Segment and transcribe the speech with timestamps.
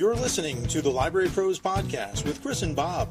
[0.00, 3.10] You're listening to the Library Pros Podcast with Chris and Bob,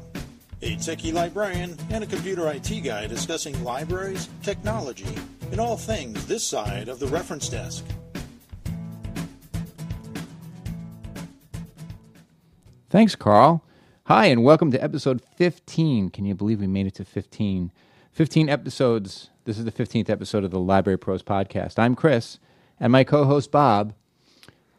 [0.60, 5.14] a techie librarian and a computer IT guy discussing libraries, technology,
[5.52, 7.84] and all things this side of the reference desk.
[12.88, 13.62] Thanks, Carl.
[14.06, 16.10] Hi, and welcome to episode 15.
[16.10, 17.70] Can you believe we made it to 15?
[18.10, 19.30] 15 episodes.
[19.44, 21.78] This is the 15th episode of the Library Pros podcast.
[21.78, 22.40] I'm Chris,
[22.80, 23.94] and my co host, Bob.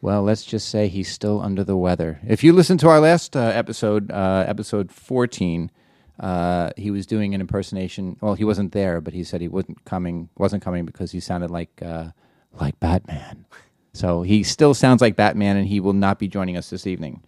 [0.02, 2.18] Well, let's just say he's still under the weather.
[2.26, 5.70] If you listen to our last uh, episode, uh, episode 14,
[6.18, 8.16] uh, he was doing an impersonation.
[8.20, 10.28] Well, he wasn't there, but he said he wasn't coming.
[10.36, 12.08] Wasn't coming because he sounded like uh,
[12.60, 13.46] like Batman.
[13.92, 17.22] So he still sounds like Batman, and he will not be joining us this evening.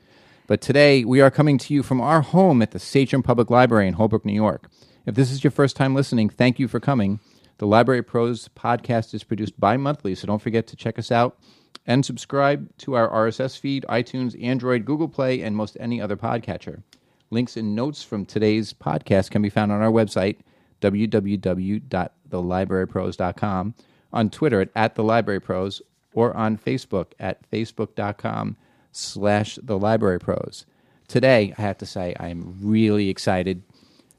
[0.49, 3.87] But today we are coming to you from our home at the Sachem Public Library
[3.87, 4.69] in Holbrook, New York.
[5.07, 7.21] If this is your first time listening, thank you for coming.
[7.59, 11.39] The Library Pros podcast is produced bi monthly, so don't forget to check us out
[11.87, 16.83] and subscribe to our RSS feed, iTunes, Android, Google Play, and most any other podcatcher.
[17.31, 20.37] Links and notes from today's podcast can be found on our website,
[20.81, 23.75] www.thelibrarypros.com,
[24.13, 25.83] on Twitter at, at the Library Pros,
[26.13, 28.57] or on Facebook at facebook.com
[28.93, 30.67] slash the Library Pros.
[31.09, 33.63] Today, I have to say, I am really excited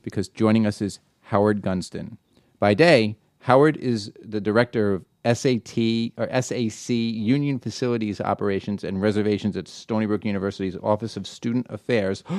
[0.03, 2.17] because joining us is Howard Gunston.
[2.59, 5.77] By day, Howard is the director of SAT
[6.17, 12.23] or SAC Union Facilities Operations and Reservations at Stony Brook University's Office of Student Affairs.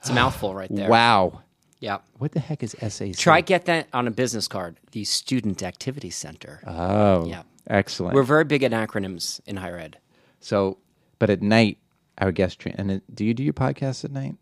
[0.00, 0.88] It's a mouthful right there.
[0.88, 1.42] Wow.
[1.78, 1.98] Yeah.
[2.18, 3.12] What the heck is SAC?
[3.14, 4.80] Try get that on a business card.
[4.90, 6.60] The Student Activity Center.
[6.66, 7.42] Oh, Yeah.
[7.68, 8.16] excellent.
[8.16, 9.98] We're very big at acronyms in higher ed.
[10.40, 10.78] so,
[11.20, 11.78] but at night,
[12.18, 12.74] our guest train.
[12.78, 14.34] And do you do your podcast at night?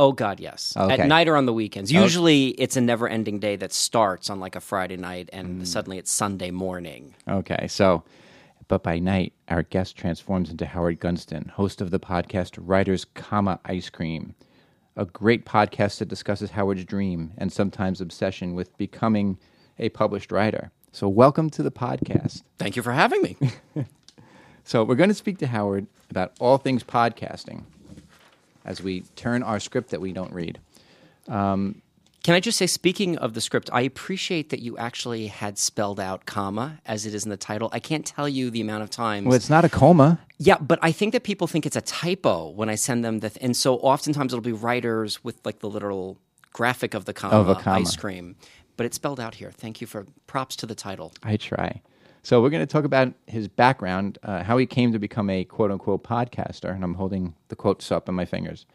[0.00, 0.72] Oh God, yes.
[0.78, 0.94] Okay.
[1.02, 1.92] At night or on the weekends.
[1.92, 5.66] Usually, it's a never-ending day that starts on like a Friday night, and Mm.
[5.66, 7.14] suddenly it's Sunday morning.
[7.28, 8.02] Okay, so,
[8.66, 13.60] but by night, our guest transforms into Howard Gunston, host of the podcast Writers, Comma
[13.66, 14.34] Ice Cream,
[14.96, 19.36] a great podcast that discusses Howard's dream and sometimes obsession with becoming
[19.78, 20.70] a published writer.
[20.92, 22.42] So, welcome to the podcast.
[22.58, 23.36] Thank you for having me.
[24.64, 27.64] So, we're going to speak to Howard about all things podcasting
[28.64, 30.58] as we turn our script that we don't read.
[31.28, 31.82] Um,
[32.22, 35.98] can I just say, speaking of the script, I appreciate that you actually had spelled
[35.98, 37.70] out comma as it is in the title.
[37.72, 39.26] I can't tell you the amount of times.
[39.26, 40.20] Well, it's not a coma.
[40.36, 43.30] Yeah, but I think that people think it's a typo when I send them the,
[43.30, 46.18] th- and so oftentimes it'll be writers with like the literal
[46.52, 47.80] graphic of the comma, Of a comma.
[47.80, 48.36] ice cream,
[48.76, 49.50] but it's spelled out here.
[49.50, 51.12] Thank you for props to the title.
[51.22, 51.80] I try.
[52.22, 55.44] So we're going to talk about his background, uh, how he came to become a
[55.44, 58.66] quote unquote podcaster, and I'm holding the quotes up in my fingers.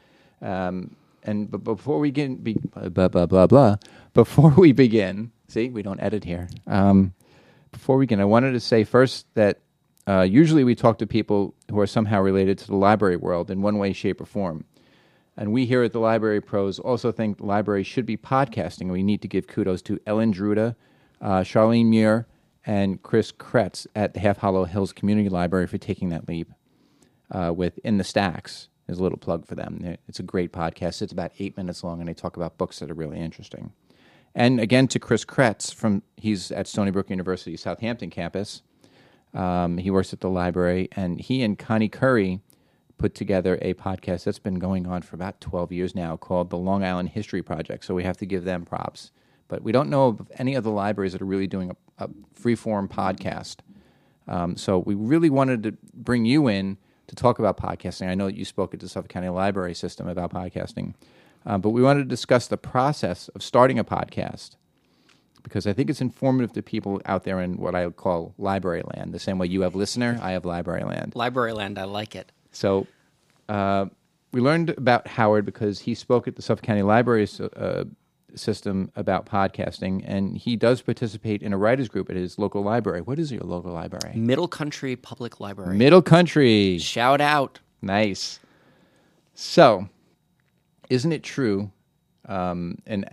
[0.41, 3.77] Um, and but before we get be, blah blah blah blah,
[4.13, 6.49] before we begin, see we don't edit here.
[6.67, 7.13] Um,
[7.71, 9.59] before we begin, I wanted to say first that
[10.07, 13.61] uh, usually we talk to people who are somehow related to the library world in
[13.61, 14.65] one way, shape, or form.
[15.37, 18.91] And we here at the Library Pros also think library should be podcasting.
[18.91, 20.75] We need to give kudos to Ellen Druda,
[21.21, 22.27] uh, Charlene Muir,
[22.65, 26.51] and Chris Kretz at the Half Hollow Hills Community Library for taking that leap
[27.31, 28.69] uh, with In the Stacks.
[28.87, 29.97] There's a little plug for them.
[30.07, 31.01] It's a great podcast.
[31.01, 33.73] It's about eight minutes long, and they talk about books that are really interesting.
[34.35, 38.61] And again to Chris Kretz from he's at Stony Brook University Southampton campus.
[39.33, 42.41] Um, he works at the library, and he and Connie Curry
[42.97, 46.57] put together a podcast that's been going on for about 12 years now called the
[46.57, 47.83] Long Island History Project.
[47.85, 49.11] So we have to give them props.
[49.47, 52.87] But we don't know of any other libraries that are really doing a, a free-form
[52.87, 53.57] podcast.
[54.27, 58.07] Um, so we really wanted to bring you in to talk about podcasting.
[58.07, 60.95] I know that you spoke at the Suffolk County Library System about podcasting,
[61.45, 64.55] uh, but we wanted to discuss the process of starting a podcast
[65.43, 68.81] because I think it's informative to people out there in what I would call library
[68.95, 69.13] land.
[69.13, 71.15] The same way you have listener, I have library land.
[71.15, 72.31] Library land, I like it.
[72.51, 72.87] So
[73.47, 73.85] uh,
[74.31, 77.83] we learned about Howard because he spoke at the Suffolk County Library uh,
[78.35, 83.01] System about podcasting, and he does participate in a writers group at his local library.
[83.01, 84.15] What is your local library?
[84.15, 85.75] Middle Country Public Library.
[85.75, 86.77] Middle Country.
[86.79, 87.59] Shout out.
[87.81, 88.39] Nice.
[89.33, 89.87] So,
[90.89, 91.71] isn't it true?
[92.27, 93.05] Um, and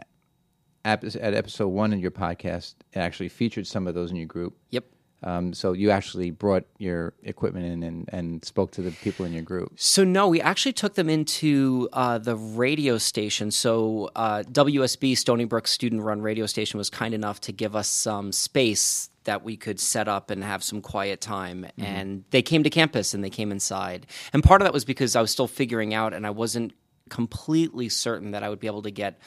[0.84, 4.56] at episode one of your podcast, it actually featured some of those in your group.
[4.70, 4.84] Yep.
[5.22, 9.32] Um, so you actually brought your equipment in and, and spoke to the people in
[9.32, 9.72] your group.
[9.76, 13.50] So no, we actually took them into uh, the radio station.
[13.50, 17.88] So uh, WUSB Stony Brook student run radio station was kind enough to give us
[17.88, 21.66] some space that we could set up and have some quiet time.
[21.78, 24.06] And they came to campus and they came inside.
[24.32, 26.72] And part of that was because I was still figuring out and I wasn't
[27.12, 29.18] completely certain that I would be able to get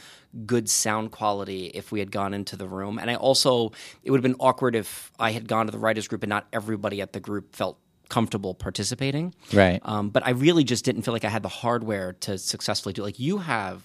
[0.48, 2.98] good sound quality if we had gone into the room.
[2.98, 6.08] And I also, it would have been awkward if I had gone to the writers
[6.08, 7.78] group and not everybody at the group felt
[8.10, 9.36] comfortable participating.
[9.54, 9.80] Right.
[9.84, 13.04] Um, but I really just didn't feel like I had the hardware to successfully do.
[13.04, 13.84] Like you have.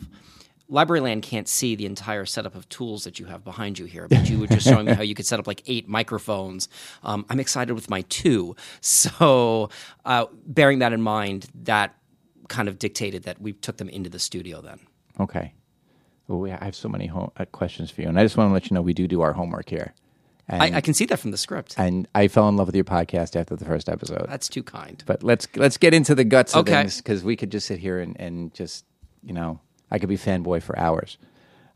[0.70, 4.30] Libraryland can't see the entire setup of tools that you have behind you here, but
[4.30, 6.68] you were just showing me how you could set up like eight microphones.
[7.02, 8.54] Um, I'm excited with my two.
[8.80, 9.70] So,
[10.04, 11.96] uh, bearing that in mind, that
[12.50, 14.78] kind of dictated that we took them into the studio then.
[15.18, 15.54] Okay.
[16.28, 18.50] Well, we, I have so many ho- uh, questions for you, and I just want
[18.50, 19.94] to let you know we do do our homework here.
[20.48, 21.76] And, I, I can see that from the script.
[21.78, 24.26] and I fell in love with your podcast after the first episode.
[24.28, 25.02] That's too kind.
[25.06, 28.00] but let's let's get into the guts of things because we could just sit here
[28.00, 28.84] and, and just
[29.22, 29.60] you know
[29.92, 31.18] I could be fanboy for hours.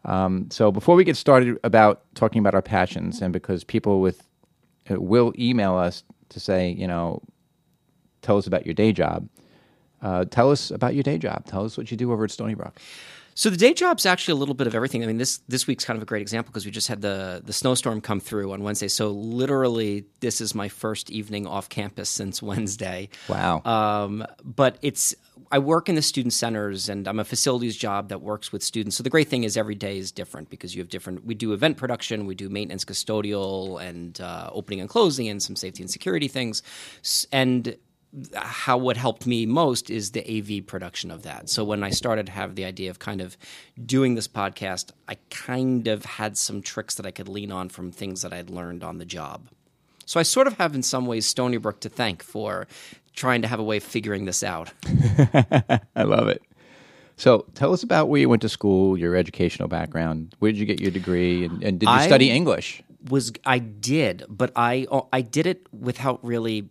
[0.04, 4.26] Um, so before we get started about talking about our passions, and because people with
[4.90, 7.22] uh, will email us to say you know
[8.22, 9.28] tell us about your day job.
[10.04, 11.46] Uh, tell us about your day job.
[11.46, 12.78] Tell us what you do over at Stony Brook.
[13.36, 15.02] So the day job's actually a little bit of everything.
[15.02, 17.42] I mean, this this week's kind of a great example because we just had the
[17.44, 18.86] the snowstorm come through on Wednesday.
[18.86, 23.08] So literally, this is my first evening off campus since Wednesday.
[23.28, 23.62] Wow.
[23.64, 25.16] Um, but it's
[25.50, 28.96] I work in the student centers, and I'm a facilities job that works with students.
[28.96, 31.24] So the great thing is every day is different because you have different.
[31.24, 35.56] We do event production, we do maintenance, custodial, and uh, opening and closing, and some
[35.56, 36.62] safety and security things,
[37.32, 37.76] and
[38.34, 41.48] how what helped me most is the AV production of that.
[41.48, 43.36] So when I started to have the idea of kind of
[43.84, 47.90] doing this podcast, I kind of had some tricks that I could lean on from
[47.90, 49.48] things that I'd learned on the job.
[50.06, 52.66] So I sort of have in some ways Stony Brook to thank for
[53.14, 54.72] trying to have a way of figuring this out.
[55.96, 56.42] I love it.
[57.16, 60.34] So tell us about where you went to school, your educational background.
[60.40, 62.82] Where did you get your degree, and, and did you I- study English?
[63.10, 66.70] Was I did, but I I did it without really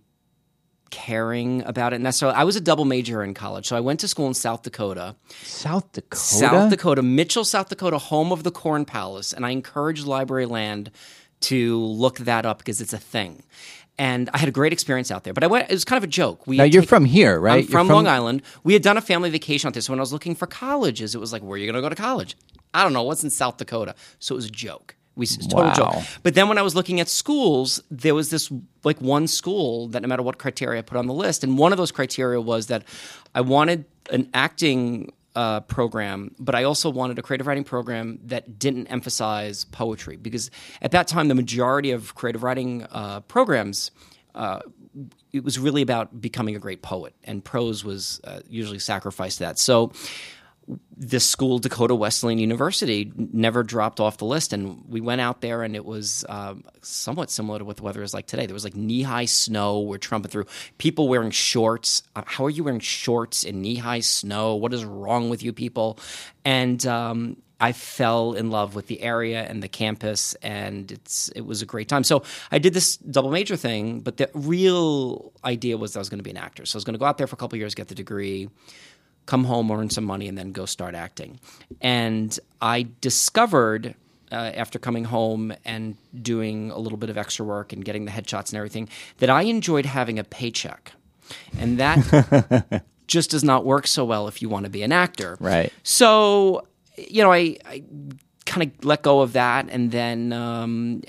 [0.94, 2.38] caring about it necessarily.
[2.38, 5.16] I was a double major in college, so I went to school in South Dakota.
[5.42, 6.16] South Dakota.
[6.22, 10.92] South Dakota, Mitchell, South Dakota, home of the Corn Palace, and I encourage Library Land
[11.42, 13.42] to look that up because it's a thing.
[13.98, 15.34] And I had a great experience out there.
[15.34, 16.46] But I went; it was kind of a joke.
[16.46, 17.54] We Now you're taken- from here, right?
[17.54, 18.44] I'm You're from, Long Island.
[18.64, 19.82] We had done a family vacation out there.
[19.82, 21.82] So when I was looking for colleges, it was like, where are you going to
[21.82, 22.36] go to college?
[22.74, 23.04] I don't know.
[23.04, 23.96] What's in South Dakota?
[24.20, 24.96] So it was a joke.
[25.16, 25.74] We total Wow.
[25.74, 26.04] joke.
[26.24, 28.52] But then when I was looking at schools, there was this
[28.84, 31.72] like one school that no matter what criteria I put on the list, and one
[31.72, 32.84] of those criteria was that
[33.36, 38.60] I wanted an acting uh, program, but I also wanted a creative writing program that
[38.60, 40.52] didn't emphasize poetry because
[40.82, 43.92] at that time the majority of creative writing uh, programs.
[44.36, 44.60] Uh,
[45.32, 49.44] it was really about becoming a great poet, and prose was uh, usually sacrificed to
[49.44, 49.58] that.
[49.60, 49.92] So,
[50.96, 54.54] this school, Dakota Wesleyan University, never dropped off the list.
[54.54, 58.04] And we went out there, and it was um, somewhat similar to what the weather
[58.04, 58.46] is like today.
[58.46, 59.82] There was like knee high snow.
[59.82, 60.46] We're trumping through.
[60.78, 62.04] People wearing shorts.
[62.16, 64.56] Uh, how are you wearing shorts in knee high snow?
[64.56, 66.00] What is wrong with you people?
[66.46, 71.46] And um, I fell in love with the area and the campus, and it's it
[71.46, 72.04] was a great time.
[72.04, 76.10] So I did this double major thing, but the real idea was that I was
[76.10, 76.66] going to be an actor.
[76.66, 78.50] So I was going to go out there for a couple years, get the degree,
[79.26, 81.40] come home, earn some money, and then go start acting.
[81.82, 83.96] And I discovered
[84.32, 88.12] uh, after coming home and doing a little bit of extra work and getting the
[88.12, 88.90] headshots and everything
[89.20, 90.94] that I enjoyed having a paycheck,
[91.60, 95.38] and that just does not work so well if you want to be an actor.
[95.40, 95.72] Right.
[95.84, 96.68] So,
[96.98, 97.84] you know, I, I
[98.46, 101.04] kind of let go of that and then, um,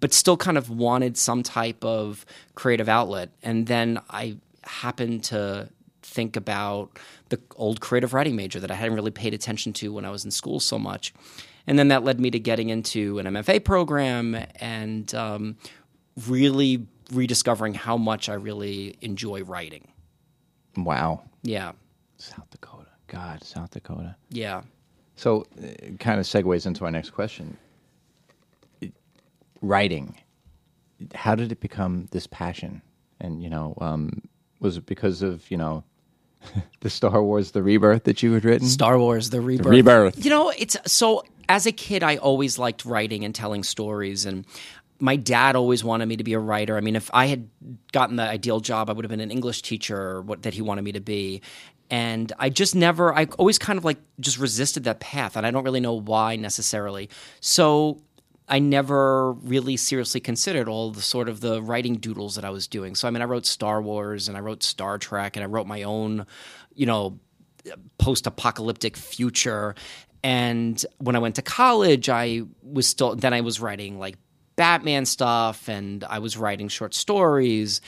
[0.00, 3.30] but still kind of wanted some type of creative outlet.
[3.42, 5.68] And then I happened to
[6.10, 6.98] think about
[7.28, 10.24] the old creative writing major that I hadn't really paid attention to when I was
[10.24, 11.14] in school so much.
[11.66, 15.56] And then that led me to getting into an MFA program and um,
[16.26, 19.88] really rediscovering how much I really enjoy writing.
[20.76, 21.22] Wow.
[21.42, 21.72] Yeah.
[22.18, 22.88] South Dakota.
[23.06, 24.16] God, South Dakota.
[24.30, 24.62] Yeah.
[25.16, 27.56] So, it kind of segues into our next question.
[29.60, 30.16] Writing.
[31.14, 32.82] How did it become this passion?
[33.20, 34.22] And you know, um,
[34.60, 35.84] was it because of you know,
[36.80, 38.66] the Star Wars: The Rebirth that you had written?
[38.68, 39.66] Star Wars: The Rebirth.
[39.66, 40.24] Rebirth.
[40.24, 41.24] You know, it's so.
[41.48, 44.46] As a kid, I always liked writing and telling stories, and
[45.00, 46.76] my dad always wanted me to be a writer.
[46.76, 47.48] I mean, if I had
[47.92, 50.82] gotten the ideal job, I would have been an English teacher, what that he wanted
[50.82, 51.42] me to be.
[51.90, 53.12] And I just never.
[53.12, 56.36] I always kind of like just resisted that path, and I don't really know why
[56.36, 57.10] necessarily.
[57.40, 58.00] So
[58.50, 62.66] I never really seriously considered all the sort of the writing doodles that I was
[62.66, 62.96] doing.
[62.96, 65.68] So I mean, I wrote Star Wars and I wrote Star Trek and I wrote
[65.68, 66.26] my own,
[66.74, 67.20] you know,
[67.98, 69.76] post-apocalyptic future.
[70.24, 74.16] And when I went to college, I was still then I was writing like
[74.56, 77.80] Batman stuff and I was writing short stories.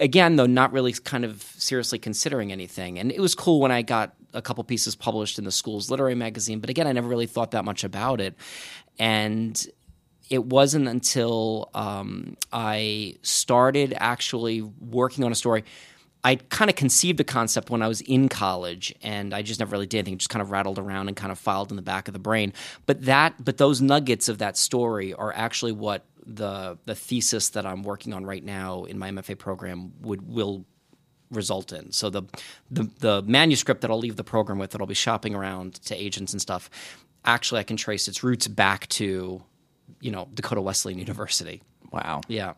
[0.00, 2.98] Again, though, not really kind of seriously considering anything.
[2.98, 6.14] And it was cool when I got a couple pieces published in the school's literary
[6.14, 8.34] magazine, but again, I never really thought that much about it.
[8.98, 9.66] And
[10.30, 15.64] it wasn't until um, I started actually working on a story.
[16.24, 19.72] I kind of conceived the concept when I was in college, and I just never
[19.72, 20.18] really did anything.
[20.18, 22.52] Just kind of rattled around and kind of filed in the back of the brain.
[22.86, 27.64] But that, but those nuggets of that story are actually what the the thesis that
[27.64, 30.66] I'm working on right now in my MFA program would will
[31.30, 31.92] result in.
[31.92, 32.22] So the,
[32.70, 35.94] the the manuscript that I'll leave the program with that I'll be shopping around to
[35.94, 36.70] agents and stuff,
[37.24, 39.42] actually I can trace its roots back to,
[40.00, 41.62] you know, Dakota Wesleyan University.
[41.92, 42.22] Wow.
[42.28, 42.54] Yeah.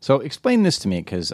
[0.00, 1.32] So explain this to me because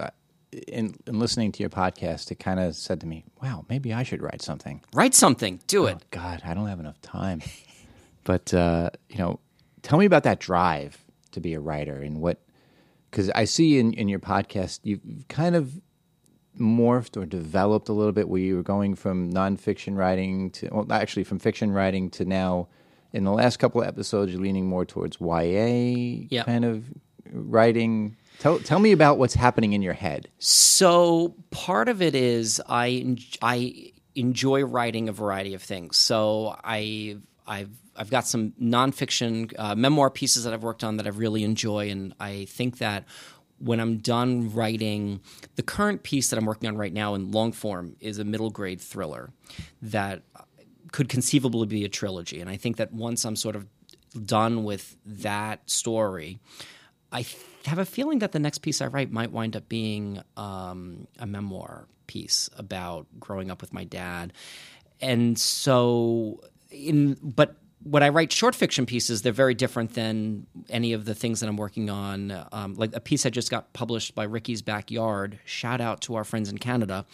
[0.69, 4.03] in, in listening to your podcast, it kind of said to me, "Wow, maybe I
[4.03, 5.61] should write something." Write something.
[5.67, 5.99] Do it.
[6.01, 7.43] Oh, God, I don't have enough time.
[8.25, 9.41] but uh, you know,
[9.83, 10.99] tell me about that drive
[11.33, 12.39] to be a writer and what
[13.17, 15.81] because I see in, in your podcast you've kind of
[16.61, 20.87] morphed or developed a little bit where you were going from nonfiction writing to well
[20.93, 22.69] actually from fiction writing to now
[23.15, 26.45] in the last couple of episodes you're leaning more towards YA Yep.
[26.47, 26.85] kind of
[27.33, 28.17] writing.
[28.39, 30.29] Tell tell me about what's happening in your head.
[30.39, 35.97] So part of it is I I enjoy writing a variety of things.
[35.97, 41.07] So I I've I've got some nonfiction uh, memoir pieces that I've worked on that
[41.07, 43.05] I really enjoy, and I think that
[43.59, 45.21] when I'm done writing,
[45.55, 48.51] the current piece that I'm working on right now in long form is a middle
[48.51, 49.31] grade thriller
[49.81, 50.23] that
[50.93, 52.41] could conceivably be a trilogy.
[52.41, 53.67] And I think that once I'm sort of
[54.25, 56.39] done with that story,
[57.13, 57.25] I
[57.65, 61.27] have a feeling that the next piece I write might wind up being um, a
[61.27, 64.33] memoir piece about growing up with my dad.
[65.01, 70.93] And so, in but when I write short fiction pieces, they're very different than any
[70.93, 72.47] of the things that I'm working on.
[72.53, 75.39] Um, like a piece I just got published by Ricky's Backyard.
[75.45, 77.07] Shout out to our friends in Canada.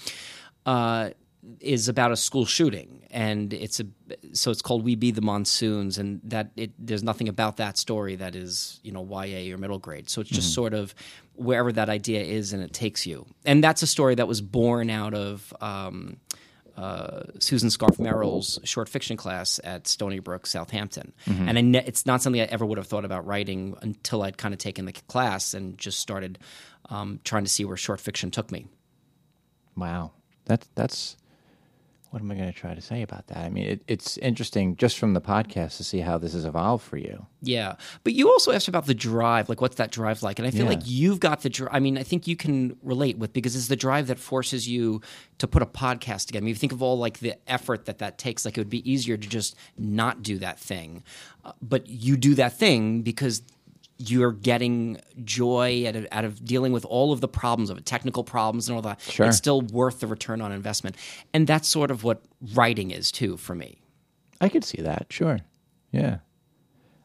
[0.65, 1.11] Uh,
[1.59, 3.87] is about a school shooting, and it's a
[4.33, 8.15] so it's called "We Be the Monsoons," and that it there's nothing about that story
[8.17, 10.09] that is you know YA or middle grade.
[10.09, 10.95] So it's just sort of
[11.35, 13.27] wherever that idea is, and it takes you.
[13.45, 15.53] And that's a story that was born out of.
[15.61, 16.19] Um,
[16.77, 22.07] uh, Susan Scarf Merrell's short fiction class at Stony Brook, Southampton, and I ne- it's
[22.07, 24.93] not something I ever would have thought about writing until I'd kind of taken the
[24.93, 26.39] class and just started
[26.91, 28.67] um, trying to see where short fiction took me.
[29.77, 30.13] Wow,
[30.45, 31.17] that's that's.
[32.13, 33.39] What am I going to try to say about that?
[33.39, 36.85] I mean, it, it's interesting just from the podcast to see how this has evolved
[36.85, 37.25] for you.
[37.41, 40.39] Yeah, but you also asked about the drive, like what's that drive like?
[40.39, 40.73] And I feel Yeah.
[40.73, 41.71] like you've got the drive.
[41.73, 45.01] I mean, I think you can relate with because it's the drive that forces you
[45.39, 46.43] to put a podcast together.
[46.43, 48.69] I mean, you think of all like the effort that that takes, like it would
[48.69, 51.05] be easier to just not do that thing,
[51.47, 53.41] uh, but you do that thing because
[53.99, 57.87] you're getting joy out of, out of dealing with all of the problems of it,
[57.87, 59.01] technical problems and all that.
[59.03, 59.27] Sure.
[59.27, 60.97] It's still worth the return on investment,
[61.33, 62.23] and that's sort of what
[62.55, 63.79] writing is too for me.
[64.41, 65.39] I could see that, sure.
[65.93, 66.19] Yeah.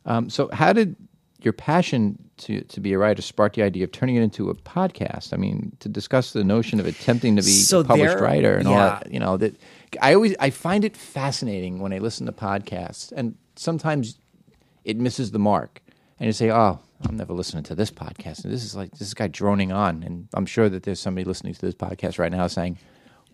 [0.06, 0.96] Um, so, how did
[1.42, 4.56] your passion to, to be a writer spark the idea of turning it into a
[4.56, 5.34] podcast?
[5.34, 8.56] I mean, to discuss the notion of attempting to be So a published there- writer
[8.56, 9.12] and all that.
[9.12, 9.56] You know, that
[10.02, 14.18] I always I find it fascinating when I listen to podcasts, and sometimes
[14.86, 15.82] it misses the mark,
[16.20, 19.14] and you say, "Oh, I'm never listening to this podcast." And this is like this
[19.14, 22.48] guy droning on, and I'm sure that there's somebody listening to this podcast right now
[22.48, 22.78] saying.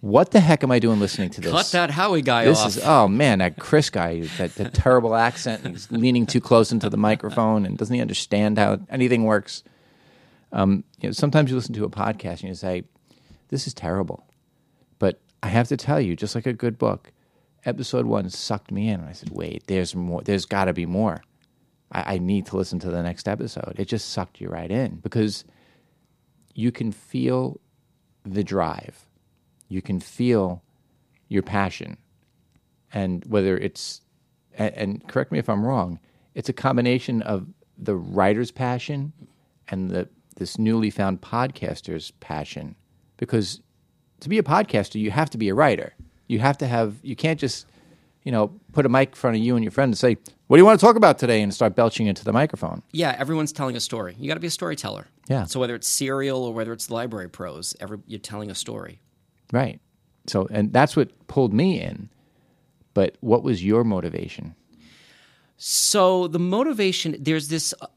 [0.01, 1.49] What the heck am I doing listening to this?
[1.49, 2.67] Cut that Howie guy This off.
[2.67, 5.65] is oh man, that Chris guy, that, that terrible accent.
[5.65, 9.63] He's leaning too close into the microphone, and doesn't he understand how anything works?
[10.51, 12.83] Um, you know, sometimes you listen to a podcast and you say,
[13.47, 14.25] "This is terrible,"
[14.99, 17.13] but I have to tell you, just like a good book,
[17.63, 20.21] episode one sucked me in, and I said, "Wait, there's more.
[20.21, 21.23] There's got to be more.
[21.91, 24.97] I, I need to listen to the next episode." It just sucked you right in
[24.97, 25.45] because
[26.53, 27.59] you can feel
[28.23, 29.07] the drive,
[29.67, 30.63] you can feel
[31.27, 31.97] your passion
[32.93, 34.01] and whether it's
[34.57, 35.99] and, and correct me if I'm wrong,
[36.35, 37.47] it's a combination of
[37.77, 39.11] the writer's passion
[39.67, 42.75] and the this newly found podcaster's passion.
[43.17, 43.61] Because
[44.19, 45.93] to be a podcaster, you have to be a writer.
[46.27, 47.67] You have to have you can't just
[48.23, 50.17] you know put a mic in front of you and your friend and say,
[50.53, 52.83] "What do you want to talk about today?" and start belching into the microphone.
[52.91, 54.15] Yeah, everyone's telling a story.
[54.19, 55.07] You got to be a storyteller.
[55.27, 55.45] Yeah.
[55.45, 59.01] So whether it's serial or whether it's Library Pros, every, you're telling a story.
[59.51, 59.81] Right.
[60.27, 62.07] So and that's what pulled me in.
[62.93, 64.53] But what was your motivation?
[65.57, 67.87] So the motivation there's this uh,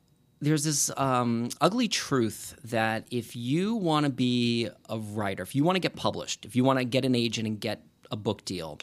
[0.41, 5.63] there's this um, ugly truth that if you want to be a writer, if you
[5.63, 8.47] want to get published, if you want to get an agent and get a book
[8.47, 8.79] deal,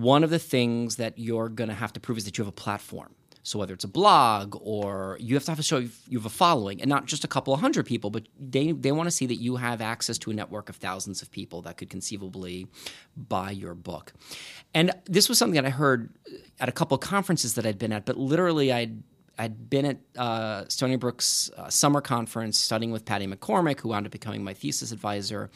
[0.00, 2.48] one of the things that you're going to have to prove is that you have
[2.48, 3.14] a platform.
[3.42, 6.28] So whether it's a blog or you have to have to show you have a
[6.28, 9.24] following, and not just a couple of hundred people, but they they want to see
[9.24, 12.66] that you have access to a network of thousands of people that could conceivably
[13.16, 14.12] buy your book.
[14.74, 16.10] And this was something that I heard
[16.60, 19.02] at a couple of conferences that I'd been at, but literally I'd
[19.38, 24.04] I'd been at uh, Stony Brook's uh, summer conference studying with Patty McCormick, who wound
[24.04, 25.48] up becoming my thesis advisor,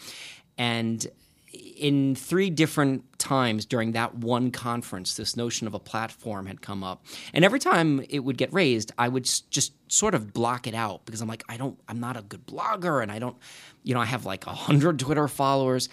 [0.56, 1.06] and
[1.52, 6.82] in three different times during that one conference, this notion of a platform had come
[6.82, 7.04] up.
[7.34, 11.04] And every time it would get raised, I would just sort of block it out
[11.04, 13.36] because I'm like, I don't, I'm not a good blogger and I don't,
[13.82, 15.88] you know, I have like a hundred Twitter followers.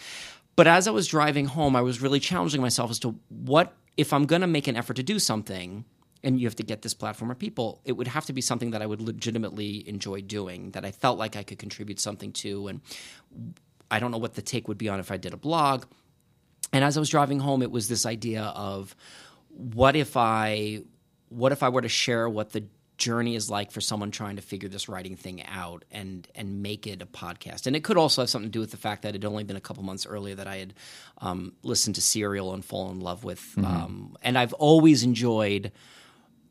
[0.55, 4.13] But as I was driving home, I was really challenging myself as to what, if
[4.13, 5.85] I'm going to make an effort to do something,
[6.23, 8.71] and you have to get this platform of people, it would have to be something
[8.71, 12.67] that I would legitimately enjoy doing, that I felt like I could contribute something to.
[12.67, 12.81] And
[13.91, 15.85] I don't know what the take would be on if I did a blog.
[16.71, 18.95] And as I was driving home, it was this idea of
[19.49, 20.83] what if I
[21.29, 22.65] what if I were to share what the
[22.97, 26.85] journey is like for someone trying to figure this writing thing out and and make
[26.85, 27.65] it a podcast.
[27.65, 29.43] And it could also have something to do with the fact that it had only
[29.43, 30.73] been a couple months earlier that I had
[31.19, 33.39] um, listened to Serial and fallen in love with.
[33.39, 33.65] Mm-hmm.
[33.65, 35.71] Um, and I've always enjoyed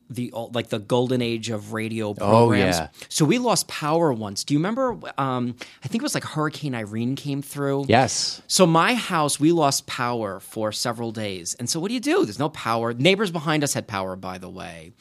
[0.09, 2.77] the like the golden age of radio programs.
[2.77, 2.87] Oh, yeah.
[3.09, 4.43] So we lost power once.
[4.43, 4.97] Do you remember?
[5.17, 7.85] Um, I think it was like Hurricane Irene came through.
[7.87, 8.41] Yes.
[8.47, 11.55] So my house, we lost power for several days.
[11.55, 12.25] And so what do you do?
[12.25, 12.93] There's no power.
[12.93, 14.91] Neighbors behind us had power, by the way.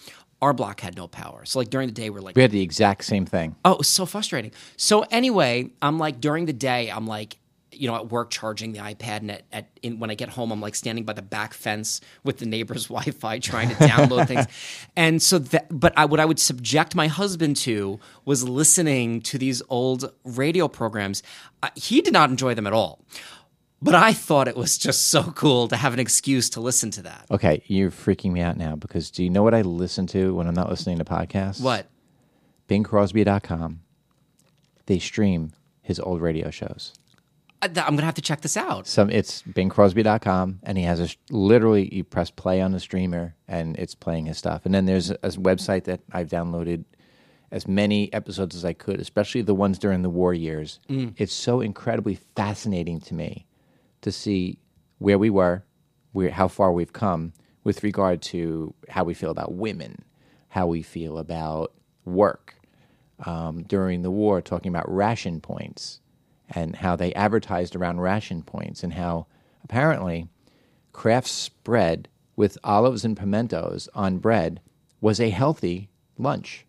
[0.40, 1.44] Our block had no power.
[1.44, 3.56] So like during the day, we're like, we had the exact same thing.
[3.64, 4.52] Oh, it was so frustrating.
[4.76, 7.38] So anyway, I'm like during the day, I'm like
[7.78, 10.50] you know, at work charging the iPad, and at, at in, when I get home,
[10.50, 14.46] I'm like standing by the back fence with the neighbor's Wi-Fi trying to download things.
[14.96, 19.38] And so, that, but I, what I would subject my husband to was listening to
[19.38, 21.22] these old radio programs.
[21.62, 23.04] Uh, he did not enjoy them at all.
[23.80, 27.02] But I thought it was just so cool to have an excuse to listen to
[27.02, 27.26] that.
[27.30, 30.48] Okay, you're freaking me out now because do you know what I listen to when
[30.48, 31.60] I'm not listening to podcasts?
[31.60, 31.86] What?
[32.68, 33.80] BingCrosby.com.
[34.86, 36.92] They stream his old radio shows.
[37.60, 38.86] I'm gonna have to check this out.
[38.86, 43.76] Some it's BingCrosby.com, and he has a literally you press play on the streamer, and
[43.76, 44.64] it's playing his stuff.
[44.64, 46.84] And then there's a, a website that I've downloaded
[47.50, 50.80] as many episodes as I could, especially the ones during the war years.
[50.88, 51.14] Mm.
[51.16, 53.46] It's so incredibly fascinating to me
[54.02, 54.58] to see
[54.98, 55.64] where we were,
[56.12, 57.32] where how far we've come
[57.64, 60.04] with regard to how we feel about women,
[60.48, 61.72] how we feel about
[62.04, 62.54] work
[63.24, 66.00] um, during the war, talking about ration points
[66.50, 69.26] and how they advertised around ration points and how
[69.62, 70.28] apparently
[70.92, 74.60] Kraft's bread with olives and pimentos on bread
[75.00, 76.66] was a healthy lunch.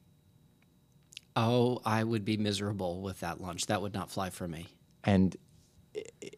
[1.35, 3.67] Oh, I would be miserable with that lunch.
[3.67, 4.67] That would not fly for me.
[5.03, 5.35] And
[5.95, 6.29] eh, eh,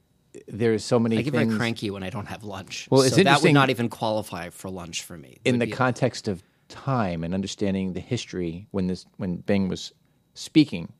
[0.47, 1.17] there's so many.
[1.17, 1.47] I get things.
[1.47, 2.88] very cranky when I don't have lunch.
[2.91, 3.25] Well, it's so interesting.
[3.25, 5.38] That would not even qualify for lunch for me.
[5.43, 9.91] in the context of time and understanding the history when this when Bing was
[10.34, 10.93] speaking,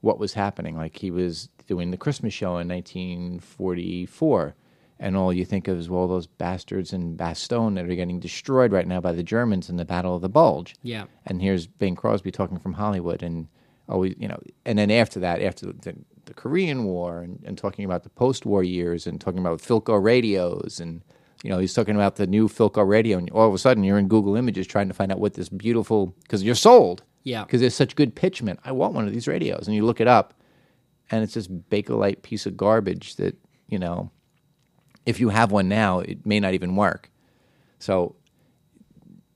[0.00, 0.76] what was happening.
[0.76, 4.56] Like he was doing the Christmas show in 1944.
[4.98, 8.72] And all you think of is, well, those bastards in Bastogne that are getting destroyed
[8.72, 10.74] right now by the Germans in the Battle of the Bulge.
[10.82, 11.04] Yeah.
[11.26, 13.22] And here's Bing Crosby talking from Hollywood.
[13.22, 13.46] And
[13.88, 17.84] always, you know, and then after that, after the, the Korean War and, and talking
[17.84, 21.02] about the post war years and talking about Philco radios and,
[21.44, 23.16] you know, he's talking about the new Philco radio.
[23.16, 25.48] And all of a sudden you're in Google Images trying to find out what this
[25.48, 27.04] beautiful, because you're sold.
[27.22, 27.44] Yeah.
[27.44, 28.58] Because there's such good pitchment.
[28.64, 29.68] I want one of these radios.
[29.68, 30.34] And you look it up
[31.10, 33.36] and it's this Bakelite piece of garbage that
[33.68, 34.10] you know,
[35.06, 37.10] if you have one now, it may not even work.
[37.78, 38.16] So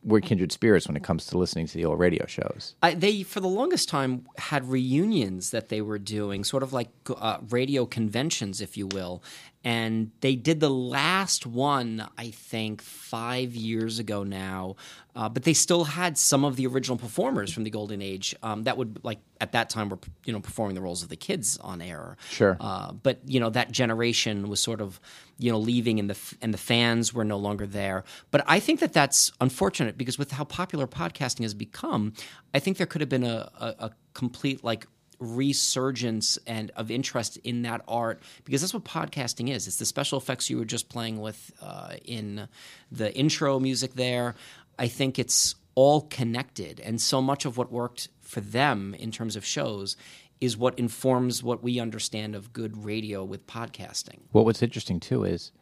[0.03, 2.75] we're kindred spirits when it comes to listening to the old radio shows.
[2.83, 6.91] I, they, for the longest time, had reunions that they were doing, sort of like
[7.09, 9.23] uh, radio conventions, if you will.
[9.65, 14.77] And they did the last one, I think, five years ago now.
[15.17, 18.65] Uh, but they still had some of the original performers from the golden age um,
[18.65, 21.57] that would, like, at that time, were you know performing the roles of the kids
[21.59, 22.17] on air.
[22.31, 22.57] Sure.
[22.61, 25.01] Uh, but you know that generation was sort of
[25.39, 28.05] you know leaving, and the and the fans were no longer there.
[28.31, 32.13] But I think that that's unfortunate because with how popular podcasting has become,
[32.53, 34.87] I think there could have been a, a, a complete like
[35.19, 39.67] resurgence and of interest in that art because that's what podcasting is.
[39.67, 42.49] It's the special effects you were just playing with uh, in
[42.91, 44.35] the intro music there.
[44.79, 49.37] I think it's all connected, and so much of what worked for them in terms
[49.37, 49.97] of shows
[50.41, 54.21] is what informs what we understand of good radio with podcasting.
[54.33, 55.53] Well, what's interesting too is,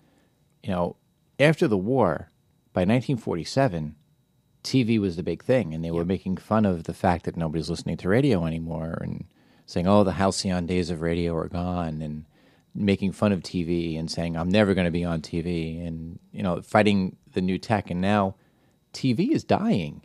[0.63, 0.97] you know,
[1.39, 2.31] after the war,
[2.73, 3.95] by 1947,
[4.63, 7.71] TV was the big thing, and they were making fun of the fact that nobody's
[7.71, 9.25] listening to radio anymore, and
[9.73, 12.27] saying, "Oh, the halcyon days of radio are gone," and
[12.75, 16.43] making fun of TV and saying, "I'm never going to be on TV," and you
[16.43, 17.91] know, fighting the new tech.
[17.91, 18.37] And now,
[18.93, 20.03] TV is dying.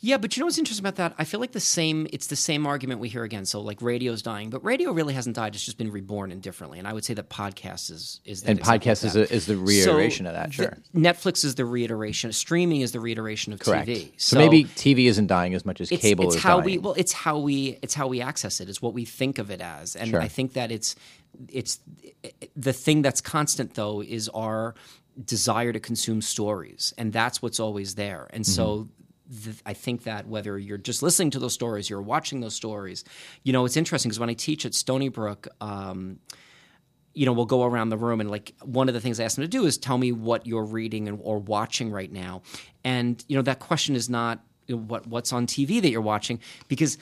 [0.00, 1.14] Yeah, but you know what's interesting about that?
[1.18, 2.06] I feel like the same.
[2.12, 3.44] It's the same argument we hear again.
[3.44, 5.56] So like radio's dying, but radio really hasn't died.
[5.56, 6.78] It's just been reborn indifferently.
[6.78, 10.26] And I would say that podcast is is And podcast is, a, is the reiteration
[10.26, 10.76] So of that, sure.
[10.94, 12.32] Netflix is the reiteration.
[12.32, 13.88] Streaming is the reiteration of Correct.
[13.88, 14.12] TV.
[14.16, 16.64] So, maybe TV isn't dying as much as it's, cable it's is how dying.
[16.66, 19.50] we well it's how we it's how we access it it's what we think of
[19.50, 20.20] it as and Sure.
[20.20, 20.94] i think that it's
[21.48, 21.80] it's
[22.56, 24.74] the thing that's constant though is our
[25.24, 28.92] desire to consume stories and that's what's always there and so Mm-hmm.
[29.66, 33.04] I think that whether you're just listening to those stories, you're watching those stories,
[33.42, 36.18] you know, it's interesting because when I teach at Stony Brook, um,
[37.14, 39.36] you know, we'll go around the room and like one of the things I ask
[39.36, 42.42] them to do is tell me what you're reading and, or watching right now.
[42.84, 46.00] And, you know, that question is not you know, what what's on TV that you're
[46.00, 46.38] watching
[46.68, 46.98] because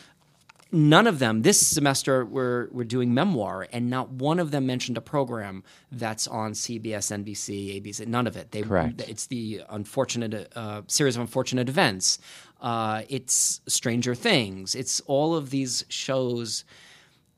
[0.73, 4.97] none of them this semester we're we're doing memoir and not one of them mentioned
[4.99, 8.07] a program that's on CBS, NBC, ABC.
[8.07, 8.51] None of it.
[8.51, 9.03] They Correct.
[9.09, 12.19] it's the unfortunate uh, series of unfortunate events.
[12.61, 14.75] Uh, it's Stranger Things.
[14.75, 16.65] It's all of these shows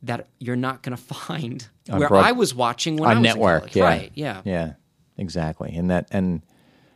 [0.02, 3.22] that you're not going to find On where broad- I was watching when I was
[3.22, 3.60] network.
[3.72, 3.76] college.
[3.76, 3.84] yeah.
[3.84, 4.12] Right?
[4.14, 4.42] Yeah.
[4.44, 4.72] Yeah.
[5.18, 5.74] Exactly.
[5.74, 6.42] And that and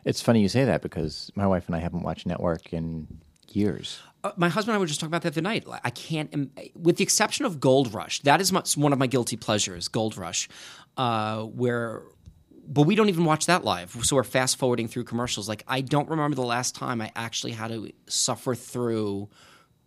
[0.04, 3.06] it's funny you say that because my wife and I haven't watched network in
[3.50, 4.00] years.
[4.24, 5.66] Uh, my husband and I were just talking about that the other night.
[5.84, 9.36] I can't, with the exception of Gold Rush, that is my, one of my guilty
[9.36, 9.88] pleasures.
[9.88, 10.48] Gold Rush,
[10.96, 12.02] uh, where,
[12.66, 13.96] but we don't even watch that live.
[14.04, 15.48] So we're fast forwarding through commercials.
[15.48, 19.28] Like I don't remember the last time I actually had to suffer through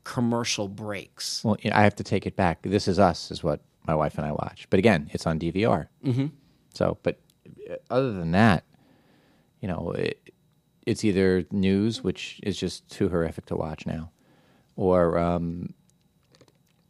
[0.04, 1.44] commercial breaks.
[1.44, 2.62] Well, you know, I have to take it back.
[2.62, 4.68] This is us, is what my wife and I watch.
[4.70, 5.88] But again, it's on DVR.
[6.06, 6.28] Mm-hmm.
[6.74, 7.20] So, but
[7.70, 8.64] uh, other than that,
[9.62, 10.32] you know, it,
[10.86, 14.12] it's either news, which is just too horrific to watch now,
[14.76, 15.74] or um,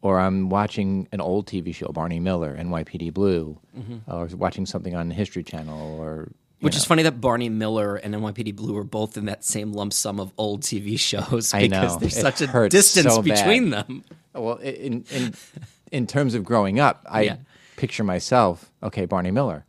[0.02, 3.60] or I'm watching an old TV show, Barney Miller, NYPD Blue,
[4.08, 6.78] or watching something on the History Channel, or Which know.
[6.78, 10.20] is funny that Barney Miller and NYPD Blue are both in that same lump sum
[10.20, 12.00] of old TV shows I because know.
[12.00, 13.38] there's It such a hurts distance so bad.
[13.46, 14.04] between them.
[14.34, 15.34] Well, in in
[15.92, 17.38] in terms of growing up, I Yeah.
[17.78, 18.72] picture myself.
[18.84, 19.66] Okay, Barney Miller.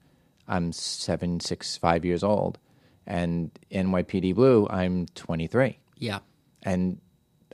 [0.48, 2.58] I'm seven, six, five years old,
[3.06, 4.66] and NYPD Blue.
[4.70, 6.18] I'm 23, Yeah.
[6.62, 6.98] and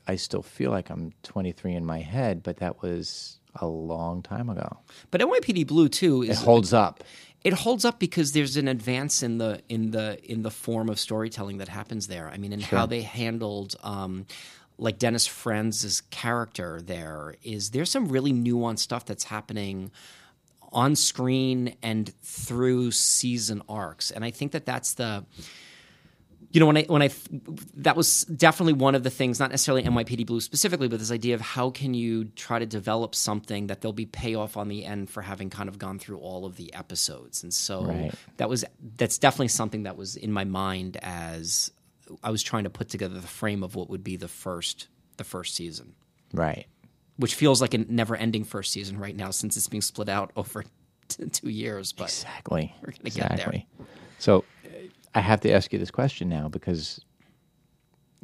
[0.06, 4.48] I still feel like I'm 23 in my head, but that was a long time
[4.48, 4.78] ago.
[5.10, 7.04] But NYPD Blue too It is holds up.
[7.44, 10.98] it holds up because there's an advance in the in the in the form of
[10.98, 12.28] storytelling that happens there.
[12.30, 13.76] I mean, in how they handled.
[13.82, 14.26] Um,
[14.78, 19.92] like Dennis Franz' character, there is there's some really nuanced stuff that's happening
[20.72, 25.24] on screen and through season arcs, and I think that that's the
[26.52, 27.10] you know when I when I
[27.76, 31.34] that was definitely one of the things, not necessarily NYPD Blue specifically, but this idea
[31.34, 35.08] of how can you try to develop something that there'll be payoff on the end
[35.10, 38.12] for having kind of gone through all of the episodes, and so Right.
[38.36, 38.64] that was
[38.96, 41.70] that's definitely something that was in my mind as
[42.22, 45.24] I was trying to put together the frame of what would be the first the
[45.24, 45.94] first season,
[46.34, 46.66] Right.
[47.16, 50.32] which feels like a never ending first season right now since it's being split out
[50.36, 50.64] over
[51.08, 52.04] t- two years, but.
[52.04, 52.74] Exactly.
[52.82, 53.62] We're gonna get there.
[54.18, 54.44] So
[55.14, 57.04] I have to ask you this question now because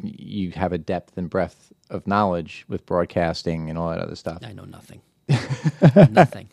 [0.01, 4.39] you have a depth and breadth of knowledge with broadcasting and all that other stuff.
[4.45, 5.01] I know nothing.
[6.11, 6.49] nothing.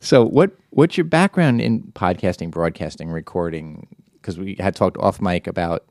[0.00, 3.86] So what what's your background in podcasting, broadcasting, recording?
[4.14, 5.84] Because we had talked off mic about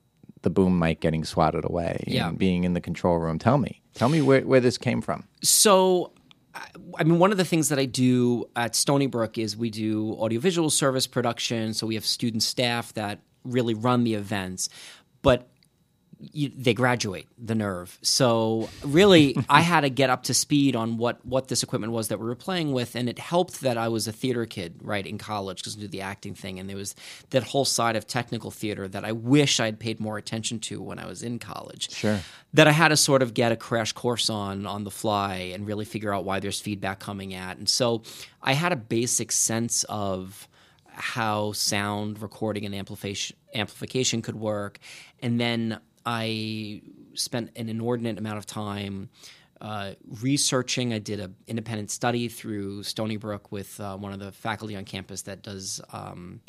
[0.44, 2.30] the boom mic getting swatted away Yeah.
[2.30, 3.40] and being in the control room.
[3.40, 5.26] Tell me, tell me where, where this came from.
[5.44, 6.14] So,
[6.56, 9.70] I- I mean, one of the things that I do at Stony Brook is we
[9.70, 11.74] do audiovisual service production.
[11.74, 14.70] So we have student staff that really run the events,
[15.22, 15.50] but
[16.20, 17.98] you, they graduate the nerve.
[18.02, 22.10] So really, I had to get up to speed on what what this equipment was
[22.10, 25.06] that we were playing with, and it helped that I was a theater kid, right,
[25.06, 26.94] in college because I did the acting thing, and there was
[27.30, 31.00] that whole side of technical theater that I wish I'd paid more attention to when
[31.00, 31.92] I was in college.
[31.92, 32.20] Sure.
[32.54, 35.66] That I had to sort of get a crash course on on the fly and
[35.66, 38.04] really figure out why there's feedback coming at, and so
[38.42, 40.49] I had a basic sense of
[41.00, 44.80] how sound recording and amplification amplification could work,
[45.22, 46.82] and then I
[47.16, 49.10] spent an inordinate amount of time
[49.62, 50.94] uh, researching.
[50.94, 54.86] I did an independent study through Stony Brook with uh, one of the faculty on
[54.86, 55.82] campus that does.
[55.92, 56.42] Um,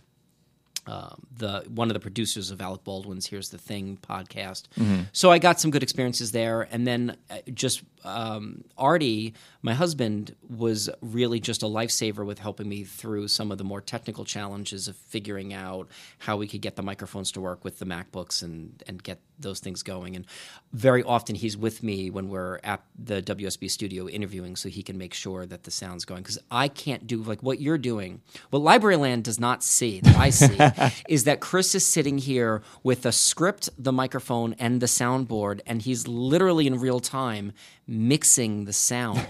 [0.87, 4.65] um, the one of the producers of Alec Baldwin's "Here's the Thing" podcast.
[5.13, 10.35] So I got some good experiences there, and then uh, just um, Artie, my husband,
[10.49, 14.89] was really just a lifesaver with helping me through some of the more technical challenges
[14.89, 15.89] of figuring out
[16.19, 19.61] how we could get the microphones to work with the MacBooks and and get those
[19.61, 20.17] things going.
[20.17, 20.27] And
[20.73, 24.97] very often he's with me when we're at the WUSB studio interviewing, so he can
[24.99, 26.23] make sure that the sound's going.
[26.23, 30.31] Because I can't do like what you're doing, what Libraryland does not see that I
[30.31, 30.57] see
[31.09, 35.83] is that Chris is sitting here with the script, the microphone, and the soundboard, and
[35.83, 37.53] he's literally in real time
[37.91, 39.27] mixing the sound.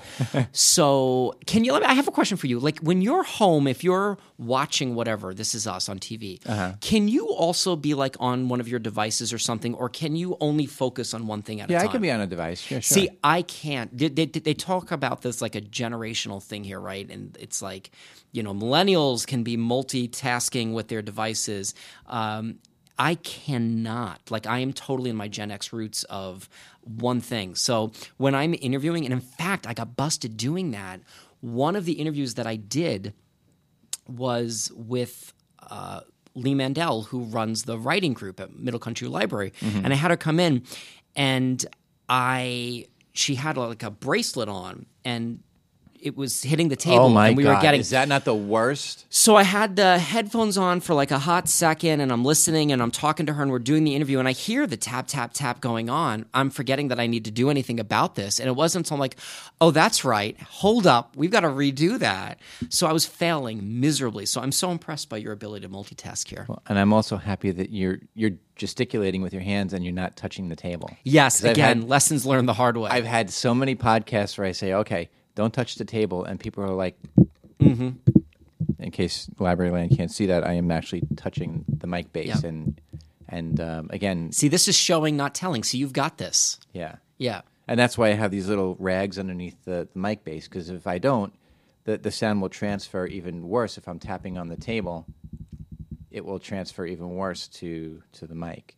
[0.53, 1.73] so, can you?
[1.73, 2.61] Let me, I have a question for you.
[2.61, 6.41] Like when you're home, if you're watching whatever, this is us on TV.
[6.47, 6.75] Uh-huh.
[6.81, 10.37] Can you also be like on one of your devices or something, or can you
[10.41, 11.85] only focus on one thing at Yeah, a time?
[11.85, 12.71] Yeah, I can be on a device.
[12.71, 12.83] Yeah, sure.
[12.83, 13.97] See, I can't.
[13.97, 17.11] They, they, they talk about this like a generational thing here, right?
[17.11, 17.91] And it's like,
[18.33, 21.75] you know, millennials can be multitasking with their devices.
[22.07, 22.59] Um,
[22.99, 24.21] I cannot.
[24.31, 26.49] Like, I am totally in my Gen X roots of
[26.83, 27.55] one thing.
[27.55, 31.01] So when I'm interviewing, and in fact, I got busted doing that.
[31.41, 33.15] One of the interviews that I did
[34.07, 35.33] was with
[35.71, 36.01] uh,
[36.35, 39.85] Lee Mandel, who runs the writing group at Middle Country Library, Mm-hmm.
[39.85, 40.63] and I had her come in,
[41.17, 41.65] and
[42.09, 45.43] I she had like a bracelet on, and
[46.03, 48.09] it was hitting the oh table, oh my and we god, were getting is that
[48.09, 49.07] not the worst?
[49.11, 52.83] so I had the headphones on for like a hot second and I'm listening and
[52.83, 55.33] I'm talking to her and we're doing the interview and I hear the tap, tap,
[55.35, 56.25] tap going on.
[56.35, 58.39] I'm forgetting that I need to do anything about this.
[58.41, 59.17] And it wasn't until I'm like,
[59.61, 60.41] oh, that's right.
[60.41, 61.17] Hold up.
[61.17, 62.39] We've got to redo that.
[62.69, 64.27] So I was failing miserably.
[64.27, 66.47] So I'm so impressed by your ability to multitask here.
[66.67, 70.49] And I'm also happy that you're you're gesticulating with your hands and you're not touching
[70.51, 70.91] the table.
[71.03, 72.91] Yes, again, had- lessons learned the hard way.
[72.91, 75.09] I've had so many podcasts where I say, "Okay,
[75.41, 76.97] don't touch the table," and people are like,
[77.61, 77.91] Mm-hmm.
[78.79, 82.45] "In case Library Land can't see that, I am actually touching the mic base." Yep.
[82.45, 82.81] And
[83.29, 85.63] and um, again, See, this is showing, not telling.
[85.63, 86.59] So you've got this.
[86.73, 87.43] yeah, Yeah.
[87.69, 90.87] and that's why I have these little rags underneath the, the mic base because if
[90.87, 91.33] I don't,
[91.85, 93.79] the the sound will transfer even worse.
[93.79, 95.07] If I'm tapping on the table,
[96.11, 98.75] it will transfer even worse to to the mic.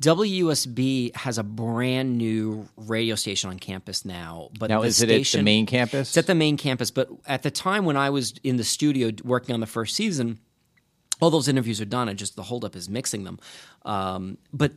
[0.00, 4.50] WUSB has a brand new radio station on campus now.
[4.58, 6.10] But Now, is it at the main campus?
[6.10, 6.90] It's at the main campus.
[6.90, 10.38] But at the time when I was in the studio working on the first season,
[11.20, 12.08] all those interviews are done.
[12.08, 13.40] And just the holdup is mixing them.
[13.84, 14.72] Um, but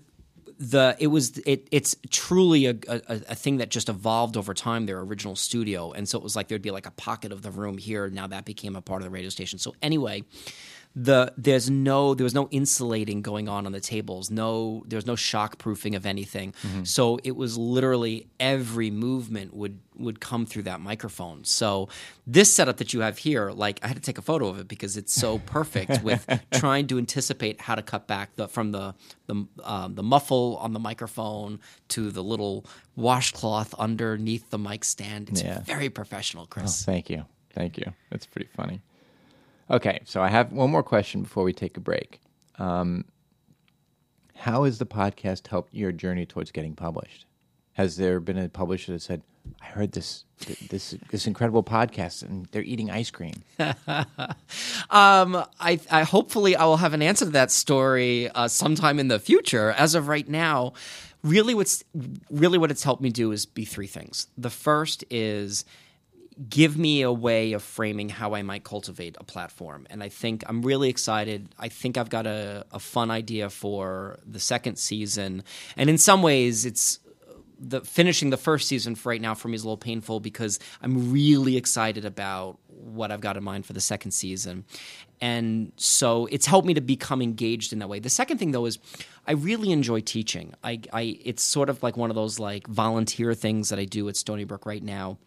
[0.59, 4.85] the it was it it's truly a, a, a thing that just evolved over time
[4.85, 7.49] their original studio and so it was like there'd be like a pocket of the
[7.49, 10.21] room here now that became a part of the radio station so anyway
[10.95, 15.05] the there's no there was no insulating going on on the tables no there was
[15.05, 16.51] no shock proofing of anything
[16.83, 21.87] so it was literally every movement would would come through that microphone so
[22.25, 24.67] this setup that you have here like i had to take a photo of it
[24.67, 28.95] because it's so perfect with trying to anticipate how to cut back the from the
[29.27, 35.29] the um, the muffle on the microphone to the little washcloth underneath the mic stand
[35.29, 35.61] it's Yeah.
[35.61, 37.25] very professional chris Thank you.
[37.53, 37.91] Thank you.
[38.11, 38.79] That's pretty funny.
[39.71, 42.21] Okay, so I have one more question before we take a break.
[42.57, 43.05] Um,
[44.35, 47.25] how has the podcast helped your journey towards getting published?
[47.73, 49.21] Has there been a publisher that said,
[49.61, 50.25] "I heard this
[50.69, 53.43] this this incredible podcast, and they're eating ice cream"?
[54.91, 59.07] Um, I, I hopefully I will have an answer to that story uh, sometime in
[59.07, 59.71] the future.
[59.71, 60.73] As of right now,
[61.23, 61.83] really what's
[62.31, 64.27] really what it's helped me do is be three things.
[64.35, 65.63] The first is
[66.47, 69.85] give me a way of framing how I might cultivate a platform.
[69.89, 71.49] And I think I'm really excited.
[71.57, 75.43] I think I've got a, a fun idea for the second season.
[75.75, 76.99] And in some ways, it's
[77.59, 80.59] the finishing the first season for right now for me is a little painful because
[80.81, 84.63] I'm really excited about what I've got in mind for the second season.
[85.19, 87.99] And so it's helped me to become engaged in that way.
[87.99, 88.79] The second thing though is
[89.27, 90.53] I really enjoy teaching.
[90.63, 94.07] I, I it's sort of like one of those like volunteer things that I do
[94.07, 95.17] at Stony Brook right now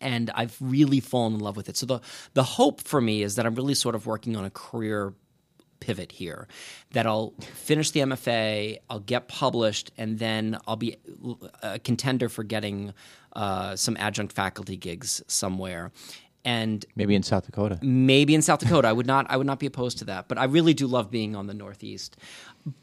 [0.00, 1.76] and I've really fallen in love with it.
[1.76, 2.00] So the
[2.34, 5.14] the hope for me is that I'm really sort of working on a career
[5.80, 6.48] pivot here
[6.92, 10.96] that I'll finish the MFA, I'll get published, and then I'll be
[11.62, 12.94] a contender for getting
[13.34, 15.92] uh, some adjunct faculty gigs somewhere.
[16.46, 17.78] And Maybe in South Dakota.
[17.82, 18.86] maybe in South Dakota.
[18.88, 20.28] I would not I would not be opposed to that.
[20.28, 22.16] But I really do love being on the Northeast.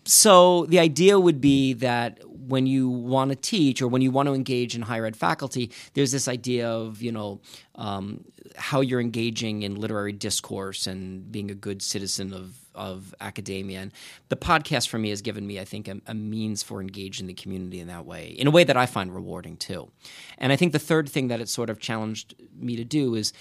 [0.05, 4.27] So the idea would be that when you want to teach or when you want
[4.27, 7.41] to engage in higher ed faculty, there's this idea of you know
[7.75, 8.23] um,
[8.55, 13.81] how you're engaging in literary discourse and being a good citizen of of academia.
[13.81, 13.91] And
[14.29, 17.33] the podcast for me has given me, I think, a, a means for engaging the
[17.33, 19.91] community in that way, in a way that I find rewarding too.
[20.37, 23.33] And I think the third thing that it sort of challenged me to do is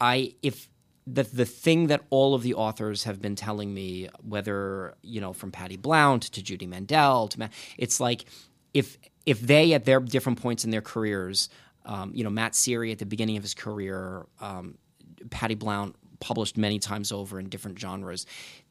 [0.00, 0.68] I if
[1.06, 5.32] the the thing that all of the authors have been telling me, whether you know
[5.32, 8.24] from Patty Blount to Judy Mandel to Matt, it's like
[8.74, 11.48] if if they at their different points in their careers,
[11.84, 14.78] um, you know Matt Seary at the beginning of his career, um,
[15.30, 18.26] Patty Blount published many times over in different genres.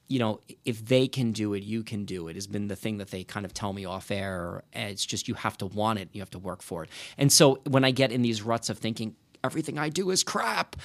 [0.08, 2.36] You know, if they can do it, you can do it.
[2.36, 4.64] Has been the thing that they kind of tell me off air.
[4.74, 6.90] It's just you have to want it, you have to work for it.
[7.18, 10.76] And so when I get in these ruts of thinking, everything I do is crap.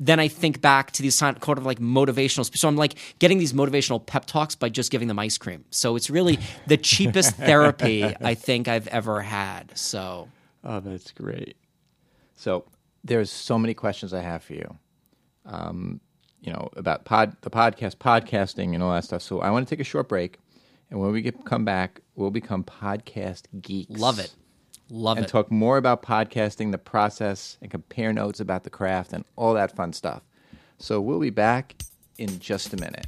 [0.00, 2.56] Then I think back to these kind of like motivational.
[2.56, 5.64] So I'm like getting these motivational pep talks by just giving them ice cream.
[5.70, 9.76] So it's really the cheapest therapy I think I've ever had.
[9.76, 10.28] So
[10.64, 11.56] Oh, that's great.
[12.34, 12.64] So
[13.04, 14.78] there's so many questions I have for you.
[15.46, 16.00] Um,
[16.40, 19.22] you know about pod the podcast, podcasting, and all that stuff.
[19.22, 20.38] So I want to take a short break,
[20.90, 24.00] and when we get come back, we'll become podcast geeks.
[24.00, 24.34] love it.
[24.90, 25.20] Love it.
[25.20, 25.30] and it.
[25.30, 29.74] talk more about podcasting, the process, and compare notes about the craft and all that
[29.74, 30.22] fun stuff.
[30.78, 31.76] So we'll be back
[32.18, 33.06] in just a minute.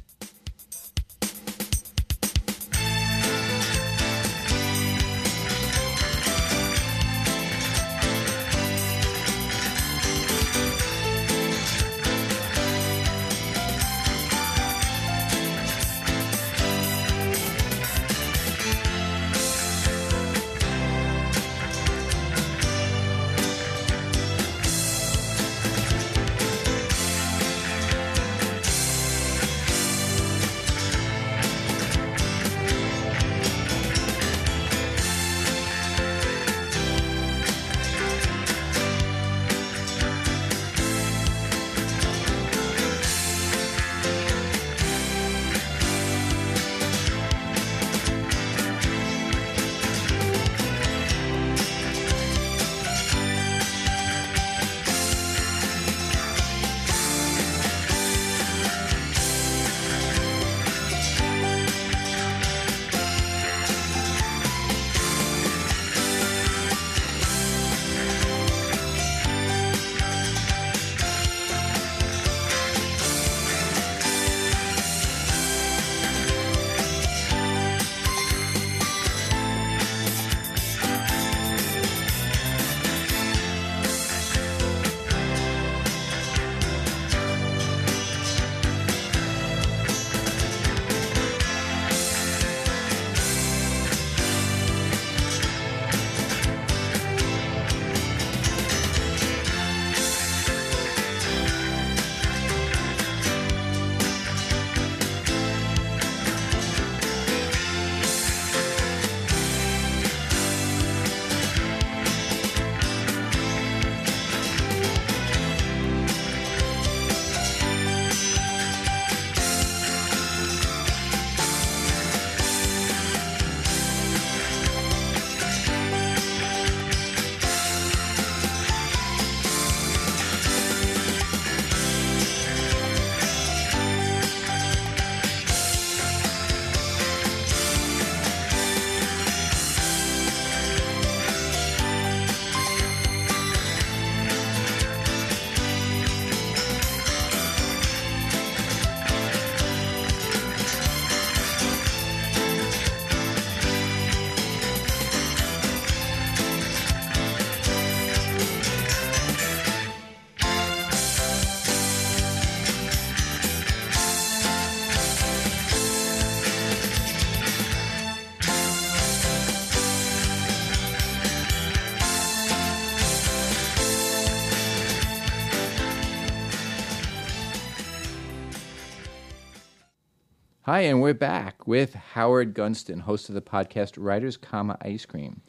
[180.73, 185.41] Hi, and we're back with Howard Gunston, host of the podcast Writers, comma Ice Cream.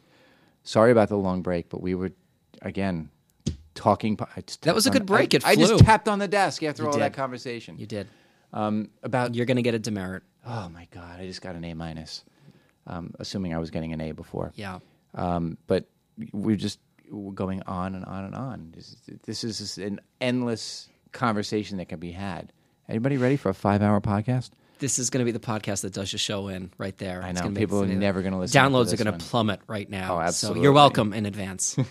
[0.64, 2.12] Sorry about the long break, but we were
[2.60, 3.08] again
[3.74, 4.18] talking.
[4.18, 5.32] po- I just That was a good on- break.
[5.32, 5.66] I, It I flew.
[5.66, 7.78] just tapped on the desk after You all that conversation.
[7.78, 8.06] You did.
[8.52, 10.24] Um, about You're going to get a demerit.
[10.44, 12.22] oh my god, I just got an A minus.
[12.86, 14.52] Um, assuming I was getting an A before.
[14.56, 14.80] Yeah.
[15.14, 15.86] Um, but
[16.34, 18.72] we're just we're going on and on and on.
[18.76, 22.52] This, this is an endless conversation that can be had.
[22.90, 24.50] Anybody ready for a five-hour podcast?
[24.80, 27.22] This is going to be the podcast that does your show in right there.
[27.22, 27.44] I It's know.
[27.44, 30.14] gonna be- People are never gonna listen Downloads this are going to plummet right now.
[30.16, 30.62] Oh, So absolutely.
[30.62, 31.76] you're welcome in advance.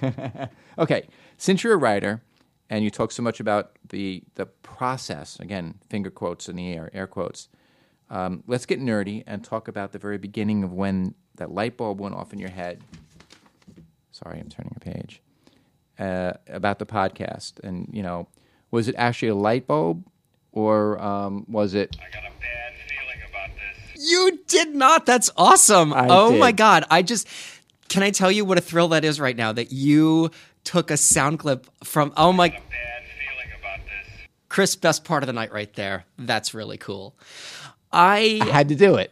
[0.78, 2.24] Okay, since you're a writer
[2.68, 6.90] and you talk so much about the the process, again, finger quotes in the air,
[6.96, 7.48] air quotes.
[8.10, 12.00] Um, let's get nerdy and talk about the very beginning of when that light bulb
[12.02, 12.82] went off in your head.
[14.12, 15.22] Sorry, I'm turning a page.
[16.00, 18.28] Uh, about the podcast, and you know,
[18.72, 20.04] was it actually a light bulb,
[20.52, 21.96] or um, was it?
[22.00, 22.73] I got a bad feeling about this.
[24.04, 25.06] You did not.
[25.06, 25.94] That's awesome.
[25.94, 26.40] I oh did.
[26.40, 26.84] my god.
[26.92, 27.28] I just
[27.90, 30.32] can I tell you what a thrill that is right now that you
[30.64, 34.28] took a sound clip from oh my Bad feeling about this.
[34.50, 36.06] Chris best part of the night right there.
[36.18, 37.16] That's really cool.
[37.92, 39.12] I I had to do it.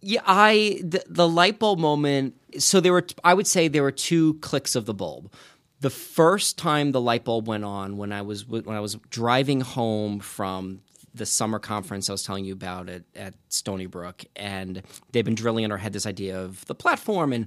[0.00, 2.34] yeah, I the, the light bulb moment.
[2.58, 5.32] So there were, I would say, there were two clicks of the bulb.
[5.80, 9.60] the first time the light bulb went on when I was when I was driving
[9.62, 10.80] home from
[11.14, 14.82] the summer conference I was telling you about at, at Stony Brook, and
[15.12, 17.32] they've been drilling in our head this idea of the platform.
[17.32, 17.46] And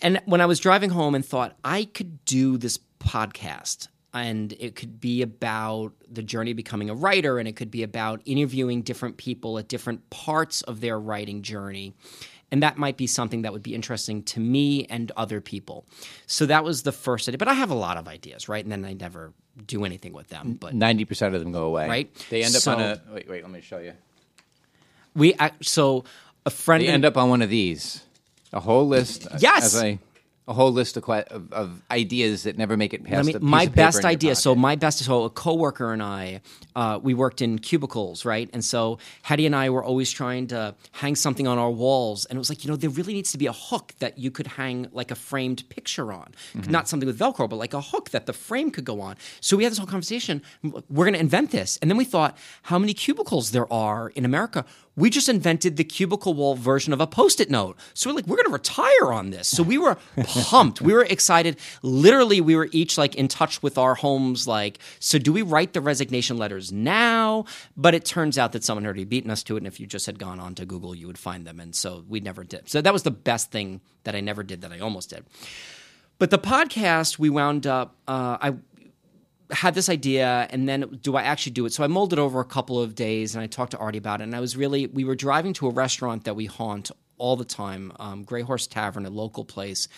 [0.00, 4.76] and when I was driving home and thought I could do this podcast and it
[4.76, 8.82] could be about the journey of becoming a writer and it could be about interviewing
[8.82, 11.94] different people at different parts of their writing journey
[12.52, 15.84] and that might be something that would be interesting to me and other people
[16.26, 18.70] so that was the first idea but i have a lot of ideas right and
[18.70, 19.32] then i never
[19.66, 21.86] do anything with them but Ninety percent of them go away.
[21.88, 22.26] Right.
[22.30, 23.00] They end up on a.
[23.12, 23.42] Wait, wait.
[23.42, 23.92] Let me show you.
[25.14, 26.04] we so
[26.46, 28.02] a friend They end up on one of these.
[28.54, 29.26] A whole list.
[29.26, 29.74] uh, Yes!
[29.74, 29.98] As
[30.48, 33.26] a, whole list of, of, of ideas that never make it past.
[33.26, 34.34] Me, my of paper best idea.
[34.34, 34.98] So my best.
[35.04, 36.40] So a coworker and I,
[36.74, 38.50] uh, we worked in cubicles, right?
[38.52, 42.36] And so Hetty and I were always trying to hang something on our walls, and
[42.36, 44.46] it was like, you know, there really needs to be a hook that you could
[44.46, 46.70] hang like a framed picture on, Mm-hmm.
[46.70, 49.16] not something with Velcro, but like a hook that the frame could go on.
[49.40, 50.42] So we had this whole conversation.
[50.62, 54.24] We're going to invent this, and then we thought, how many cubicles there are in
[54.24, 54.64] America?
[54.94, 57.78] We just invented the cubicle wall version of a post-it note.
[57.94, 59.48] So we're like, we're going to retire on this.
[59.48, 60.82] So we were pumped.
[60.82, 61.58] We were excited.
[61.82, 64.46] Literally, we were each like in touch with our homes.
[64.46, 67.46] Like, so do we write the resignation letters now?
[67.76, 69.58] But it turns out that someone had already beaten us to it.
[69.58, 71.58] And if you just had gone on to Google, you would find them.
[71.58, 72.68] And so we never did.
[72.68, 75.24] So that was the best thing that I never did that I almost did.
[76.18, 77.96] But the podcast, we wound up.
[78.06, 78.54] Uh, I
[79.52, 81.72] had this idea and then do I actually do it?
[81.72, 84.24] So I molded over a couple of days and I talked to Artie about it.
[84.24, 87.44] And I was really, we were driving to a restaurant that we haunt all the
[87.44, 89.88] time, um, Grey Horse Tavern, a local place.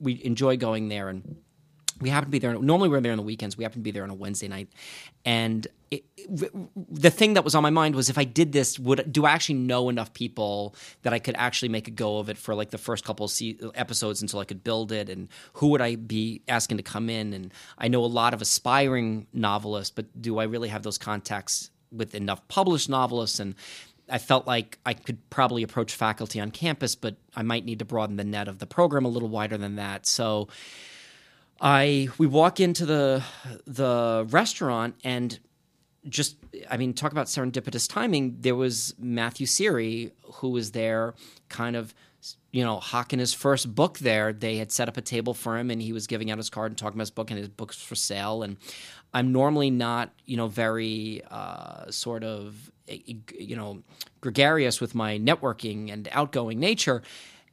[0.00, 1.36] We enjoy going there and
[2.00, 2.58] we happen to be there.
[2.58, 3.56] Normally, we're there on the weekends.
[3.56, 4.68] We happen to be there on a Wednesday night,
[5.24, 9.26] and the thing that was on my mind was if I did this, would do
[9.26, 12.54] I actually know enough people that I could actually make a go of it for
[12.54, 13.28] like the first couple
[13.74, 17.32] episodes until I could build it, and who would I be asking to come in?
[17.32, 21.70] And I know a lot of aspiring novelists, but do I really have those contacts
[21.90, 23.56] with enough published novelists and
[24.08, 27.84] I felt like I could probably approach faculty on campus, but I might need to
[27.84, 30.04] broaden the net of the program a little wider than that.
[30.04, 30.48] So
[31.60, 33.22] I we walk into the
[33.66, 35.38] the restaurant and
[36.08, 36.36] just
[36.70, 38.36] I mean talk about serendipitous timing.
[38.40, 41.14] There was Matthew Seary who was there,
[41.48, 41.94] kind of
[42.52, 44.32] you know hawking his first book there.
[44.32, 46.70] They had set up a table for him, and he was giving out his card
[46.70, 48.42] and talking about his book, and his book's for sale.
[48.42, 48.56] And
[49.12, 53.82] I'm normally not you know very uh, sort of you know
[54.20, 57.02] gregarious with my networking and outgoing nature,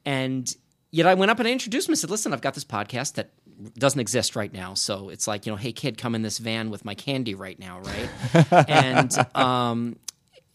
[0.05, 0.53] and
[0.91, 3.13] yet I went up and I introduced him and said, "Listen, I've got this podcast
[3.15, 3.31] that."
[3.77, 4.73] Doesn't exist right now.
[4.73, 7.59] So it's like you know hey kid come in this van with my candy right
[7.59, 8.09] now right?
[8.69, 9.97] And um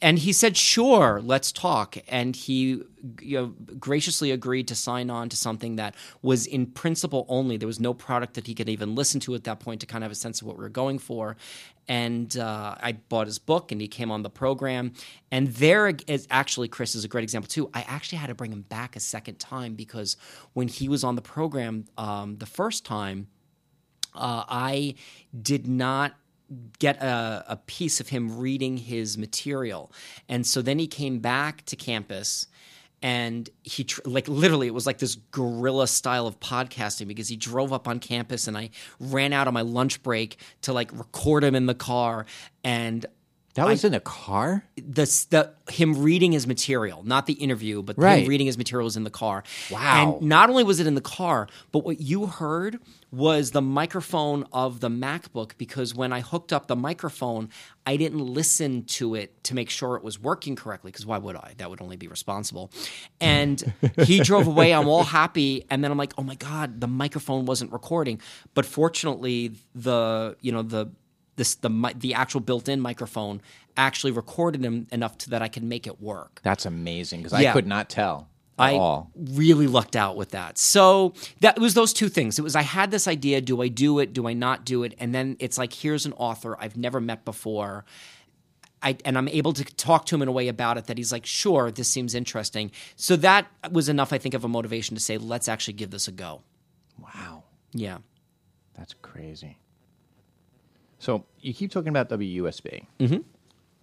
[0.01, 1.97] and he said sure let's talk.
[2.09, 2.83] And he
[3.21, 3.47] you know,
[3.79, 7.57] graciously agreed to sign on to something that was in principle only.
[7.57, 10.05] There was no product that he could even listen to at that point to kind
[10.05, 11.37] of have a sense of what we were going for
[11.89, 14.93] and uh, i bought his book and he came on the program
[15.31, 18.53] and there is actually chris is a great example too i actually had to bring
[18.53, 20.17] him back a second time because
[20.53, 23.27] when he was on the program um, the first time
[24.15, 24.95] uh, I
[25.41, 26.15] did not
[26.79, 29.91] get a, a piece of him reading his material.
[30.29, 32.47] And so then he came back to campus
[33.03, 37.37] and he tr- like literally it was like this guerrilla style of podcasting because he
[37.37, 41.43] drove up on campus and I ran out on my lunch break to like record
[41.45, 42.27] him in the car
[42.63, 43.05] and
[43.55, 44.65] that was in a car.
[44.77, 48.23] the, the him reading his material, not the interview, but Right.
[48.23, 49.45] him reading his material was in the car.
[49.71, 50.19] Wow.
[50.19, 52.79] And not only was it in the car, but what you heard
[53.11, 57.51] was the microphone of the MacBook because when I hooked up the microphone,
[57.87, 61.37] I didn't listen to it to make sure it was working correctly because why would
[61.37, 61.53] I?
[61.59, 62.71] That would only be responsible.
[63.21, 63.63] And
[64.05, 64.73] he drove away.
[64.73, 68.21] I'm all happy, and then I'm like, oh my god, the microphone wasn't recording.
[68.55, 70.91] But fortunately, the you know the
[71.37, 73.41] this the the actual built-in microphone
[73.77, 76.41] actually recorded him enough to that I could make it work.
[76.43, 78.29] That's amazing because I could not tell
[78.59, 79.11] at I all.
[79.17, 80.59] really lucked out with that.
[80.59, 82.39] So that was those two things.
[82.39, 84.13] It was I had this idea: do I do it?
[84.13, 84.95] Do I not do it?
[84.99, 87.85] And then it's like, here's an author I've never met before.
[88.85, 91.13] I, and I'm able to talk to him in a way about it that he's
[91.13, 92.73] like, sure, this seems interesting.
[92.97, 96.09] So that was enough, I think, of a motivation to say, let's actually give this
[96.09, 96.43] a go.
[96.99, 97.99] Wow, Yeah.
[98.77, 99.57] that's crazy.
[101.03, 102.87] So you keep talking about WUSB.
[103.01, 103.17] Mm-hmm.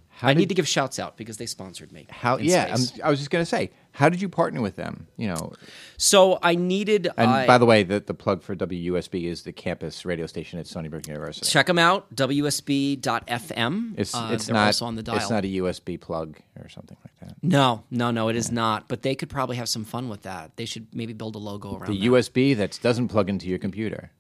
[0.08, 2.06] How I need to give shouts out because they sponsored me.
[2.10, 2.38] how?
[2.38, 2.76] Yeah.
[3.04, 5.08] I was just going to say, how did you partner with them?
[5.18, 5.54] You know,
[5.98, 7.08] so I needed.
[7.18, 10.60] and I- by the way, the, the plug for WUSB is the campus radio station
[10.60, 11.46] at Stony Brook University.
[11.48, 15.48] check them out wusb.fm It's Uh, it's not also on the dial it's not a
[15.48, 17.36] USB plug or something like that.
[17.42, 20.56] no no no it is not but they could probably have some fun with that
[20.58, 22.06] they should maybe build a logo around The that.
[22.06, 24.12] USB that doesn't plug into your computer.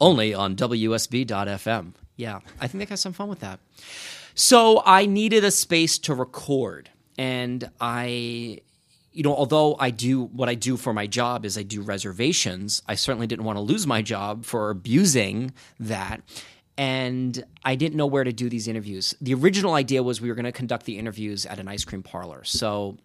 [0.00, 1.92] Only on WUSB.FM.
[2.16, 3.60] Yeah, I think they got some fun with that.
[4.34, 8.60] So I needed a space to record, and I,
[9.12, 12.82] you know, although I do what I do for my job is I do reservations.
[12.86, 16.20] I certainly didn't want to lose my job for abusing that.
[16.78, 19.14] And I didn't know where to do these interviews.
[19.22, 22.02] The original idea was we were going to conduct the interviews at an ice cream
[22.02, 22.44] parlor.
[22.44, 22.98] So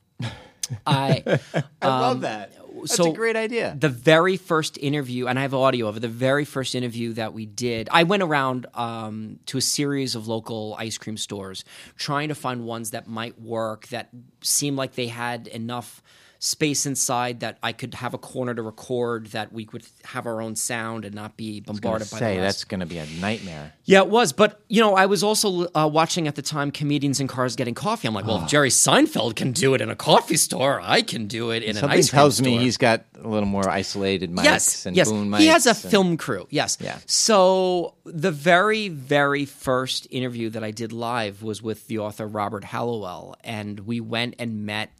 [0.86, 1.24] I
[1.82, 2.52] I love that.
[2.82, 3.76] That's so a great idea.
[3.78, 7.34] the very first interview, and I have audio of it, the very first interview that
[7.34, 11.64] we did, I went around um, to a series of local ice cream stores
[11.98, 14.10] trying to find ones that might work, that
[14.42, 16.02] seemed like they had enough
[16.44, 20.42] space inside that I could have a corner to record, that we could have our
[20.42, 23.74] own sound and not be bombarded by say the that's going to be a nightmare.
[23.86, 24.34] Yeah, it was.
[24.34, 27.76] But, you know, I was also uh, watching at the time comedians in cars getting
[27.76, 28.08] coffee.
[28.08, 31.28] I'm like, well, if Jerry Seinfeld can do it in a coffee store, I can
[31.28, 34.32] do it in an Something ice cream tells me he's got a little more isolated
[34.32, 35.12] mics yes, and yes.
[35.12, 35.42] boom mics.
[35.42, 36.48] He has a and- film crew.
[36.50, 36.80] Yes.
[36.82, 36.98] Yeah.
[37.06, 42.64] So the very, very first interview that I did live was with the author Robert
[42.64, 44.92] Hallowell, and we went and met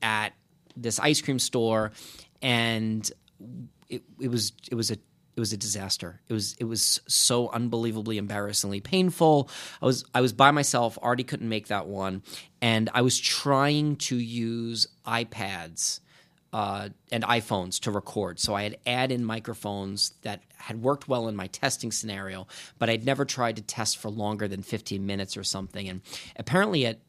[0.00, 0.32] at
[0.76, 1.92] this ice cream store,
[2.42, 3.10] and
[3.88, 6.20] it, it was it was a it was a disaster.
[6.28, 9.50] It was it was so unbelievably embarrassingly painful.
[9.82, 10.98] I was I was by myself.
[10.98, 12.22] already couldn't make that one,
[12.60, 16.00] and I was trying to use iPads
[16.52, 18.40] uh, and iPhones to record.
[18.40, 22.46] So I had add-in microphones that had worked well in my testing scenario,
[22.78, 25.86] but I'd never tried to test for longer than 15 minutes or something.
[25.86, 26.00] And
[26.36, 27.00] apparently at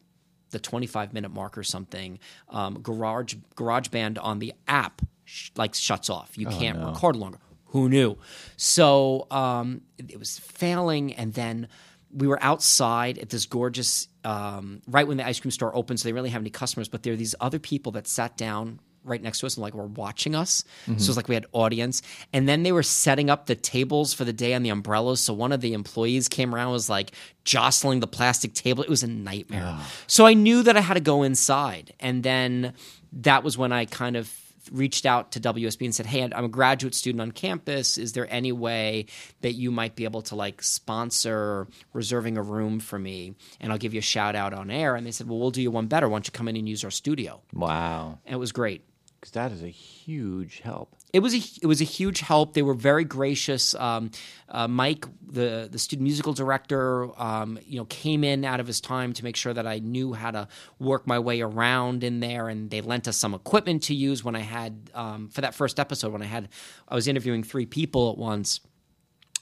[0.52, 2.20] the 25 minute mark or something,
[2.50, 6.38] um, Garage GarageBand on the app sh- like shuts off.
[6.38, 7.40] You can't record longer.
[7.72, 8.18] Who knew?
[8.56, 11.68] So um, it, it was failing, and then
[12.12, 16.00] we were outside at this gorgeous um, right when the ice cream store opened.
[16.00, 18.80] So they really have any customers, but there are these other people that sat down
[19.08, 20.64] right next to us and like were watching us.
[20.86, 21.08] So it mm-hmm.
[21.08, 22.02] was like we had audience.
[22.34, 25.22] And then they were setting up the tables for the day on the umbrellas.
[25.22, 27.12] So one of the employees came around and was like
[27.44, 28.84] jostling the plastic table.
[28.84, 29.64] It was a nightmare.
[29.66, 29.92] Ah.
[30.08, 31.94] So I knew that I had to go inside.
[32.00, 32.74] And then
[33.14, 34.32] that was when I kind of
[34.72, 37.98] reached out to WUSB and said, "Hey, I'm a graduate student on campus.
[37.98, 39.06] Is there any way
[39.42, 43.78] that you might be able to like sponsor reserving a room for me, and I'll
[43.78, 45.88] give you a shout out on air?" And they said, "Well, we'll do you one
[45.88, 46.08] better.
[46.08, 48.20] Why don't you come in and use our studio?" Wow.
[48.26, 48.84] And it was great.
[49.20, 50.96] Because that is a huge help.
[51.12, 52.54] It was a it was a huge help.
[52.54, 53.74] They were very gracious.
[53.74, 54.12] Um,
[54.50, 58.80] uh, Mike, the the student musical director, um, you know, came in out of his
[58.80, 60.48] time to make sure that I knew how to
[60.78, 64.36] work my way around in there, and they lent us some equipment to use when
[64.36, 66.50] I had um, for that first episode when I had
[66.88, 68.60] I was interviewing three people at once.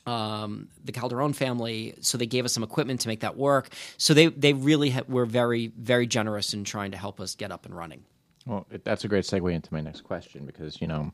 [0.07, 3.69] Um, the Calderon family, so they gave us some equipment to make that work.
[3.97, 7.51] So they they really ha- were very very generous in trying to help us get
[7.51, 8.05] up and running.
[8.45, 11.11] Well, it, that's a great segue into my next question because you know,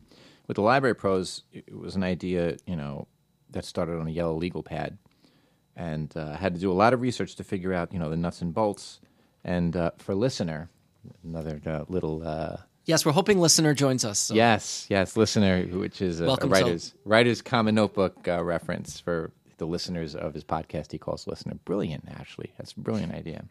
[0.48, 3.08] with the Library Pros, it, was an idea you know
[3.52, 4.98] that started on a yellow legal pad,
[5.76, 8.18] and uh, had to do a lot of research to figure out you know the
[8.18, 9.00] nuts and bolts.
[9.44, 10.70] And uh, for listener,
[11.24, 14.20] another uh, little uh, Yes, we're hoping listener joins us.
[14.20, 18.44] so- yes, yes, listener, which is a, a Welcome to- writer's writer's common notebook uh,
[18.44, 20.92] reference for the listeners of his podcast.
[20.92, 22.06] He calls listener brilliant.
[22.10, 23.46] Actually, that's a brilliant idea.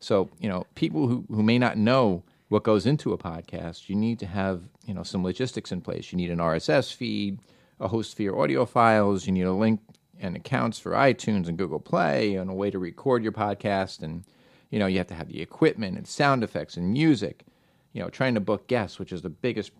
[0.00, 3.96] So, you know, people who, who may not know what goes into a podcast, you
[3.96, 6.12] need to have, you know, some logistics in place.
[6.12, 7.40] You need an RSS feed,
[7.80, 9.80] a host for your audio files, you need a link
[10.20, 14.02] and accounts for iTunes and Google Play, and a way to record your podcast.
[14.02, 14.24] And,
[14.70, 17.44] you know, you have to have the equipment and sound effects and music.
[17.92, 19.72] You know, trying to book guests, which is the biggest,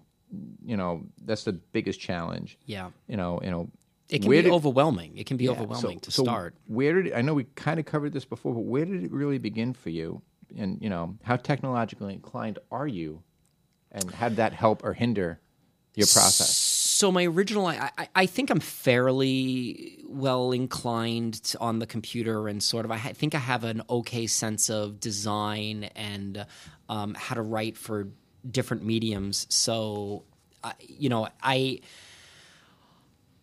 [0.64, 2.58] you know, that's the biggest challenge.
[2.66, 2.90] Yeah.
[3.08, 3.70] You know, you know,
[4.08, 5.16] It can where be did- overwhelming.
[5.16, 6.54] It can be yeah, overwhelming so- to so start.
[6.66, 9.38] Where did I know we kind of covered this before, but where did it really
[9.38, 10.20] begin for you?
[10.56, 13.22] And you know, how technologically inclined are you?
[13.92, 15.40] And how did that help or hinder
[15.94, 16.50] your process?
[16.96, 22.62] So my original, I, I, I think I'm fairly well inclined on the computer, and
[22.62, 22.90] sort of.
[22.90, 26.46] I think I have an okay sense of design and
[26.88, 28.08] um, how to write for
[28.50, 29.46] different mediums.
[29.50, 30.24] So,
[30.80, 31.80] you know, I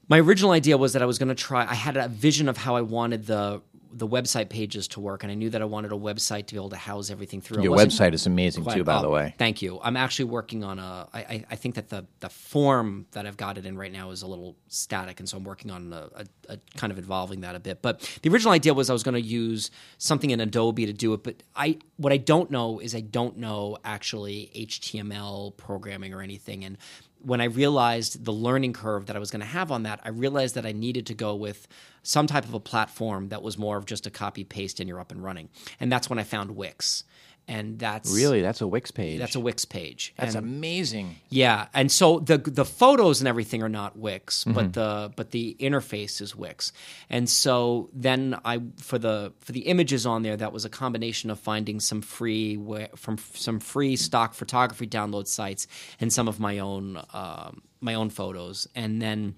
[0.07, 1.65] my original idea was that I was going to try.
[1.65, 3.61] I had a vision of how I wanted the
[3.95, 6.59] the website pages to work, and I knew that I wanted a website to be
[6.59, 7.63] able to house everything through.
[7.63, 9.35] Your website is amazing quite- too, by oh, the way.
[9.37, 9.79] Thank you.
[9.81, 11.07] I'm actually working on a.
[11.13, 14.11] I, I, I think that the the form that I've got it in right now
[14.11, 17.41] is a little static, and so I'm working on a, a, a kind of evolving
[17.41, 17.81] that a bit.
[17.81, 21.13] But the original idea was I was going to use something in Adobe to do
[21.13, 26.21] it, but I what I don't know is I don't know actually HTML programming or
[26.21, 26.77] anything, and
[27.23, 30.09] when I realized the learning curve that I was going to have on that, I
[30.09, 31.67] realized that I needed to go with
[32.03, 34.99] some type of a platform that was more of just a copy paste and you're
[34.99, 35.49] up and running.
[35.79, 37.05] And that's when I found Wix.
[37.47, 39.19] And that's Really, that's a Wix page.
[39.19, 40.13] that's a Wix page.
[40.17, 41.17] That's and, amazing.
[41.29, 44.53] yeah, and so the the photos and everything are not Wix, Mm-hmm.
[44.53, 46.71] but the but the interface is Wix.
[47.09, 51.29] And so then I for the for the images on there, that was a combination
[51.29, 52.57] of finding some free
[52.95, 55.67] from some free stock photography download sites
[55.99, 59.35] and some of my own um, my own photos, and then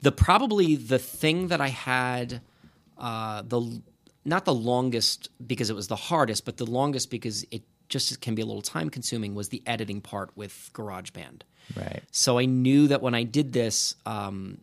[0.00, 2.40] the probably the thing that I had
[2.96, 3.82] uh, the
[4.24, 8.34] not the longest because it was the hardest, but the longest because it just can
[8.34, 11.42] be a little time consuming was the editing part with GarageBand.
[11.76, 12.02] Right.
[12.10, 14.58] So I knew that when I did this, um,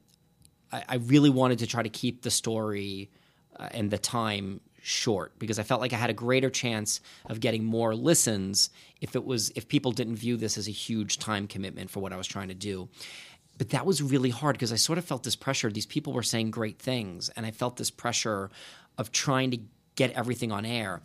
[0.72, 3.10] I, I really wanted to try to keep the story
[3.58, 7.42] uh, and the time short because I felt like I had a greater chance of
[7.42, 8.70] getting more listens
[9.02, 12.14] if it was if people didn't view this as a huge time commitment for what
[12.14, 12.88] I was trying to do.
[13.58, 15.72] But that was really hard because I sort of felt this pressure.
[15.72, 18.52] These people were saying great things, and I felt this pressure
[18.98, 19.60] of trying to
[19.96, 21.02] get everything on air.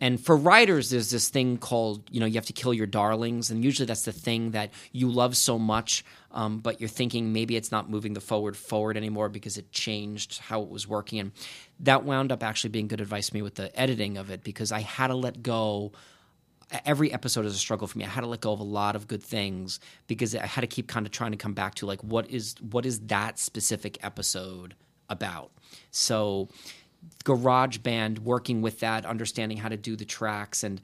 [0.00, 3.50] And for writers, there's this thing called, you know, you have to kill your darlings.
[3.50, 7.56] And usually that's the thing that you love so much, um, but you're thinking maybe
[7.56, 11.18] it's not moving the forward forward anymore because it changed how it was working.
[11.18, 11.32] And
[11.80, 14.70] that wound up actually being good advice to me with the editing of it because
[14.70, 15.92] I had to let go
[16.84, 18.04] every episode is a struggle for me.
[18.04, 20.66] I had to let go of a lot of good things because I had to
[20.66, 23.98] keep kind of trying to come back to like what is what is that specific
[24.04, 24.74] episode
[25.08, 25.52] about.
[25.90, 26.48] So
[27.24, 30.80] GarageBand working with that understanding how to do the tracks and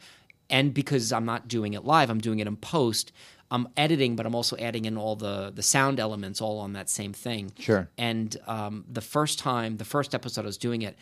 [0.51, 3.11] and because I'm not doing it live, I'm doing it in post.
[3.51, 6.89] I'm editing, but I'm also adding in all the the sound elements all on that
[6.89, 7.53] same thing.
[7.59, 7.89] Sure.
[7.99, 10.97] And um, the first time, the first episode I was doing it,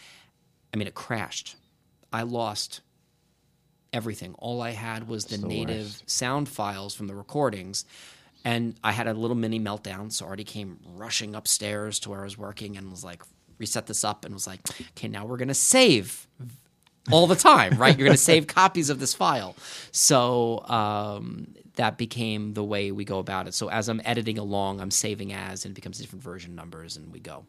[0.72, 1.56] I mean, it crashed.
[2.12, 2.80] I lost
[3.92, 4.34] everything.
[4.38, 6.10] All I had was the, the native worst.
[6.10, 7.84] sound files from the recordings.
[8.44, 10.10] And I had a little mini meltdown.
[10.10, 13.22] So Artie came rushing upstairs to where I was working and was like,
[13.60, 14.60] reset this up and was like,
[14.96, 16.26] okay, now we're going to save
[17.12, 17.96] all the time, right?
[17.96, 19.54] You're going to save copies of this file.
[19.92, 23.54] So um, that became the way we go about it.
[23.54, 27.12] So as I'm editing along, I'm saving as and it becomes different version numbers and
[27.12, 27.46] we go.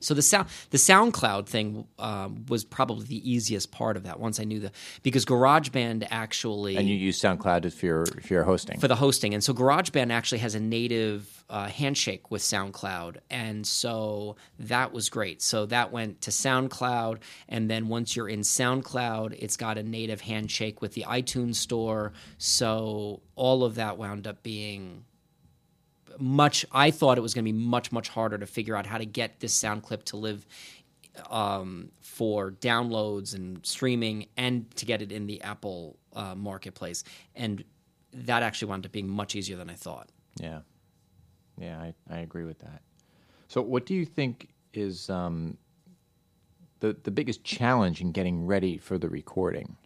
[0.00, 4.20] So the sound, the SoundCloud thing um, was probably the easiest part of that.
[4.20, 4.72] Once I knew the
[5.02, 8.78] because GarageBand actually And you use SoundCloud if you're if you're hosting.
[8.78, 9.34] for the hosting.
[9.34, 13.16] And so GarageBand actually has a native uh, handshake with SoundCloud.
[13.30, 15.42] And so that was great.
[15.42, 17.18] So that went to SoundCloud.
[17.48, 22.12] And then once you're in SoundCloud, it's got a native handshake with the iTunes store.
[22.36, 25.04] So all of that wound up being
[26.18, 28.98] much I thought it was going to be much much harder to figure out how
[28.98, 30.46] to get this sound clip to live
[31.30, 37.04] um, for downloads and streaming and to get it in the Apple uh, marketplace
[37.34, 37.64] and
[38.12, 40.08] that actually wound up being much easier than I thought.
[40.40, 40.60] Yeah,
[41.58, 42.82] yeah, I, I agree with that.
[43.48, 45.56] So, what do you think is um,
[46.80, 49.76] the the biggest challenge in getting ready for the recording?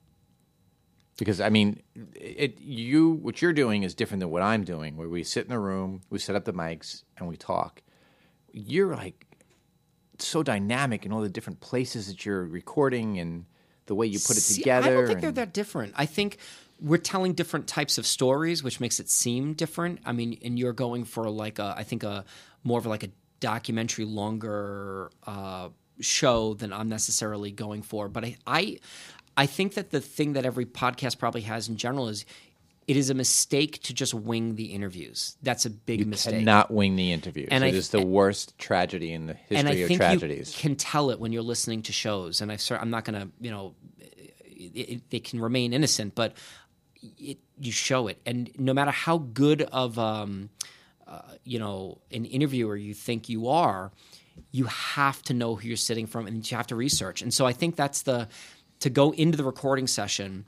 [1.23, 1.81] Because I mean,
[2.17, 4.97] it you what you're doing is different than what I'm doing.
[4.97, 7.81] Where we sit in the room, we set up the mics, and we talk.
[8.51, 9.25] You're like
[10.19, 13.45] so dynamic in all the different places that you're recording and
[13.87, 14.89] the way you put it See, together.
[14.89, 15.95] I don't think they're that different.
[15.97, 16.39] I think
[16.81, 20.01] we're telling different types of stories, which makes it seem different.
[20.05, 22.25] I mean, and you're going for like a, I think a
[22.65, 25.69] more of like a documentary, longer uh,
[26.01, 28.09] show than I'm necessarily going for.
[28.09, 28.79] But I, I,
[29.37, 32.25] I think that the thing that every podcast probably has in general is.
[32.89, 35.37] It is a mistake to just wing the interviews.
[35.41, 36.35] That's a big you mistake.
[36.35, 37.47] cannot wing the interviews.
[37.53, 40.57] And it is the th- worst tragedy in the history and I of think tragedies.
[40.57, 42.41] you can tell it when you're listening to shows.
[42.41, 43.77] And I, I'm not going to, you know,
[45.11, 46.35] they can remain innocent, but
[47.19, 48.21] it, you show it.
[48.27, 50.51] And no matter how good of, um,
[51.07, 53.93] uh, you know, an interviewer you think you are,
[54.51, 57.23] you have to know who you're sitting from, and you have to research.
[57.23, 58.29] And so I think that's the
[58.83, 60.45] to go into the recording session.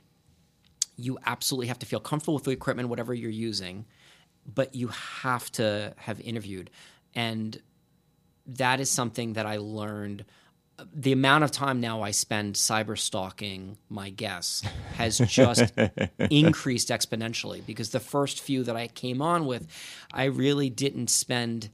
[0.97, 3.85] You absolutely have to feel comfortable with the equipment, whatever you're using,
[4.45, 6.69] but you have to have interviewed.
[7.15, 7.57] And
[8.45, 10.25] that is something that I learned.
[10.93, 14.63] The amount of time now I spend cyber stalking my guests
[14.95, 15.71] has just
[16.29, 19.65] increased exponentially because the first few that I came on with,
[20.13, 21.69] I really didn't spend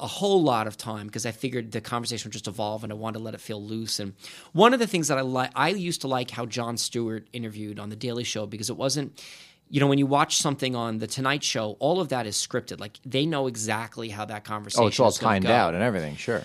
[0.00, 2.96] a whole lot of time because I figured the conversation would just evolve and I
[2.96, 4.00] wanted to let it feel loose.
[4.00, 4.14] And
[4.52, 7.78] one of the things that I like, I used to like how Jon Stewart interviewed
[7.78, 9.22] on The Daily Show because it wasn't,
[9.70, 12.80] you know, when you watch something on The Tonight Show, all of that is scripted.
[12.80, 15.52] Like they know exactly how that conversation oh, it's all timed go.
[15.52, 16.16] out and everything.
[16.16, 16.42] Sure.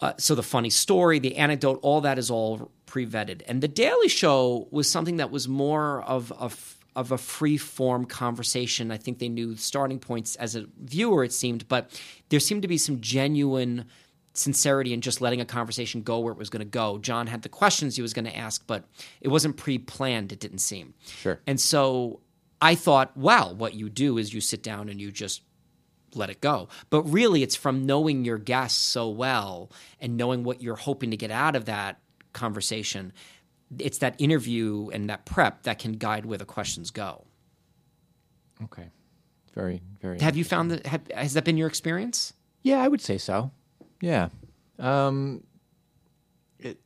[0.00, 3.42] Uh, so the funny story, the anecdote, all that is all pre-vetted.
[3.46, 6.50] And the Daily Show was something that was more of a
[6.96, 8.90] of a free form conversation.
[8.90, 11.90] I think they knew starting points as a viewer, it seemed, but
[12.28, 13.86] there seemed to be some genuine
[14.32, 16.98] sincerity and just letting a conversation go where it was going to go.
[16.98, 18.84] Jon had the questions he was going to ask, but
[19.20, 20.32] it wasn't pre-planned.
[20.32, 20.94] It didn't seem.
[21.06, 21.40] Sure.
[21.46, 22.20] And so
[22.60, 25.42] I thought, well, what you do is you sit down and you just
[26.14, 26.68] let it go.
[26.90, 29.70] But really, it's from knowing your guests so well
[30.00, 32.00] and knowing what you're hoping to get out of that
[32.32, 33.12] conversation.
[33.78, 37.24] It's that interview and that prep that can guide where the questions go.
[38.64, 38.90] Okay.
[39.54, 40.18] Very, very.
[40.20, 40.86] Have you found that?
[40.86, 42.32] Have, has that been your experience?
[42.62, 43.50] Yeah, I would say so.
[44.00, 44.28] Yeah.
[44.78, 45.44] Um,
[46.58, 46.78] it,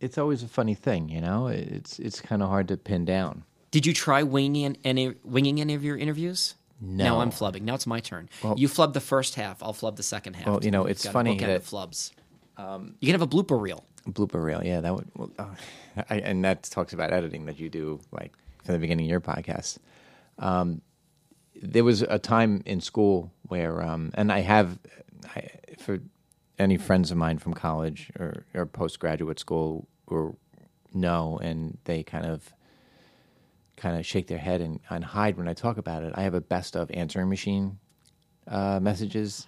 [0.00, 1.46] it's always a funny thing, you know.
[1.46, 3.44] It's it's kind of hard to pin down.
[3.70, 6.56] Did you try winging any winging any of your interviews?
[6.80, 7.04] No.
[7.04, 7.62] Now I'm flubbing.
[7.62, 8.28] Now it's my turn.
[8.56, 9.62] you flub the first half.
[9.62, 10.46] I'll flub the second half.
[10.46, 12.10] Well, you know, it's funny that- flubs.
[12.58, 13.84] you can have a blooper reel.
[14.06, 14.62] Blooper reel.
[14.64, 15.08] Yeah, that would.
[15.16, 15.54] Well, oh,
[16.10, 18.32] I, and that talks about editing that you do, like
[18.64, 19.78] from the beginning of your podcast.
[20.38, 20.82] Um,
[21.62, 24.78] there was a time in school where, um, and I have,
[25.34, 25.48] I,
[25.78, 26.00] for
[26.58, 30.36] any friends of mine from college or, or postgraduate school, or
[30.92, 32.52] know, and they kind of,
[33.76, 36.12] kind of shake their head and, and hide when I talk about it.
[36.16, 37.78] I have a best of answering machine
[38.46, 39.46] uh, messages.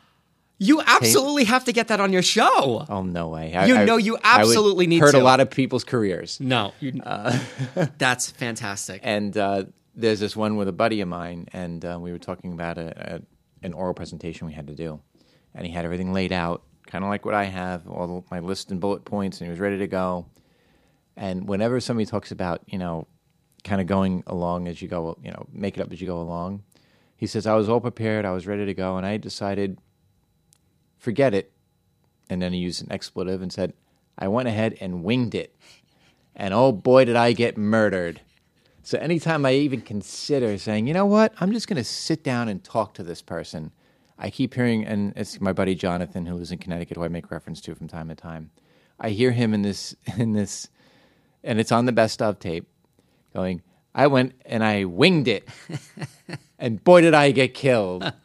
[0.59, 2.87] You absolutely have to get that on your show.
[2.89, 3.53] Oh no way!
[3.67, 5.07] You know you I would absolutely need to.
[5.07, 5.21] hurt to.
[5.21, 6.41] a lot of people's careers.
[6.41, 6.93] No, you,
[7.99, 9.01] that's fantastic.
[9.05, 12.55] And uh, there's this one with a buddy of mine, and uh, we were talking
[12.55, 15.01] about a, a, an oral presentation we had to do,
[15.55, 18.71] and he had everything laid out, kind of like what I have, all my list
[18.71, 20.27] and bullet points, and he was ready to go.
[21.19, 23.07] And whenever somebody talks about, you know,
[23.65, 26.21] kind of going along as you go, you know, make it up as you go
[26.21, 26.63] along,
[27.17, 29.79] he says, "I was all prepared, I was ready to go, and I decided,
[30.99, 31.53] forget it."
[32.29, 33.73] And then he used an expletive and said,
[34.19, 35.55] "I went ahead and winged it."
[36.37, 38.21] and oh boy did I get murdered.
[38.83, 42.49] So anytime I even consider saying, you know what, I'm just going to sit down
[42.49, 43.73] and talk to this person,
[44.17, 47.31] I keep hearing, and it's my buddy Jonathan who lives in Connecticut, who I make
[47.31, 48.51] reference to from time to time.
[49.01, 50.69] I hear him in this, in this,
[51.43, 52.69] and it's on the best of tape,
[53.35, 53.63] going,
[53.95, 55.49] I went and I winged it,
[56.59, 58.13] and boy did I get killed.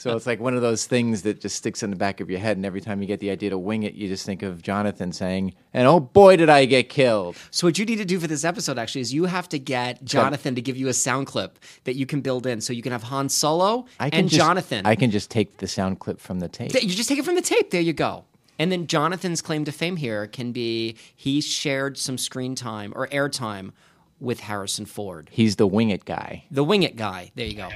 [0.00, 2.40] So it's like one of those things that just sticks in the back of your
[2.40, 4.62] head, and every time you get the idea to wing it, you just think of
[4.62, 8.18] Jonathan saying, "And oh boy, did I get killed!" So what you need to do
[8.18, 11.26] for this episode actually is you have to get Jonathan to give you a sound
[11.26, 14.28] clip that you can build in, so you can have Han Solo I can and
[14.30, 14.86] just, Jonathan.
[14.86, 16.72] I can just take the sound clip from the tape.
[16.72, 17.70] You just take it from the tape.
[17.70, 18.24] There you go.
[18.58, 23.06] And then Jonathan's claim to fame here can be he shared some screen time or
[23.08, 23.72] airtime
[24.18, 26.44] with Harrison Ford, He's the wing it guy.
[26.50, 27.32] the wing it guy.
[27.34, 27.68] There you go.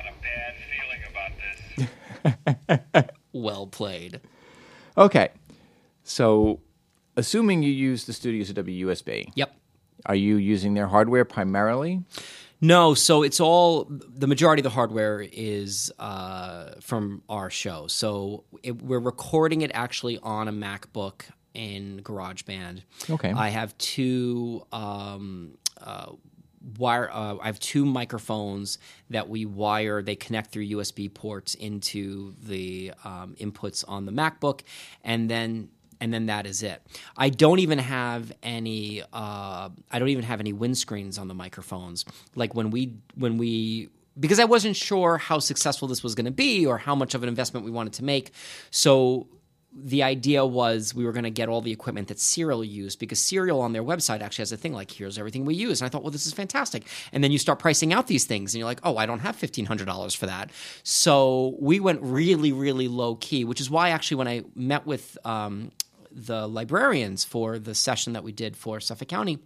[3.32, 4.20] Well played.
[4.96, 5.30] Okay,
[6.04, 6.60] so
[7.16, 9.54] assuming you use the studios at WUSB, Yep.
[10.06, 12.02] are you using their hardware primarily?
[12.60, 17.88] No, so it's all the majority of the hardware is uh, from our show.
[17.88, 21.22] So it, we're recording it actually on a MacBook
[21.52, 22.82] in GarageBand.
[23.10, 23.32] Okay.
[23.32, 26.12] I have two um, uh,
[26.78, 27.10] wire.
[27.12, 28.78] Uh, I have two microphones
[29.10, 30.02] that we wire.
[30.02, 34.62] They connect through USB ports into the um, inputs on the MacBook,
[35.02, 35.68] and then
[36.00, 36.82] and then that is it.
[37.16, 39.02] I don't even have any.
[39.12, 42.04] Uh, I don't even have any windscreens on the microphones.
[42.34, 43.88] Like when we when we
[44.18, 47.22] because I wasn't sure how successful this was going to be or how much of
[47.22, 48.32] an investment we wanted to make.
[48.70, 49.26] So
[49.76, 53.18] the idea was we were going to get all the equipment that Serial used because
[53.18, 55.80] Serial on their website actually has a thing like here's everything we use.
[55.80, 56.86] And I thought, well, this is fantastic.
[57.12, 59.34] And then you start pricing out these things and you're like, oh, I don't have
[59.34, 60.50] fifteen hundred dollars for that.
[60.84, 65.18] So we went really, really low key, which is why actually when I met with
[65.24, 65.72] um,
[66.12, 69.38] the librarians for the session that we did for Suffolk County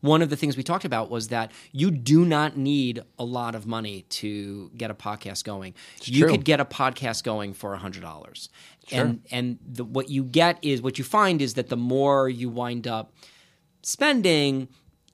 [0.00, 3.54] one of the things we talked about was that you do not need a lot
[3.54, 5.74] of money to get a podcast going.
[6.02, 6.30] you true.
[6.30, 8.48] could get a podcast going for hundred dollars,
[8.90, 12.48] and and the, what you get is what you find is that the more you
[12.48, 13.12] wind up
[13.82, 14.68] spending,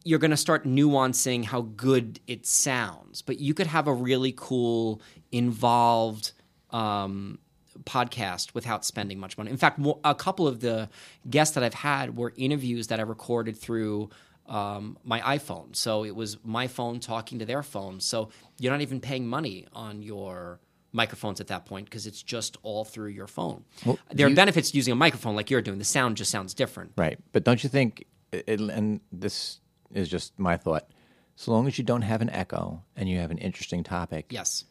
[0.04, 3.22] you're going to start nuancing how good it sounds.
[3.22, 5.00] But you could have a really cool,
[5.32, 6.32] involved.
[6.70, 7.38] Um,
[7.82, 9.50] podcast without spending much money.
[9.50, 10.88] In fact, a couple of the
[11.28, 14.10] guests that I've had were interviews that I recorded through
[14.46, 15.74] um, my iPhone.
[15.74, 18.00] So it was my phone talking to their phone.
[18.00, 18.28] So
[18.58, 20.60] you're not even paying money on your
[20.92, 23.64] microphones at that point because it's just all through your phone.
[24.12, 25.78] there are you- benefits to using a microphone like you're doing.
[25.78, 26.92] The sound just sounds different.
[26.96, 27.18] Right.
[27.32, 29.60] But don't you think, it, and this
[29.92, 30.88] is just my thought,
[31.36, 34.64] so long as you don't have an echo and you have an interesting topic, Yes.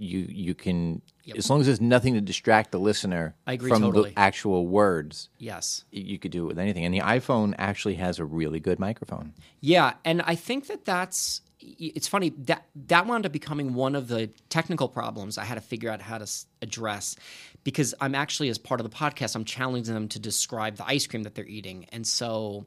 [0.00, 1.02] You you can,
[1.36, 4.10] as long as there's nothing to distract the listener I agree from totally.
[4.10, 5.84] the actual words, Yes.
[5.90, 6.84] you could do it with anything.
[6.84, 9.34] And the iPhone actually has a really good microphone.
[9.60, 14.08] Yeah, and I think that that's it's funny that that wound up becoming one of
[14.08, 16.26] the technical problems I had to figure out how to
[16.62, 17.16] address
[17.64, 21.06] because I'm actually as part of the podcast I'm challenging them to describe the ice
[21.06, 22.64] cream that they're eating and so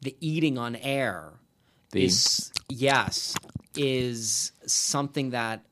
[0.00, 1.34] the eating on air
[1.92, 3.36] The- is yes
[3.76, 5.64] is something that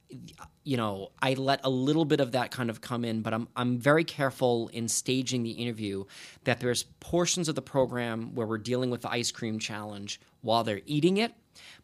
[0.71, 3.49] you know I let a little bit of that kind of come in but I'm
[3.57, 6.05] I'm very careful in staging the interview
[6.45, 10.63] that there's portions of the program where we're dealing with the ice cream challenge while
[10.63, 11.35] they're eating it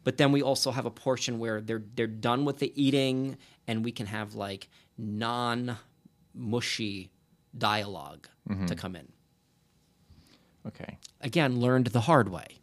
[0.05, 3.83] but then we also have a portion where they're they're done with the eating and
[3.83, 5.75] we can have like non
[6.33, 7.11] mushy
[7.57, 8.73] dialog to mm-hmm.
[8.75, 9.09] come in
[10.65, 10.97] Okay.
[11.19, 12.61] again learned the hard way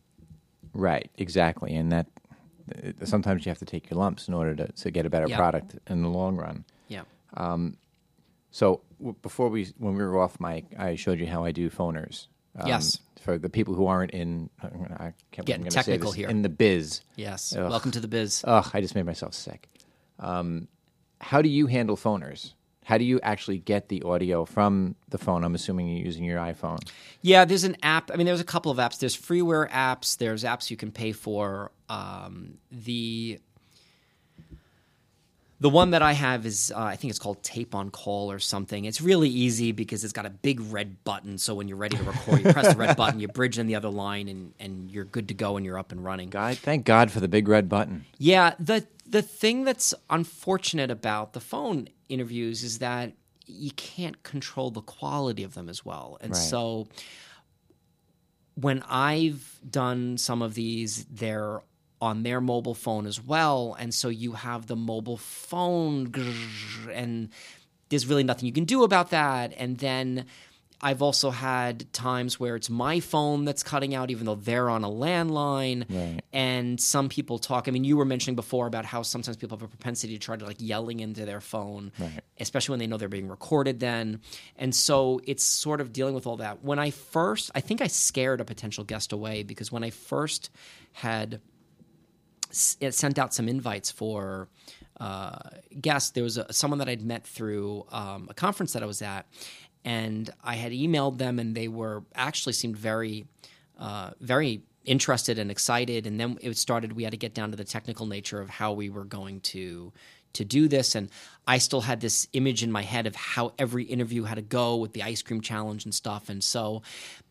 [0.74, 1.08] Right.
[1.16, 1.74] Exactly.
[1.76, 2.08] And that
[2.72, 5.26] uh, sometimes you have to take your lumps in order to, to get a better
[5.28, 5.36] Yeah.
[5.36, 6.64] product in the long run.
[6.88, 7.02] yeah
[7.36, 7.76] Um,
[8.50, 11.70] So w- before we, when we were off mic, I showed you how I do
[11.70, 12.28] phoners.
[12.56, 13.00] Um, Yes.
[13.20, 16.28] For the people who aren't in, I can't believe I'm Getting say technical this, here.
[16.28, 17.00] in the biz.
[17.16, 17.68] yes Ugh.
[17.70, 19.68] welcome to the biz Ugh, I just made myself sick.
[20.18, 20.68] Um,
[21.20, 22.52] how do you handle phoners?
[22.84, 25.42] How do you actually get the audio from the phone?
[25.42, 26.78] I'm assuming you're using your iPhone.
[27.22, 28.10] Yeah, there's an app.
[28.12, 28.98] I mean, there's a couple of apps.
[28.98, 30.16] There's freeware apps.
[30.16, 31.72] There's apps you can pay for.
[31.88, 33.40] Um, the
[35.60, 38.38] the one that I have is uh, I think it's called Tape on Call or
[38.38, 38.84] something.
[38.84, 41.38] It's really easy because it's got a big red button.
[41.38, 43.74] So when you're ready to record, you press the red button, you bridge in the
[43.76, 46.28] other line, and and you're good to go, and you're up and running.
[46.30, 48.04] God, thank God for the big red button.
[48.18, 53.12] Yeah, the the thing that's unfortunate about the phone interviews is that
[53.46, 56.16] you can't control the quality of them as well.
[56.20, 56.38] And Right.
[56.38, 56.88] so
[58.54, 61.60] when I've done some of these, they're
[62.04, 63.74] on their mobile phone as well.
[63.78, 66.12] And so you have the mobile phone
[66.92, 67.30] and
[67.88, 69.54] there's really nothing you can do about that.
[69.56, 70.26] And then
[70.82, 74.84] I've also had times where it's my phone that's cutting out, even though they're on
[74.84, 75.84] a landline.
[75.88, 76.20] Right.
[76.30, 77.68] And some people talk.
[77.68, 80.36] I mean, you were mentioning before about how sometimes people have a propensity to try
[80.36, 82.20] to like yelling into their phone, Right.
[82.38, 83.80] especially when they know they're being recorded.
[83.80, 84.20] Then,
[84.56, 86.62] and so it's sort of dealing with all that.
[86.62, 90.50] When I first, I think I scared a potential guest away because when I first
[90.92, 91.40] had
[92.80, 94.48] it sent out some invites for
[95.00, 95.38] uh,
[95.80, 96.10] guests.
[96.10, 99.26] There was a, someone that I'd met through um, a conference that I was at,
[99.84, 103.26] and I had emailed them, and they were actually seemed very,
[103.78, 106.06] uh, very interested and excited.
[106.06, 106.92] And then it started.
[106.92, 109.92] We had to get down to the technical nature of how we were going to
[110.34, 111.08] to do this and
[111.46, 114.76] i still had this image in my head of how every interview had to go
[114.76, 116.82] with the ice cream challenge and stuff and so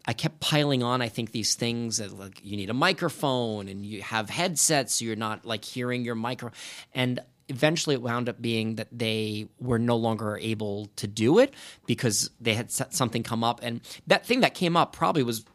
[0.05, 3.85] i kept piling on i think these things that like you need a microphone and
[3.85, 6.51] you have headsets so you're not like hearing your micro
[6.93, 11.53] and eventually it wound up being that they were no longer able to do it
[11.85, 15.45] because they had something come up and that thing that came up probably was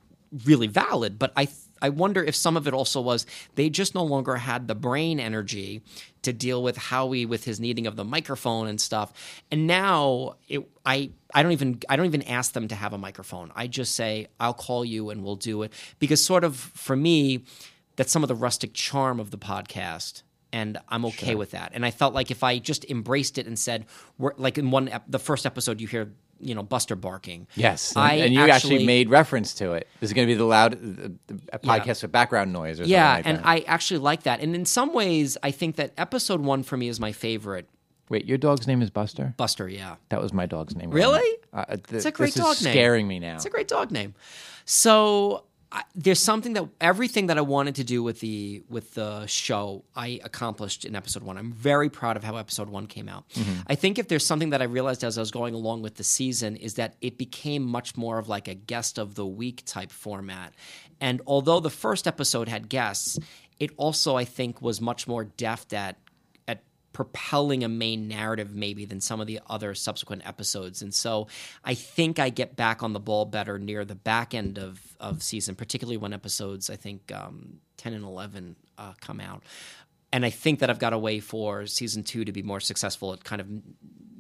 [0.45, 1.49] really valid but i
[1.81, 5.21] I wonder if some of it also was they just no longer had the brain
[5.21, 5.83] energy
[6.23, 9.13] to deal with Howie with his needing of the microphone and stuff.
[9.51, 12.99] And now it, I I don't even I don't even ask them to have a
[12.99, 13.53] microphone.
[13.55, 17.45] I just say I'll call you and we'll do it because sort of for me
[17.97, 20.23] that's some of the rustic charm of the podcast
[20.53, 21.73] and I'm okay with that.
[21.75, 24.89] And I felt like if I just embraced it and said we're like in one
[24.89, 27.47] ep- the first episode you hear you know Buster barking.
[27.55, 29.87] Yes, and, I and you actually, actually- made reference to it.
[30.01, 33.17] This is going to be the loud the, the, podcast with background noise or Yeah,
[33.17, 33.71] something like and that.
[33.71, 34.41] I actually like that.
[34.41, 37.69] And in some ways, I think that episode one for me is my favorite.
[38.11, 39.35] Wait, your dog's name is Buster?
[39.37, 39.97] Buster, yeah.
[40.09, 40.91] That was my dog's name.
[40.91, 41.37] Really?
[41.53, 42.73] Uh, th- It's a great dog name.
[42.73, 43.35] scaring me now.
[43.35, 44.15] It's a great dog name.
[44.65, 49.27] So I, there's something that everything that I wanted to do with the with the
[49.27, 51.37] show I accomplished in episode one.
[51.37, 53.29] I'm very proud of how episode one came out.
[53.31, 53.61] Mm-hmm.
[53.67, 56.05] I think if there's something that I realized as I was going along with the
[56.05, 59.93] season is that it became much more of like a guest of the week type
[59.93, 60.55] format.
[61.01, 63.19] And although the first episode had guests,
[63.61, 65.97] it also I think was much more deft at
[66.93, 70.83] propelling a main narrative maybe than some of the other subsequent episodes.
[70.83, 71.29] And so
[71.65, 75.23] I think I get back on the ball better near the back end of, of
[75.23, 79.43] season, particularly when episodes I think um, 10 and 11 uh, come out.
[80.13, 83.13] And I think that I've got a way for season two to be more successful
[83.13, 83.49] at kind of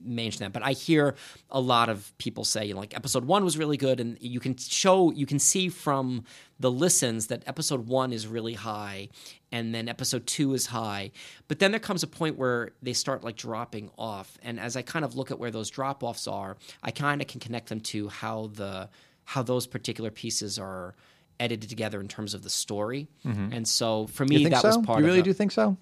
[0.08, 0.52] managing that.
[0.52, 1.14] But I hear
[1.50, 4.40] a lot of people say, you know, like episode one was really good, and you
[4.40, 6.24] can show, you can see from
[6.58, 9.08] the listens that episode one is really high,
[9.52, 11.10] and then episode two is high.
[11.46, 14.82] But then there comes a point where they start like dropping off, and as I
[14.82, 17.80] kind of look at where those drop offs are, I kind of can connect them
[17.80, 18.88] to how the
[19.24, 20.94] how those particular pieces are
[21.38, 23.08] edited together in terms of the story.
[23.26, 23.52] Mm-hmm.
[23.52, 24.68] And so for me, that so?
[24.68, 25.76] was part you really of do think so?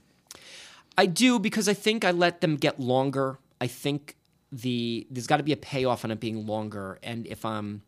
[0.99, 3.39] I do because I think I let them get longer.
[3.61, 4.17] I think
[4.53, 7.83] the there's got to be a payoff on it being longer, and if I'm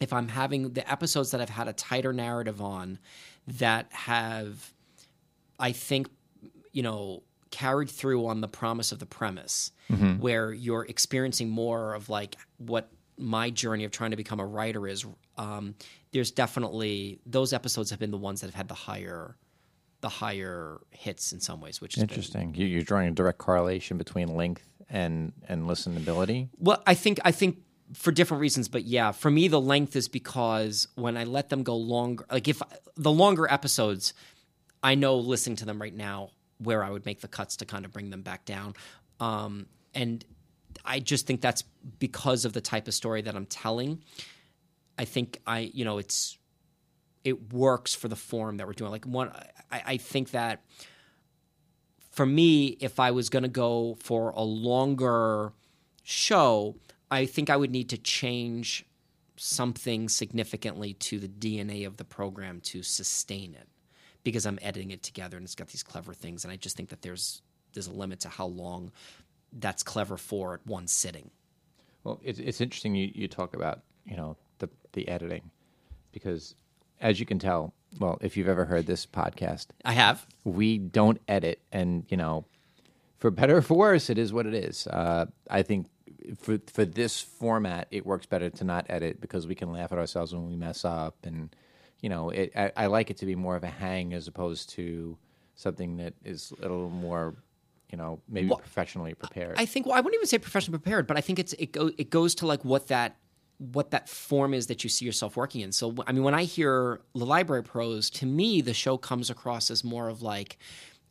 [0.00, 2.98] if I'm having the episodes that I've had a tighter narrative on
[3.46, 4.72] that have,
[5.58, 6.08] I think
[6.72, 10.20] you know, carried through on the promise of the premise, Mm-hmm.
[10.20, 14.88] where you're experiencing more of like what my journey of trying to become a writer
[14.88, 15.04] is.
[15.36, 15.74] Um,
[16.12, 19.36] there's definitely those episodes have been the ones that have had the higher,
[20.00, 22.54] the higher hits in some ways, which is Interesting.
[22.54, 26.50] You, you're drawing a direct correlation between length and and listenability.
[26.58, 27.58] Well, I think I think
[27.94, 31.64] for different reasons, but yeah, for me the length is because when I let them
[31.64, 32.62] go longer, like if
[32.96, 34.14] the longer episodes,
[34.82, 37.84] I know listening to them right now where I would make the cuts to kind
[37.84, 38.74] of bring them back down,
[39.18, 40.24] um, and
[40.84, 41.64] I just think that's
[41.98, 44.02] because of the type of story that I'm telling.
[44.98, 46.38] I think I, you know, it's
[47.24, 48.90] it works for the form that we're doing.
[48.90, 49.32] Like one,
[49.70, 50.62] I, I think that
[52.12, 55.52] for me, if I was going to go for a longer
[56.02, 56.76] show,
[57.10, 58.84] I think I would need to change
[59.36, 63.66] something significantly to the DNA of the program to sustain it
[64.24, 66.90] because I'm editing it together and it's got these clever things and I just think
[66.90, 67.42] that there's
[67.72, 68.92] there's a limit to how long
[69.54, 71.30] that's clever for at one sitting.
[72.04, 75.50] Well, it's it's interesting you, you talk about you know the the editing
[76.12, 76.54] because
[77.00, 80.26] as you can tell, well, if you've ever heard this podcast, I have.
[80.44, 82.44] we don't edit, and you know,
[83.18, 84.86] for better or for worse, it is what it is.
[84.86, 85.86] Uh, I think
[86.38, 89.98] for for this format, it works better to not edit because we can laugh at
[89.98, 91.54] ourselves when we mess up, and
[92.00, 94.70] you know, it, I, I like it to be more of a hang as opposed
[94.70, 95.16] to
[95.54, 97.34] something that is a little more,
[97.92, 99.54] you know, maybe Well, professionally prepared.
[99.56, 101.90] I think well, I wouldn't even say professionally prepared, but I think it's it go,
[101.98, 103.16] it goes to like what that
[103.72, 105.72] what that form is that you see yourself working in.
[105.72, 109.70] So I mean, when I hear the library pros, to me the show comes across
[109.70, 110.58] as more of like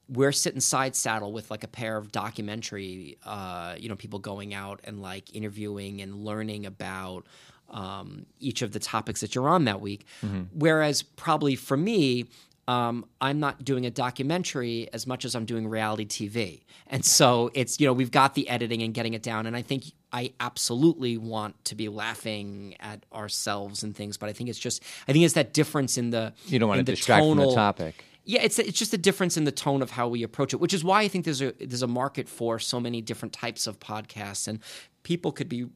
[0.09, 4.53] we're sitting side saddle with like a pair of documentary, uh, you know, people going
[4.53, 7.25] out and like interviewing and learning about
[7.69, 10.05] um, each of the topics that you're on that week.
[10.53, 12.25] Whereas probably for me,
[12.67, 16.63] um, I'm not doing a documentary as much as I'm doing reality TV.
[16.87, 19.45] And so it's, you know, we've got the editing and getting it down.
[19.45, 24.33] And I think I absolutely want to be laughing at ourselves and things, but I
[24.33, 26.93] think it's just, I think it's that difference in the, you don't want to the
[26.93, 28.05] distract from the topic.
[28.23, 30.73] yeah, it's it's just a difference in the tone of how we approach it, which
[30.73, 33.79] is why I think there's a there's a market for so many different types of
[33.79, 34.59] podcasts, and
[35.03, 35.67] people could be.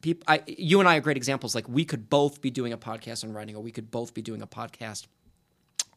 [0.00, 1.56] People, I, you and I are great examples.
[1.56, 4.22] Like we could both be doing a podcast on writing, or we could both be
[4.22, 5.06] doing a podcast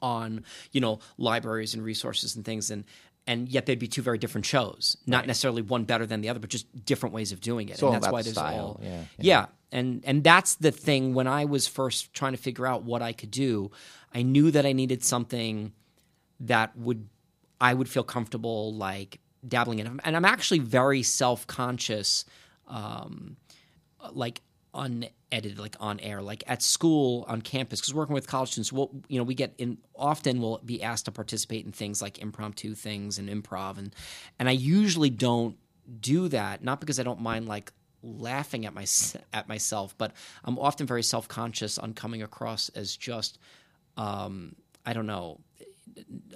[0.01, 2.85] on you know libraries and resources and things, and
[3.27, 4.97] and yet they'd be two very different shows.
[5.05, 7.81] Not necessarily one better than the other, but just different ways of doing it.
[7.81, 9.03] all and that's why there's style, all yeah, yeah.
[9.19, 11.13] yeah, and and that's the thing.
[11.13, 13.71] When I was first trying to figure out what I could do,
[14.13, 15.73] I knew that I needed something
[16.41, 17.07] that would
[17.59, 19.99] I would feel comfortable like dabbling in.
[20.03, 22.25] And I'm actually very self conscious,
[22.67, 23.37] um,
[24.11, 24.41] like
[25.31, 27.79] unedited, like on air, like at school on campus.
[27.79, 31.05] Because working with college students, we'll, you know, we get in often we'll be asked
[31.05, 33.95] to participate in things like impromptu things and improv, and
[34.39, 35.57] and I usually don't
[35.99, 37.71] do that, not because I don't mind like
[38.03, 38.85] laughing at my
[39.33, 40.13] at myself, but
[40.43, 43.39] I'm often very self conscious on coming across as just
[43.97, 44.55] um,
[44.85, 45.39] I don't know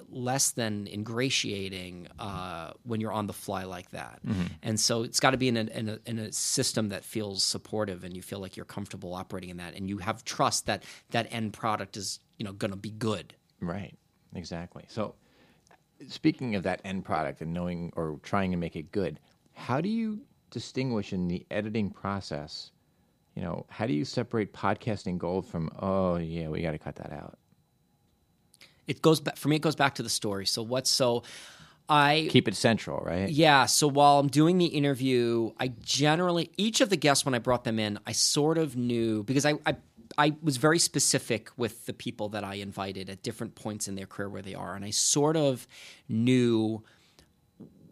[0.10, 4.20] less than ingratiating uh, when you're on the fly like that.
[4.64, 7.44] And so it's got to be in a, in, a, in a system that feels
[7.44, 10.84] supportive and you feel like you're comfortable operating in that and you have trust that
[11.12, 13.36] that end product is you know going to be good.
[13.60, 13.96] Right.
[14.36, 14.84] Exactly.
[14.88, 15.16] So,
[16.08, 19.20] speaking of that end product and knowing or trying to make it good,
[19.54, 22.72] how do you distinguish in the editing process?
[23.36, 26.96] You know, how do you separate podcasting gold from oh yeah, we got to cut
[26.98, 27.38] that out?
[28.88, 29.56] It goes back for me.
[29.56, 30.46] It goes back to the story.
[30.46, 31.24] So what's so
[31.88, 33.30] I Keep it central, right?
[33.30, 33.66] Yeah.
[33.66, 37.64] So while I'm doing the interview, I generally each of the guests when I brought
[37.64, 39.76] them in, I sort of knew because I I,
[40.18, 44.08] I was very specific with the people that I invited at different points in their
[44.08, 45.68] career where they are, and I sort of
[46.10, 46.84] knew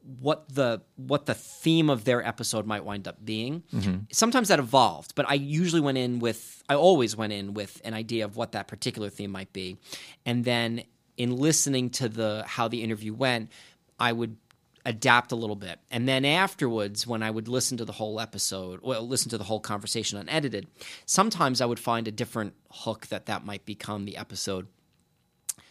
[0.03, 3.63] what the what the theme of their episode might wind up being.
[3.73, 3.97] Mm-hmm.
[4.11, 7.93] Sometimes that evolved, but I usually went in with I always went in with an
[7.93, 9.77] idea of what that particular theme might be.
[10.25, 10.83] And then
[11.17, 13.51] in listening to the how the interview went,
[13.99, 14.37] I would
[14.85, 15.79] adapt a little bit.
[15.89, 19.45] And then afterwards when I would listen to the whole episode, well listen to the
[19.45, 20.67] whole conversation unedited,
[21.05, 24.67] sometimes I would find a different hook that that might become the episode.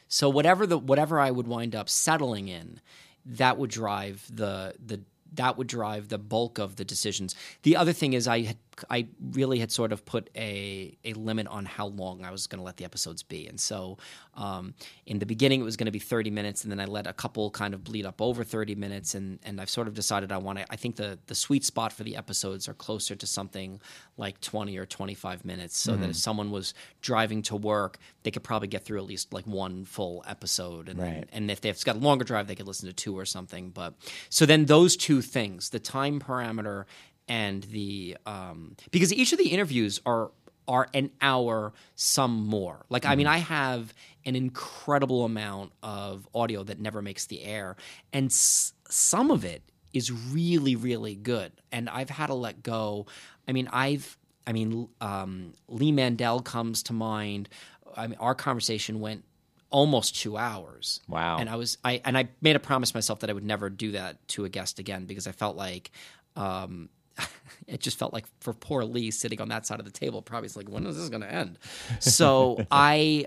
[0.09, 2.81] So whatever the whatever I would wind up settling in,
[3.25, 5.01] that would drive the the
[5.35, 7.35] that would drive the bulk of the decisions.
[7.63, 8.59] The other thing is I had
[8.91, 12.59] I really had sort of put a a limit on how long I was going
[12.59, 13.99] to let the episodes be, and so
[14.35, 14.75] um,
[15.07, 17.13] in the beginning it was going to be thirty minutes, and then I let a
[17.13, 20.39] couple kind of bleed up over thirty minutes, and and I've sort of decided I
[20.39, 20.65] want to.
[20.71, 23.81] I think the the sweet spot for the episodes are closer to something
[24.17, 28.31] like twenty or twenty five minutes, so that if someone was driving to work, they
[28.31, 31.29] could probably get through at least like one full episode, and Right.
[31.33, 33.71] and if they've got a longer drive, they could listen to two or something.
[33.71, 33.95] But
[34.31, 36.85] so then those two things, the time parameter
[37.29, 40.31] and the um, because each of the interviews are
[40.69, 42.87] are an hour, some more.
[42.89, 43.93] Like I mean, I have
[44.25, 47.77] an incredible amount of audio that never makes the air,
[48.13, 49.63] and s- some of it
[49.93, 53.07] is really really good, and I've had to let go.
[53.49, 54.17] I mean, I've
[54.47, 57.49] I mean, um, Lee Mandel comes to mind.
[57.97, 59.25] I mean, our conversation went
[59.71, 61.01] almost two hours.
[61.09, 61.39] Wow.
[61.39, 63.93] And I was I and I made a promise myself that I would never do
[63.93, 65.91] that to a guest again because I felt like
[66.37, 66.89] um
[67.67, 70.47] it just felt like for poor Lee sitting on that side of the table, probably
[70.47, 71.59] it's like, when is this going to end?
[72.01, 73.27] So I,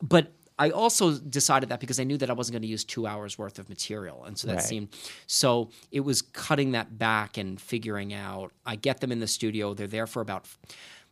[0.00, 3.06] but I also decided that because I knew that I wasn't going to use two
[3.06, 4.62] hours worth of material, and so that Right.
[4.62, 4.88] seemed
[5.26, 5.70] so.
[5.90, 8.52] It was cutting that back and figuring out.
[8.66, 10.46] I get them in the studio; they're there for about.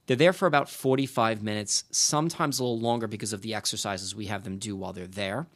[0.07, 4.27] They're there for about 45 minutes, sometimes a little longer because of the exercises we
[4.27, 5.47] have them do while they're there.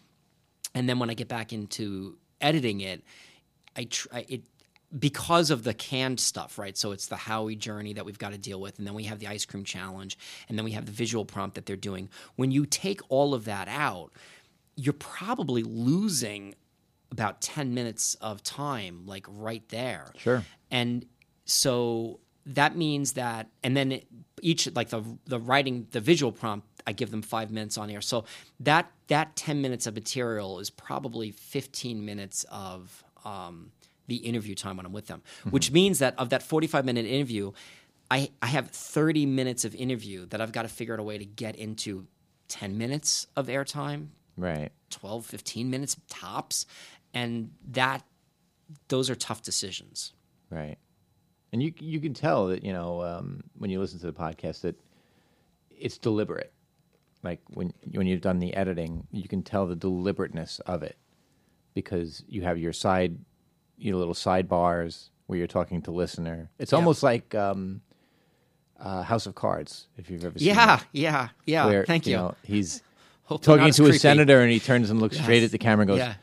[0.76, 3.02] And then when I get back into editing it,
[3.76, 4.42] I, tr- I it
[4.96, 6.76] because of the canned stuff, right?
[6.76, 9.18] So it's the Howie journey that we've got to deal with, and then we have
[9.18, 10.16] the ice cream challenge,
[10.48, 12.08] and then we have the visual prompt that they're doing.
[12.36, 14.12] When you take all of that out,
[14.76, 16.54] you're probably losing
[17.10, 20.12] about 10 minutes of time, like right there.
[20.16, 20.44] Sure.
[20.70, 21.06] And
[21.44, 24.06] so that means that, and then it,
[24.42, 28.00] each like the the writing the visual prompt, I give them five minutes on air.
[28.00, 28.24] So
[28.60, 33.70] that that 10 minutes of material is probably 15 minutes of um,
[34.06, 37.52] the interview time when I'm with them, which means that of that 45 minute interview,
[38.10, 41.18] I, I have 30 minutes of interview that I've got to figure out a way
[41.18, 42.06] to get into
[42.48, 44.70] 10 minutes of airtime, Right.
[44.90, 46.66] 12, 15 minutes tops.
[47.12, 48.04] And that,
[48.88, 50.12] those are tough decisions.
[50.50, 50.76] Right.
[51.52, 54.62] And you you can tell that you know um, when you listen to the podcast
[54.62, 54.74] that
[55.70, 56.52] it's deliberate.
[57.22, 60.98] Like when when you've done the editing, you can tell the deliberateness of it
[61.72, 63.18] because you have your side,
[63.78, 66.50] your little sidebars where you're talking to listener.
[66.58, 66.78] It's Yeah.
[66.78, 67.80] almost like um,
[68.78, 70.48] uh, House of Cards, if you've ever seen.
[70.48, 71.66] Yeah, that, yeah, yeah.
[71.66, 72.16] where, Thank you.
[72.16, 72.82] know, he's
[73.28, 75.98] talking to a senator and he turns and looks straight at the camera and goes,
[75.98, 76.14] Yeah.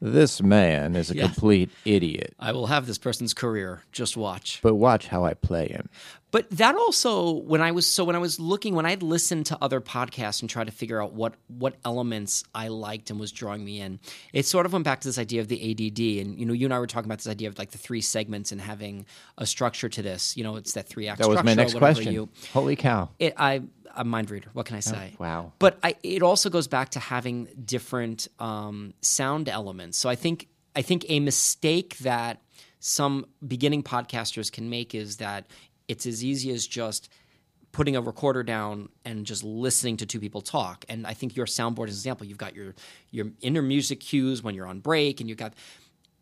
[0.00, 1.26] "This man is a Yeah.
[1.26, 3.82] complete idiot." I will have this person's career.
[3.92, 4.60] Just watch.
[4.62, 5.88] But watch how I play him.
[6.30, 9.58] But that also, when I was so when I was looking, when I'd listened to
[9.62, 13.64] other podcasts and tried to figure out what what elements I liked and was drawing
[13.64, 13.98] me in,
[14.34, 16.20] it sort of went back to this idea of the ADD.
[16.20, 18.02] And you know, you and I were talking about this idea of like the three
[18.02, 19.06] segments and having
[19.38, 20.36] a structure to this.
[20.36, 21.18] You know, it's that three act.
[21.20, 22.12] That was my next question.
[22.12, 23.08] You, Holy cow!
[23.18, 23.62] it, I
[23.98, 24.48] a mind reader.
[24.54, 25.14] What can I say?
[25.18, 25.52] wow.
[25.58, 29.98] But I, it also goes back to having different um, sound elements.
[29.98, 32.40] So I think I think a mistake that
[32.80, 35.46] some beginning podcasters can make is that
[35.88, 37.08] it's as easy as just
[37.72, 40.84] putting a recorder down and just listening to two people talk.
[40.88, 42.26] And I think your soundboard is an example.
[42.26, 42.74] You've got your
[43.10, 45.54] your inner music cues when you're on break, and you've got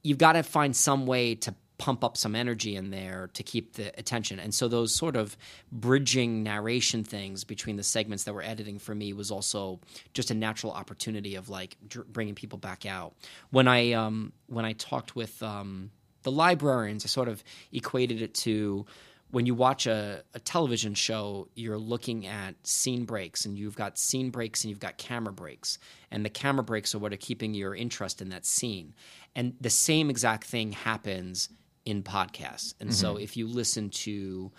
[0.03, 3.75] you've got to find some way to pump up some energy in there to keep
[3.75, 4.39] the attention.
[4.39, 5.37] And so those sort of
[5.71, 9.81] bridging narration things between the segments that we're editing for me was also
[10.15, 13.15] just a natural opportunity of like dr- bringing people back out.
[13.51, 15.91] When I um, when I talked with um,
[16.23, 18.87] the librarians, I sort of equated it to
[19.31, 23.99] when you watch a, a television show, you're looking at scene breaks, and you've got
[23.99, 25.79] scene breaks and you've got camera breaks.
[26.11, 28.95] And the camera breaks are what are keeping your interest in that scene.
[29.35, 31.49] And the same exact thing happens
[31.87, 32.75] in podcasts.
[32.81, 34.53] And so if you listen to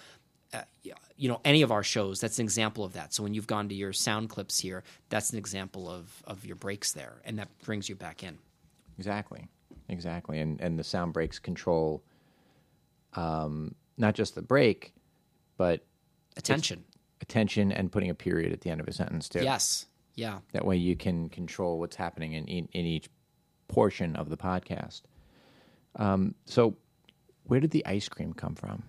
[0.53, 0.61] uh,
[1.17, 3.13] you know any of our shows that's an example of that.
[3.13, 6.55] So when you've gone to your sound clips here that's an example of of your
[6.55, 8.38] breaks there and that brings you back in.
[8.97, 9.47] Exactly,
[9.89, 12.01] exactly, and and the sound breaks control,
[13.13, 14.93] um, not just the break,
[15.57, 15.86] but
[16.38, 16.84] attention.
[17.21, 19.43] Attention and putting a period at the end of a sentence too.
[19.43, 19.86] yes.
[20.15, 20.39] Yeah.
[20.51, 23.07] That way you can control what's happening in in, in each
[23.67, 25.01] portion of the podcast.
[25.97, 26.75] Um, so,
[27.47, 28.83] where did the ice cream come from?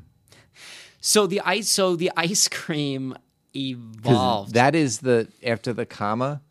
[1.00, 3.16] so the ice so the ice cream
[3.54, 6.42] evolved That is the after the comma.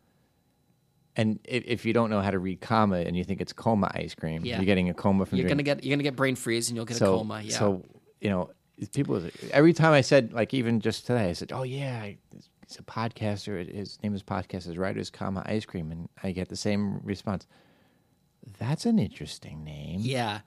[1.16, 3.90] And if, if you don't know how to read comma and you think it's coma
[3.94, 4.56] ice cream, Yeah.
[4.56, 6.76] you're getting a coma from you're drink- gonna get you're gonna get brain freeze and
[6.76, 7.84] you'll get so, a coma yeah So
[8.20, 8.50] you know,
[8.94, 9.22] people.
[9.52, 13.72] Every time I said, like, even just today, I said, "Oh yeah, he's a podcaster.
[13.72, 14.64] His name is podcast.
[14.64, 17.46] His writers, comma ice cream," and I get the same response.
[18.58, 20.00] That's an interesting name.
[20.02, 20.40] Yeah.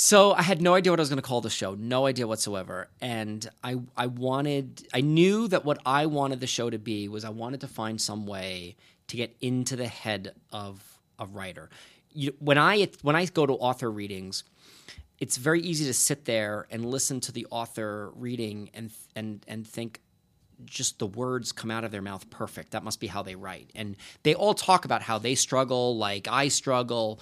[0.00, 2.24] So I had no idea what I was going to call the show, no idea
[2.28, 2.86] whatsoever.
[3.00, 7.24] And I I wanted I knew that what I wanted the show to be was
[7.24, 8.76] I wanted to find some way
[9.08, 10.80] to get into the head of
[11.18, 11.68] a writer.
[12.12, 14.44] You, when I when I go to author readings,
[15.18, 19.66] it's very easy to sit there and listen to the author reading and and and
[19.66, 20.00] think
[20.64, 22.72] just the words come out of their mouth perfect.
[22.72, 23.70] That must be how they write.
[23.74, 27.20] And they all talk about how they struggle, like I struggle,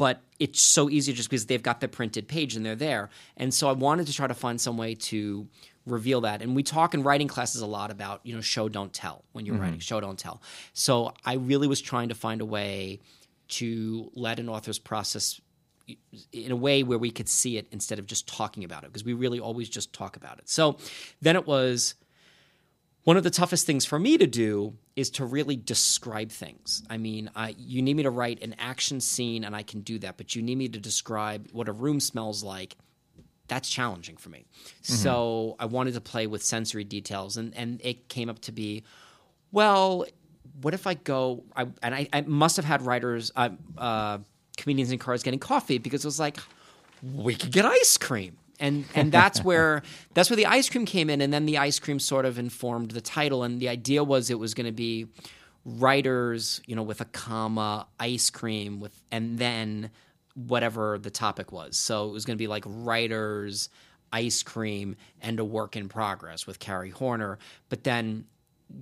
[0.00, 3.10] but it's so easy just because they've got the printed page and they're there.
[3.36, 5.46] And so I wanted to try to find some way to
[5.84, 6.40] reveal that.
[6.40, 9.44] And we talk in writing classes a lot about, you know, show don't tell when
[9.44, 9.64] you're mm-hmm.
[9.64, 10.40] writing, show don't tell.
[10.72, 13.00] So I really was trying to find a way
[13.48, 15.38] to let an author's process
[16.32, 19.04] in a way where we could see it instead of just talking about it because
[19.04, 20.48] we really always just talk about it.
[20.48, 20.78] So
[21.20, 21.94] then it was
[23.04, 26.82] one of the toughest things for me to do is to really describe things.
[26.88, 29.98] I mean, I, you need me to write an action scene and I can do
[30.00, 32.76] that, but you need me to describe what a room smells like.
[33.48, 34.44] That's challenging for me.
[34.82, 38.84] So I wanted to play with sensory details, and, and it came up to be,
[39.50, 40.04] well,
[40.62, 41.42] what if I go?
[41.56, 44.18] I, and I, I must have had writers, uh, uh,
[44.56, 46.38] comedians in cars getting coffee because it was like,
[47.02, 48.36] we could get ice cream.
[48.60, 49.82] And and that's where
[50.14, 52.92] that's where the ice cream came in, and then the ice cream sort of informed
[52.92, 53.42] the title.
[53.42, 55.06] And the idea was it was going to be
[55.64, 59.90] writers, you know, with a comma, ice cream with, and then
[60.34, 61.76] whatever the topic was.
[61.76, 63.68] So it was going to be like writers,
[64.12, 67.38] ice cream, and a work in progress with Carrie Horner.
[67.68, 68.26] But then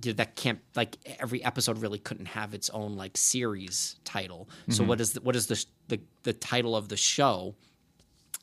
[0.01, 4.47] that can't like every episode really couldn't have its own like series title.
[4.69, 4.89] So mm-hmm.
[4.89, 7.55] what is the, what is the, the the title of the show?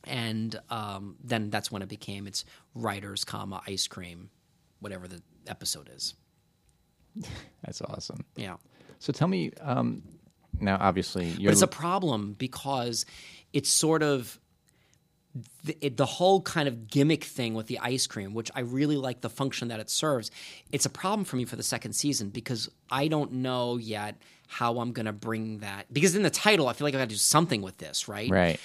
[0.06, 4.30] And um, then that's when it became it's writers, comma ice cream,
[4.80, 6.14] whatever the episode is.
[7.64, 8.24] That's awesome.
[8.36, 8.56] Yeah.
[8.98, 10.02] So tell me, um,
[10.60, 13.04] now obviously you're But it's a problem because
[13.52, 14.38] it's sort of
[15.64, 18.96] the, it, the whole kind of gimmick thing with the ice cream, which I really
[18.96, 20.30] like the function that it serves.
[20.72, 24.16] It's a problem for me for the second season because I don't know yet
[24.48, 25.92] how I'm going to bring that.
[25.92, 28.30] Because in the title, I feel like I got to do something with this, right?
[28.30, 28.60] right.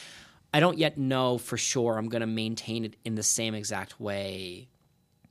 [0.53, 3.99] I don't yet know for sure I'm going to maintain it in the same exact
[3.99, 4.67] way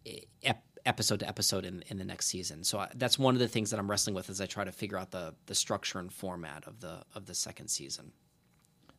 [0.06, 2.64] eh, ep- episode to episode in, in the next season.
[2.64, 4.72] So I, that's one of the things that I'm wrestling with as I try to
[4.72, 8.12] figure out the the structure and format of the of the second season.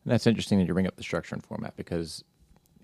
[0.04, 2.24] And That's interesting that you bring up the structure and format because,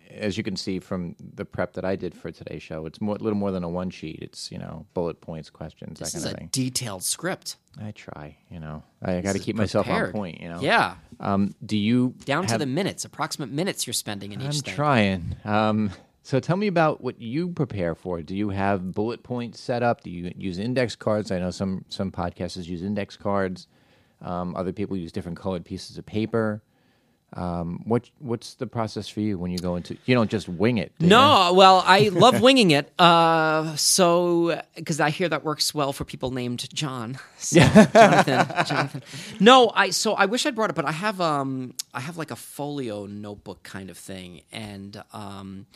[0.09, 3.16] as you can see from the prep that I did for today's show, it's more,
[3.16, 4.18] a little more than a one sheet.
[4.22, 6.48] It's you know bullet points, questions, This that is kind a of thing.
[6.52, 7.56] detailed script.
[7.80, 10.40] I try, you know, I got to keep myself on point.
[10.40, 14.40] You know, Yeah, Um, do you down to the minutes, approximate minutes you're spending in
[14.40, 15.36] each I'm trying.
[15.44, 15.90] Um,
[16.24, 18.20] so tell me about what you prepare for.
[18.20, 20.02] Do you have bullet points set up?
[20.02, 21.30] Do you use index cards?
[21.30, 23.68] I know some some podcasters use index cards.
[24.20, 26.60] Um, other people use different colored pieces of paper.
[27.35, 29.99] Um, what what's the process for you when you go into?
[30.07, 30.93] You don't just wing it.
[30.99, 31.11] do you?
[31.11, 32.91] No, well, I love winging it.
[32.99, 39.03] Uh, so because I hear that works well for people named John, So, Jonathan, Jonathan.
[39.41, 42.31] No, I so I wish I'd brought it, but I have um I have like
[42.31, 45.67] a folio notebook kind of thing, and um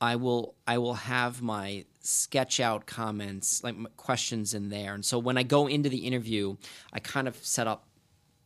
[0.00, 5.18] I will I will have my sketch out comments like questions in there, and so
[5.18, 6.56] when I go into the interview,
[6.92, 7.86] I kind of set up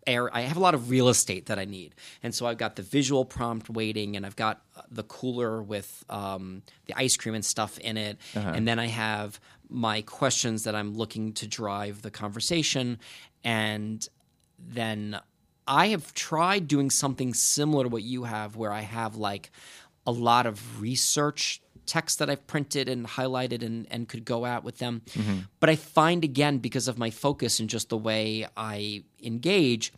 [0.06, 1.94] air I have a lot of real estate that I need.
[2.22, 6.04] And so I've got the visual prompt waiting and I've got uh, the cooler with
[6.08, 8.18] um, the ice cream and stuff in it.
[8.54, 12.98] And then I have my questions that I'm looking to drive the conversation
[13.42, 14.08] and
[14.58, 15.18] then
[15.66, 19.50] I have tried doing something similar to what you have where I have like
[20.06, 24.64] a lot of research text that I've printed and highlighted and, and could go out
[24.64, 25.02] with them.
[25.60, 29.92] But I find again, because of my focus and just the way I engage,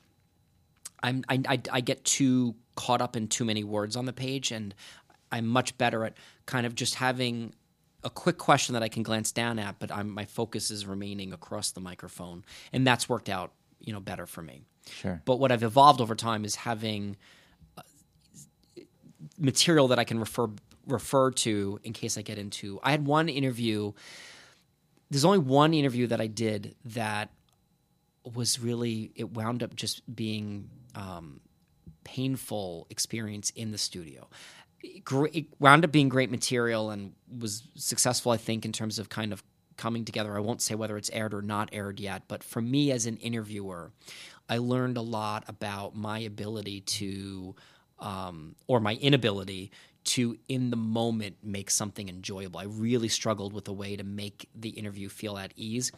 [1.03, 4.53] I'm, I, I, I get too caught up in too many words on the page,
[4.53, 4.75] and
[5.31, 6.15] I'm much better at
[6.47, 7.55] kind of just having
[8.05, 11.33] a quick question that I can glance down at, but I'm, my focus is remaining
[11.33, 14.63] across the microphone, and that's worked out, you know, better for me.
[14.91, 15.21] Sure.
[15.25, 17.17] But what I've evolved over time is having
[17.77, 17.83] uh,
[19.39, 20.49] material that I can refer
[20.89, 22.81] refer to in case I get into.
[22.83, 23.93] I had one interview.
[25.11, 27.31] There's only one interview that I did that
[28.35, 31.41] was really it wound up just being um,
[32.05, 34.29] painful experience in the studio.
[34.83, 38.99] It, gr- it wound up being great material and was successful, I think, in terms
[38.99, 39.43] of kind of
[39.77, 40.37] coming together.
[40.37, 43.17] I won't say whether it's aired or not aired yet, but for me as an
[43.19, 43.93] interviewer,
[44.49, 47.55] I learned a lot about my ability to,
[47.99, 49.71] um, or my inability
[50.09, 52.61] to, in the moment, make something enjoyable.
[52.61, 55.93] I really struggled with a way to make the interview feel at ease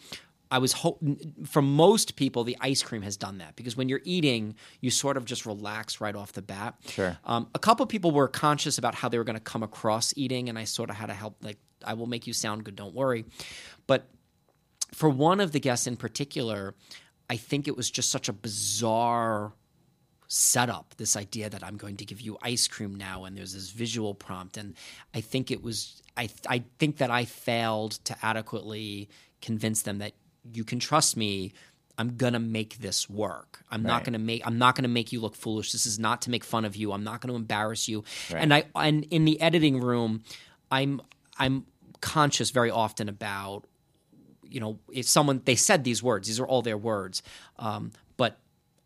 [0.50, 0.98] I was ho-
[1.46, 5.16] for most people, the ice cream has done that because when you're eating, you sort
[5.16, 6.74] of just relax right off the bat.
[6.88, 7.16] Sure.
[7.24, 10.12] Um, a couple of people were conscious about how they were going to come across
[10.16, 11.36] eating, and I sort of had to help.
[11.40, 13.24] Like, I will make you sound good, don't worry.
[13.86, 14.08] But
[14.92, 16.74] for one of the guests in particular,
[17.28, 19.52] I think it was just such a bizarre
[20.32, 23.70] setup this idea that i'm going to give you ice cream now and there's this
[23.70, 24.74] visual prompt and
[25.12, 29.08] i think it was i i think that i failed to adequately
[29.42, 30.12] convince them that
[30.52, 31.52] you can trust me
[31.98, 33.62] i'm going to make this work.
[33.72, 35.72] I'm not going to make i'm not going to make you look foolish.
[35.72, 36.92] This is not to make fun of you.
[36.92, 38.04] I'm not going to embarrass you.
[38.32, 38.40] Right.
[38.40, 40.22] and i and in the editing room
[40.70, 41.02] i'm
[41.38, 41.66] i'm
[42.00, 43.66] conscious very often about
[44.50, 47.22] you know, if someone they said these words, these are all their words,
[47.58, 47.92] um,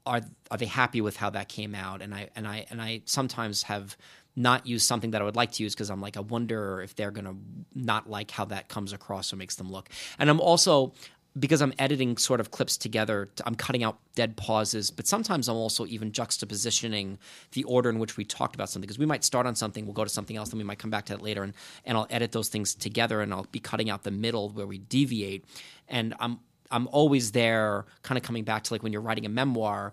[0.06, 0.20] are
[0.50, 2.02] are they happy with how that came out?
[2.02, 3.96] And I and I and I sometimes have
[4.36, 6.94] not used something that I would like to use because I'm like I wonder if
[6.94, 7.36] they're gonna
[7.74, 9.88] not like how that comes across or makes them look.
[10.18, 10.92] And I'm also
[11.36, 15.56] because I'm editing sort of clips together, I'm cutting out dead pauses, but sometimes I'm
[15.56, 17.18] also even juxtapositioning
[17.52, 18.86] the order in which we talked about something.
[18.86, 20.90] Because we might start on something, we'll go to something else, then we might come
[20.90, 21.54] back to that later, and,
[21.84, 24.78] and I'll edit those things together, and I'll be cutting out the middle where we
[24.78, 25.44] deviate.
[25.88, 26.38] And I'm
[26.74, 29.92] I'm always there, kind of coming back to like when you're writing a memoir.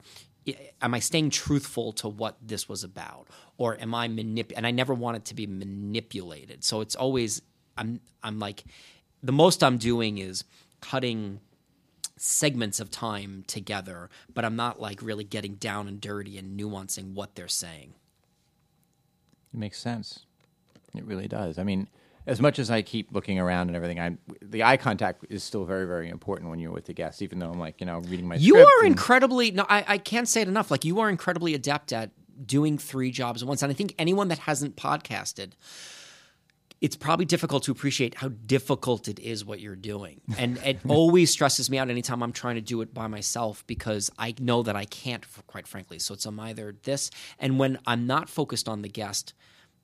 [0.81, 3.27] Am I staying truthful to what this was about,
[3.59, 4.51] or am I manip?
[4.57, 6.63] And I never want it to be manipulated.
[6.63, 7.43] So it's always
[7.77, 8.63] I'm I'm like
[9.21, 10.43] the most I'm doing is
[10.81, 11.39] cutting
[12.17, 17.13] segments of time together, but I'm not like really getting down and dirty and nuancing
[17.13, 17.93] what they're saying.
[19.53, 20.25] It makes sense.
[20.95, 21.59] It really does.
[21.59, 21.87] I mean,
[22.27, 25.65] as much as I keep looking around and everything, I the eye contact is still
[25.65, 27.21] very, very important when you're with the guests.
[27.21, 29.97] Even though I'm like, you know, reading my You are and- incredibly no, I, I
[29.97, 30.69] can't say it enough.
[30.71, 32.11] Like you are incredibly adept at
[32.45, 33.61] doing three jobs at once.
[33.61, 35.51] And I think anyone that hasn't podcasted,
[36.79, 40.21] it's probably difficult to appreciate how difficult it is what you're doing.
[40.39, 44.09] And it always stresses me out anytime I'm trying to do it by myself because
[44.17, 45.99] I know that I can't, quite frankly.
[45.99, 49.33] So it's I'm either this, and when I'm not focused on the guest,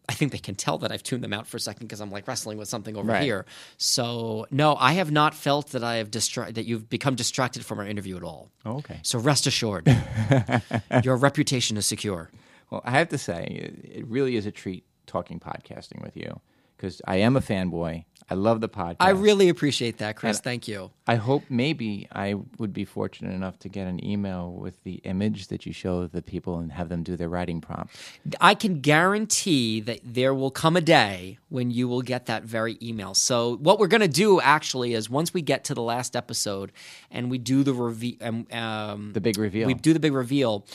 [0.10, 2.10] I think they can tell that I've tuned them out for a second because I'm
[2.12, 3.24] like wrestling with something over Right.
[3.24, 3.46] here.
[3.78, 7.80] So no, I have not felt that I have distra- that you've become distracted from
[7.80, 8.50] our interview at all.
[8.66, 9.00] Oh, okay.
[9.04, 9.86] So rest assured,
[11.04, 12.32] your reputation is secure.
[12.70, 13.44] Well, I have to say,
[13.84, 16.40] it, it really is a treat talking podcasting with you
[16.76, 18.06] because I am a fanboy.
[18.30, 18.98] I love the podcast.
[19.00, 20.38] I really appreciate that, Chris.
[20.38, 20.92] And- Thank you.
[21.08, 25.48] I hope maybe I would be fortunate enough to get an email with the image
[25.48, 27.96] that you show the people and have them do their writing prompt.
[28.42, 32.78] I can guarantee that there will come a day when you will get that very
[32.82, 33.14] email.
[33.14, 36.74] So what we're going to do actually is once we get to the last episode
[37.10, 39.68] and we do the reveal, um, um, The big reveal.
[39.68, 40.66] we do the big reveal.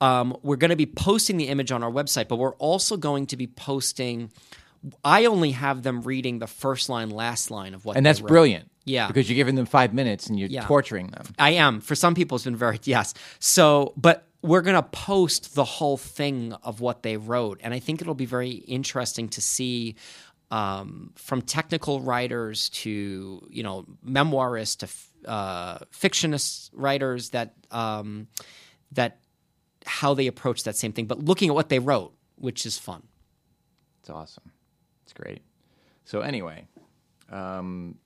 [0.00, 3.26] Um, we're going to be posting the image on our website, but we're also going
[3.26, 4.30] to be posting.
[5.04, 8.28] I only have them reading the first line, last line of what, and that's wrote.
[8.28, 8.70] brilliant.
[8.84, 9.08] Yeah.
[9.08, 10.64] Because you're giving them five minutes and you're Yeah.
[10.64, 11.26] torturing them.
[11.38, 11.80] I am.
[11.80, 13.14] For some people, it's been very yes.
[13.40, 18.00] So, but we're gonna post the whole thing of what they wrote, and I think
[18.00, 19.96] it'll be very interesting to see.
[20.48, 28.28] Um, from technical writers to you know memoirists to f- uh, fictionist writers that um,
[28.92, 29.18] that
[29.84, 33.02] how they approach that same thing, but looking at what they wrote, which is fun.
[33.98, 34.52] It's awesome.
[35.16, 35.40] Great.
[36.04, 36.66] So anyway,
[37.32, 37.96] um,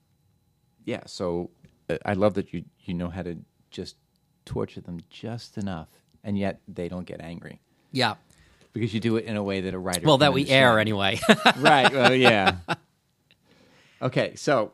[0.84, 1.00] yeah.
[1.06, 1.50] So
[1.90, 3.36] uh, I love that you you know how to
[3.70, 3.96] just
[4.44, 5.88] torture them just enough,
[6.24, 7.60] and yet they don't get angry
[7.92, 8.14] Yeah.
[8.72, 10.06] because you do it in a way that a writer.
[10.06, 11.20] Well, that we air anyway.
[11.58, 11.92] right.
[11.92, 12.56] Well, yeah.
[14.02, 14.72] Okay, so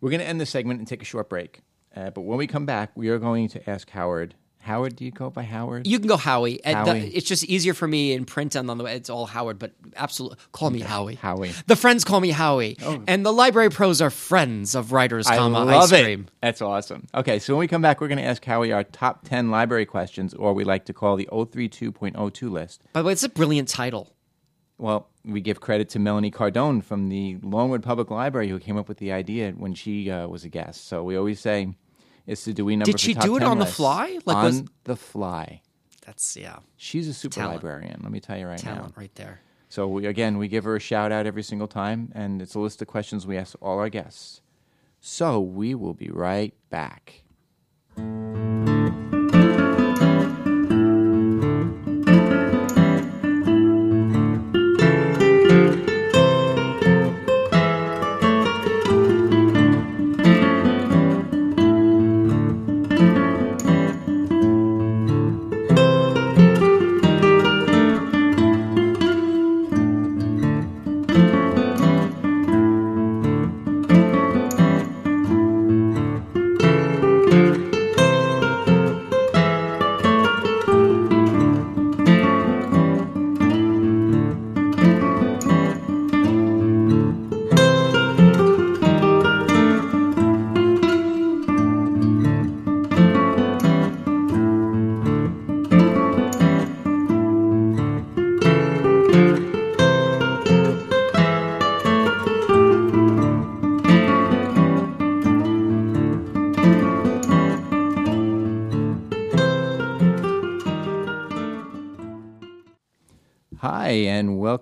[0.00, 1.60] we're going to end this segment and take a short break.
[1.94, 4.34] Uh, but when we come back, we are going to ask Howard.
[4.64, 5.86] Howard, do you go by Howard?
[5.86, 6.64] You can go Howie.
[6.64, 7.14] And the- Howie.
[7.14, 8.94] it's just easier for me in print and on the way.
[8.96, 11.16] it's all Howard, but absolutely call me Howie.
[11.16, 11.52] Howie.
[11.66, 15.64] The friends call me Howie, and the library pros are friends of writers, I comma
[15.64, 16.20] love ice it.
[16.40, 17.06] That's awesome.
[17.14, 19.86] Okay, so when we come back, we're going to ask Howie our top 10 library
[19.86, 22.82] questions, or we like to call the 032.02 list.
[22.92, 24.14] By the way, it's a brilliant title.
[24.78, 28.88] Well, we give credit to Melanie Cardone from the Longwood Public Library who came up
[28.88, 30.88] with the idea when she uh, was a guest.
[30.88, 31.74] So we always say
[32.26, 32.92] it's the Dewey number.
[32.92, 34.18] Did she do it on the fly?
[34.24, 35.60] Like, on was- the fly.
[36.06, 37.54] That's yeah, She's a super Talent.
[37.56, 38.00] librarian.
[38.02, 38.74] Let me tell you right now.
[38.74, 39.40] talent right there.
[39.70, 42.60] So we, again, we give her a shout out every single time, and it's a
[42.60, 44.42] list of questions we ask all our guests.
[45.00, 47.22] So we will be right back.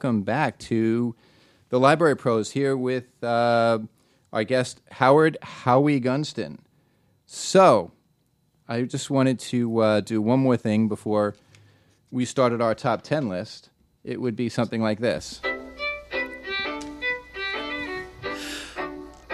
[0.02, 1.14] Welcome back to
[1.68, 3.78] the Library Pros here with uh,
[4.32, 6.58] our guest, Howard Howie Gunston.
[7.24, 7.92] So,
[8.66, 11.36] I just wanted to uh, do one more thing before
[12.10, 13.70] we started our top 10 list.
[14.02, 15.40] It would be something like this.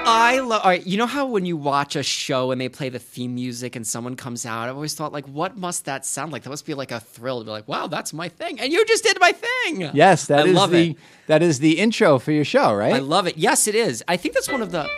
[0.08, 0.62] I love.
[0.62, 3.34] All right, you know how when you watch a show and they play the theme
[3.34, 6.44] music and someone comes out, I've always thought like, what must that sound like?
[6.44, 8.84] That must be like a thrill to be like, wow, that's my thing, and you
[8.86, 9.90] just did my thing.
[9.92, 10.96] Yes, that I is love the it.
[11.26, 12.94] that is the intro for your show, right?
[12.94, 13.36] I love it.
[13.36, 14.02] Yes, it is.
[14.08, 14.88] I think that's one of the.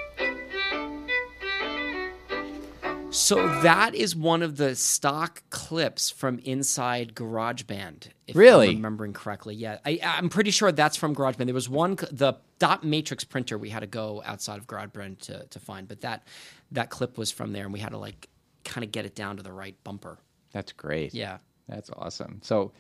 [3.12, 8.08] So that is one of the stock clips from inside GarageBand.
[8.28, 8.68] If Really?
[8.68, 9.54] I'm remembering correctly.
[9.56, 11.46] Yeah, I, I'm pretty sure that's from GarageBand.
[11.46, 15.44] There was one the dot matrix printer we had to go outside of GarageBand to,
[15.46, 16.24] to find, but that
[16.70, 18.28] that clip was from there, and we had to like
[18.64, 20.18] kind of get it down to the right bumper.
[20.52, 21.12] That's great.
[21.12, 21.38] Yeah.
[21.68, 22.38] That's awesome.
[22.42, 22.70] So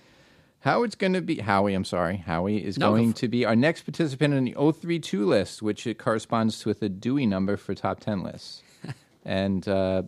[0.60, 1.74] Howard's going to be Howie.
[1.74, 5.26] I'm sorry, Howie is No, going for- to be our next participant in the 032
[5.26, 8.62] list, which it corresponds to with a Dewey number for top 10 lists,
[9.24, 10.02] and uh,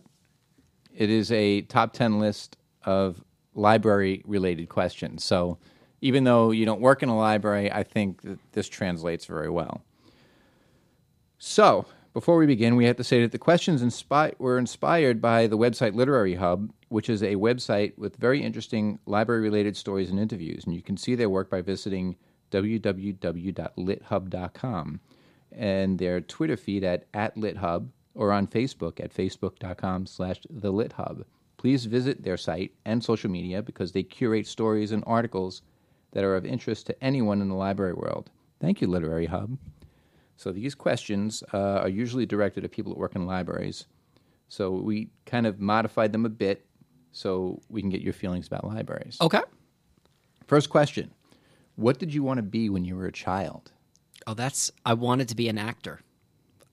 [0.95, 3.23] it is a top 10 list of
[3.55, 5.23] library-related questions.
[5.23, 5.57] So
[6.01, 9.81] even though you don't work in a library, I think that this translates very well.
[11.37, 15.47] So, before we begin, we have to say that the questions inspi- were inspired by
[15.47, 20.19] the website Literary Hub, which is a website with very interesting library related stories and
[20.19, 20.65] interviews.
[20.65, 22.15] And you can see their work by visiting
[22.51, 24.99] www.lithub.com
[25.51, 31.23] and their Twitter feed at, at LitHub or on Facebook at facebook.com slash the LitHub.
[31.57, 35.61] Please visit their site and social media because they curate stories and articles
[36.11, 38.29] that are of interest to anyone in the library world.
[38.59, 39.57] Thank you, Literary Hub.
[40.37, 43.85] So these questions uh, are usually directed at people that work in libraries.
[44.47, 46.65] So we kind of modified them a bit
[47.11, 49.17] so we can get your feelings about libraries.
[49.21, 49.41] Okay.
[50.47, 51.11] First question
[51.75, 53.71] What did you want to be when you were a child?
[54.27, 54.71] Oh, that's.
[54.85, 56.01] I wanted to be an actor.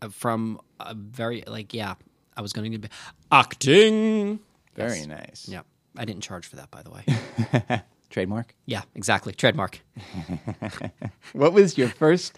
[0.02, 1.94] Uh, From a very like yeah,
[2.36, 2.89] I was going to be
[3.31, 4.40] acting.
[4.74, 5.06] Very Yes.
[5.06, 5.48] nice.
[5.48, 5.62] Yeah,
[5.97, 7.82] I didn't charge for that, by the way.
[8.10, 8.55] Trademark?
[8.66, 9.32] yeah, exactly.
[9.32, 9.81] Trademark.
[11.32, 12.36] What was your first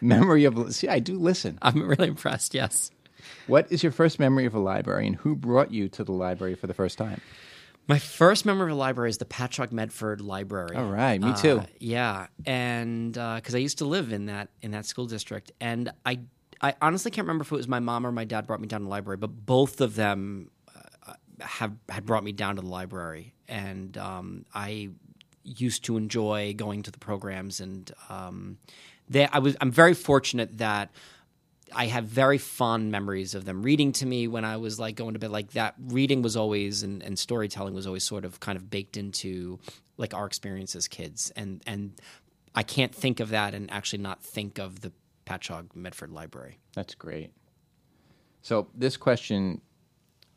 [0.00, 0.74] memory of.
[0.74, 1.58] See, I do listen.
[1.62, 2.54] I'm really impressed.
[2.54, 2.90] Yes.
[3.46, 6.54] What is your first memory of a library and who brought you to the library
[6.54, 7.20] for the first time?
[7.86, 10.76] My first memory of a library is the Patchogue Medford Library.
[10.76, 11.62] All right, me Uh, too.
[11.80, 16.20] yeah, and because I used to live in that in that school district, and I
[16.60, 18.80] I honestly can't remember if it was my mom or my dad brought me down
[18.80, 20.50] to the library, but both of them
[21.06, 24.90] uh, have had brought me down to the library, and um, I
[25.42, 28.58] used to enjoy going to the programs, and um,
[29.08, 30.90] they, I was I'm very fortunate that.
[31.72, 35.12] I have very fond memories of them reading to me when I was like going
[35.12, 35.30] to bed.
[35.30, 38.96] Like that reading was always and, and storytelling was always sort of kind of baked
[38.96, 39.60] into
[39.96, 41.30] like our experience as kids.
[41.36, 41.92] And and
[42.56, 44.90] I can't think of that and actually not think of the
[45.30, 46.58] Patchogue Medford Library.
[46.74, 47.32] That's great.
[48.42, 49.60] So this question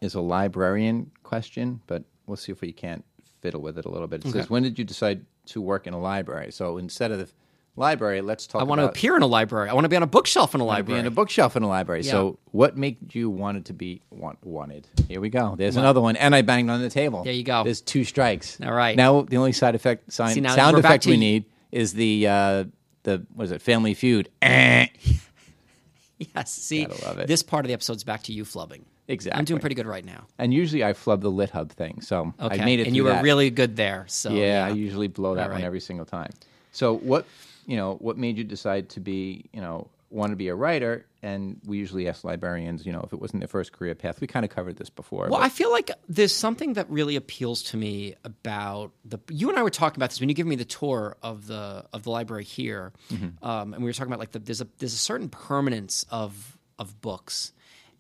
[0.01, 3.03] is a librarian question, but we'll see if we can't
[3.41, 4.23] fiddle with it a little bit.
[4.25, 7.29] It says, "When did you decide to work in a library?" So instead of the
[7.75, 8.61] library, let's talk.
[8.61, 9.69] I want to appear in a library.
[9.69, 10.97] I want to be on a bookshelf in a library.
[10.97, 12.03] be in a bookshelf in a library.
[12.03, 14.87] So what made you wanted to be want, wanted?
[15.07, 15.55] Here we go.
[15.57, 17.23] There's another one, and I banged on the table.
[17.23, 17.63] There you go.
[17.63, 18.59] There's two strikes.
[18.61, 18.95] All right.
[18.95, 22.63] Now the only side effect sign, See, sound effect we need is the uh,
[23.03, 23.61] the what is it?
[23.61, 24.30] Family Feud.
[24.41, 24.88] Eh.
[26.19, 26.51] yes.
[26.53, 27.27] See, Gotta love it.
[27.27, 28.84] this part of the episode's back to you flubbing.
[29.07, 29.38] Exactly.
[29.38, 30.27] I'm doing pretty good right now.
[30.38, 32.61] And usually I flub the lit hub thing, so Okay.
[32.61, 32.88] I made it.
[32.88, 33.23] and you through were that.
[33.23, 34.05] really good there.
[34.07, 35.65] So yeah, I usually blow that All one right.
[35.65, 36.31] every single time.
[36.71, 37.25] So what
[37.65, 41.06] you know, what made you decide to be, you know, want to be a writer?
[41.22, 44.19] And we usually ask librarians, you know, if it wasn't their first career path.
[44.22, 45.27] We kind of covered this before.
[45.30, 49.19] Well, but- I feel like there's something that really appeals to me about the.
[49.30, 51.85] You and I were talking about this when you gave me the tour of the
[51.94, 53.44] of the library here, Mm-hmm.
[53.45, 56.57] um, and we were talking about like the, there's a there's a certain permanence of
[56.77, 57.53] of books,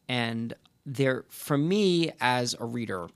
[0.09, 0.53] and
[0.85, 3.07] there for me as a reader,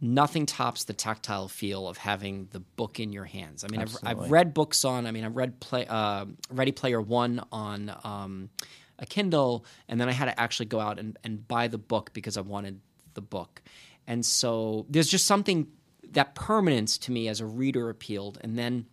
[0.00, 3.64] nothing tops the tactile feel of having the book in your hands.
[3.64, 5.06] I mean, I've, I've read books on.
[5.06, 8.50] I mean, I've read play, uh, Ready Player One on um,
[8.98, 12.12] a Kindle, and then I had to actually go out and, and buy the book
[12.12, 12.80] because I wanted
[13.14, 13.62] the book.
[14.06, 15.68] And so there's just something
[16.10, 18.38] that permanence to me as a reader appealed.
[18.42, 18.86] And then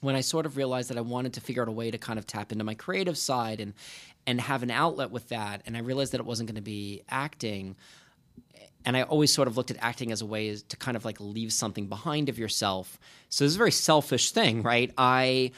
[0.00, 2.18] when I sort of realized that I wanted to figure out a way to kind
[2.18, 3.74] of tap into my creative side and
[4.28, 7.02] and have an outlet with that, and I realized that it wasn't going to be
[7.08, 7.76] acting.
[8.86, 11.20] And I always sort of looked at acting as a way to kind of like
[11.20, 12.98] leave something behind of yourself.
[13.28, 14.92] So it's a very selfish thing, right?
[14.96, 15.50] I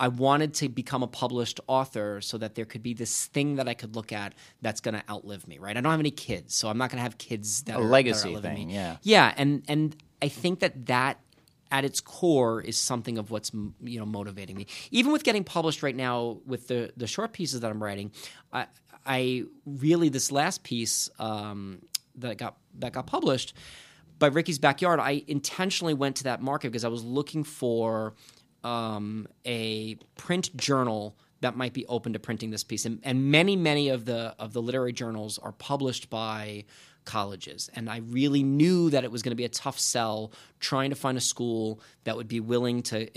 [0.00, 3.68] I wanted to become a published author so that there could be this thing that
[3.68, 5.76] I could look at that's going to outlive me, right?
[5.76, 7.82] I don't have any kids, so I'm not going to have kids that A are,
[7.82, 8.74] that legacy outliving thing, me.
[8.74, 8.96] yeah.
[9.02, 11.20] Yeah, and and I think that that
[11.70, 13.52] at its core is something of what's
[13.82, 14.66] you know motivating me.
[14.90, 18.10] Even with getting published right now with the the short pieces that I'm writing,
[18.52, 18.66] I,
[19.06, 21.82] I really this last piece um,
[22.20, 23.54] that got that got published
[24.18, 28.14] by Ricky's Backyard, I intentionally went to that market because I was looking for
[28.64, 33.54] um, a print journal that might be open to printing this piece, and, and many
[33.54, 36.64] many of the of the literary journals are published by
[37.04, 37.70] colleges.
[37.74, 40.96] And I really knew that it was going to be a tough sell trying to
[40.96, 43.08] find a school that would be willing to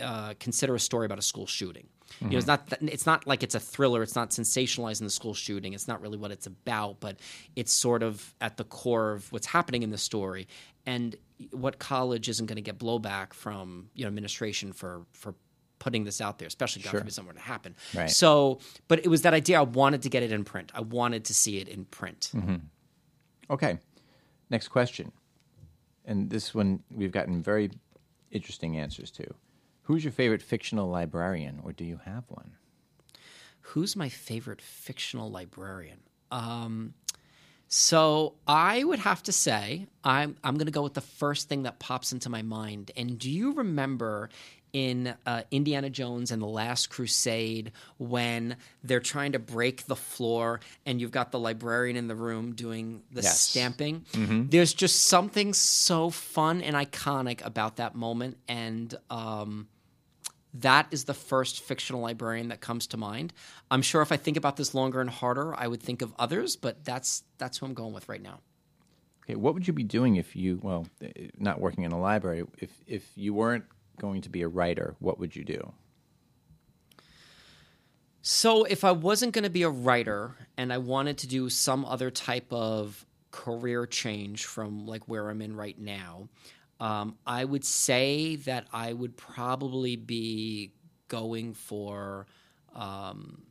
[0.00, 1.88] uh, consider a story about a school shooting.
[2.14, 2.24] Mm-hmm.
[2.26, 4.02] You know, it's not it's not like it's a thriller.
[4.02, 5.72] It's not sensationalizing the school shooting.
[5.74, 7.18] It's not really what it's about, but
[7.54, 10.48] it's sort of at the core of what's happening in the story.
[10.86, 11.16] And
[11.50, 15.34] what college isn't going to get blowback from you know administration for for
[15.78, 17.00] putting this out there, especially God sure.
[17.00, 17.74] forbid somewhere to happen.
[17.94, 18.10] Right.
[18.10, 19.58] So, but it was that idea.
[19.58, 20.72] I wanted to get it in print.
[20.74, 22.30] I wanted to see it in print.
[22.34, 22.56] Mm-hmm.
[23.50, 23.78] Okay.
[24.48, 25.12] Next question.
[26.04, 27.70] And this one we've gotten very
[28.30, 29.26] interesting answers to.
[29.86, 32.52] Who's your favorite fictional librarian, or do you have one?
[33.60, 36.00] Who's my favorite fictional librarian?
[36.30, 36.94] Um,
[37.68, 41.64] so I would have to say I'm I'm going to go with the first thing
[41.64, 42.90] that pops into my mind.
[42.96, 44.28] And do you remember
[44.72, 50.60] in uh, Indiana Jones and the Last Crusade when they're trying to break the floor
[50.84, 53.40] and you've got the librarian in the room doing the yes.
[53.40, 54.04] stamping.
[54.12, 54.48] Mm-hmm.
[54.50, 58.36] There's just something so fun and iconic about that moment.
[58.48, 59.68] And um,
[60.60, 63.32] that is the first fictional librarian that comes to mind.
[63.70, 66.56] I'm sure if I think about this longer and harder, I would think of others,
[66.56, 68.40] but that's that's who I'm going with right now.
[69.24, 70.86] Okay, what would you be doing if you well,
[71.38, 73.64] not working in a library, if if you weren't
[73.98, 75.72] going to be a writer, what would you do?
[78.22, 81.84] So, if I wasn't going to be a writer and I wanted to do some
[81.84, 86.28] other type of career change from like where I'm in right now,
[86.80, 90.72] um, I would say that I would probably be
[91.08, 92.26] going for.
[92.74, 93.42] Um,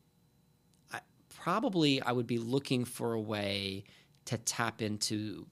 [0.94, 1.00] I,
[1.36, 3.86] probably, I would be looking for a way
[4.26, 5.48] to tap into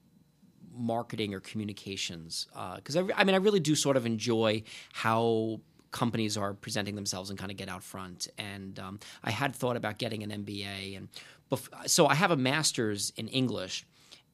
[0.76, 5.60] marketing or communications because uh, I, I mean I really do sort of enjoy how
[5.92, 8.28] companies are presenting themselves and kind of get out front.
[8.38, 11.08] And um, I had thought about getting an MBA, and
[11.52, 13.86] bef- so I have a master's in English.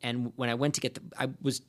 [0.02, 1.62] And when I went to get the, I was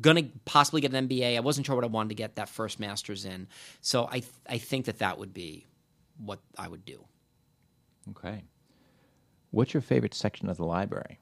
[0.00, 1.36] gonna possibly get an MBA.
[1.36, 3.48] I wasn't sure what I wanted to get that first master's in.
[3.80, 5.66] So I th- I think that that would be
[6.18, 7.04] what I would do.
[8.10, 8.44] Okay.
[9.50, 11.18] What's your favorite section of the library?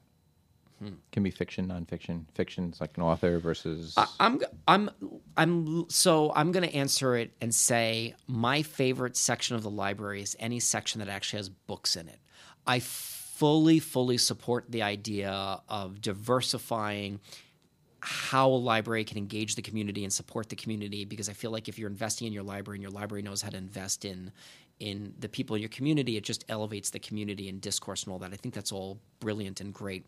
[0.79, 0.93] Hmm.
[1.11, 2.25] Can be fiction, nonfiction.
[2.35, 3.93] Fiction's like an author versus.
[3.97, 4.89] I, I'm I'm
[5.35, 10.21] I'm so I'm going to answer it and say my favorite section of the library
[10.21, 12.19] is any section that actually has books in it.
[12.65, 17.19] I fully fully support the idea of diversifying
[18.01, 21.67] how a library can engage the community and support the community because I feel like
[21.67, 24.31] if you're investing in your library and your library knows how to invest in
[24.79, 26.15] in the people in your community.
[26.17, 28.31] It just elevates the community and discourse and all that.
[28.31, 30.05] I think that's all brilliant and great.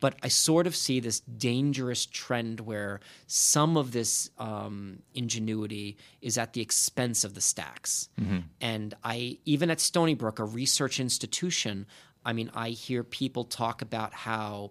[0.00, 6.38] But I sort of see this dangerous trend where some of this um, ingenuity is
[6.38, 8.08] at the expense of the stacks.
[8.18, 8.38] Mm-hmm.
[8.60, 11.86] And I, even at Stony Brook, a research institution,
[12.24, 14.70] I mean, I hear people talk about how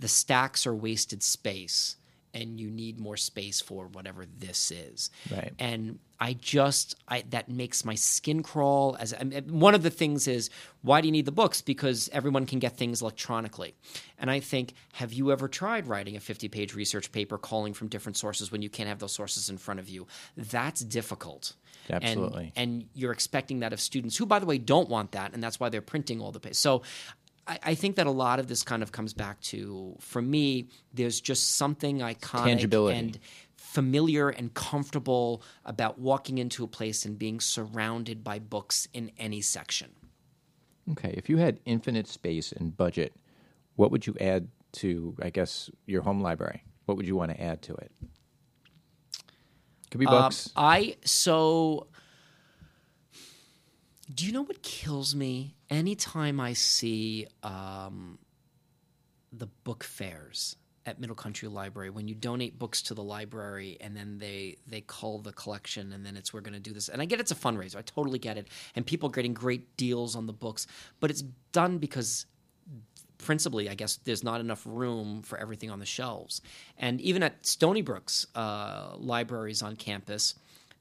[0.00, 1.96] the stacks are wasted space
[2.34, 5.10] and you need more space for whatever this is.
[5.30, 5.54] Right.
[5.58, 8.94] And I just I, that makes my skin crawl.
[9.00, 10.50] As I mean, one of the things is
[10.82, 11.62] why do you need the books?
[11.62, 13.74] Because everyone can get things electronically.
[14.18, 18.18] And I think, have you ever tried writing a fifty-page research paper, calling from different
[18.18, 20.06] sources when you can't have those sources in front of you?
[20.36, 21.54] That's difficult.
[21.88, 22.52] Absolutely.
[22.56, 25.42] And, and you're expecting that of students who, by the way, don't want that, and
[25.42, 26.58] that's why they're printing all the pages.
[26.58, 26.82] So
[27.46, 30.68] I, I, think that a lot of this kind of comes back to, for me,
[30.92, 33.18] there's just something iconic and
[33.56, 39.40] familiar and comfortable about walking into a place and being surrounded by books in any
[39.40, 39.90] section.
[40.92, 43.14] Okay, if you had infinite space and budget,
[43.74, 46.62] what would you add to, I guess, your home library?
[46.86, 47.90] What would you want to add to it?
[49.90, 50.48] Could be books.
[50.56, 51.86] Um, I so.
[54.14, 55.56] Do you know what kills me?
[55.70, 58.18] anytime I see um,
[59.32, 63.96] the book fairs at Middle Country Library, when you donate books to the library and
[63.96, 67.02] then they they call the collection and then it's we're going to do this, and
[67.02, 70.14] I get it's a fundraiser, I totally get it, and people are getting great deals
[70.14, 70.66] on the books,
[71.00, 71.22] but it's
[71.52, 72.26] done because
[73.18, 76.40] principally, I guess there's not enough room for everything on the shelves.
[76.78, 80.34] And even at Stony Brook's uh, libraries on campus,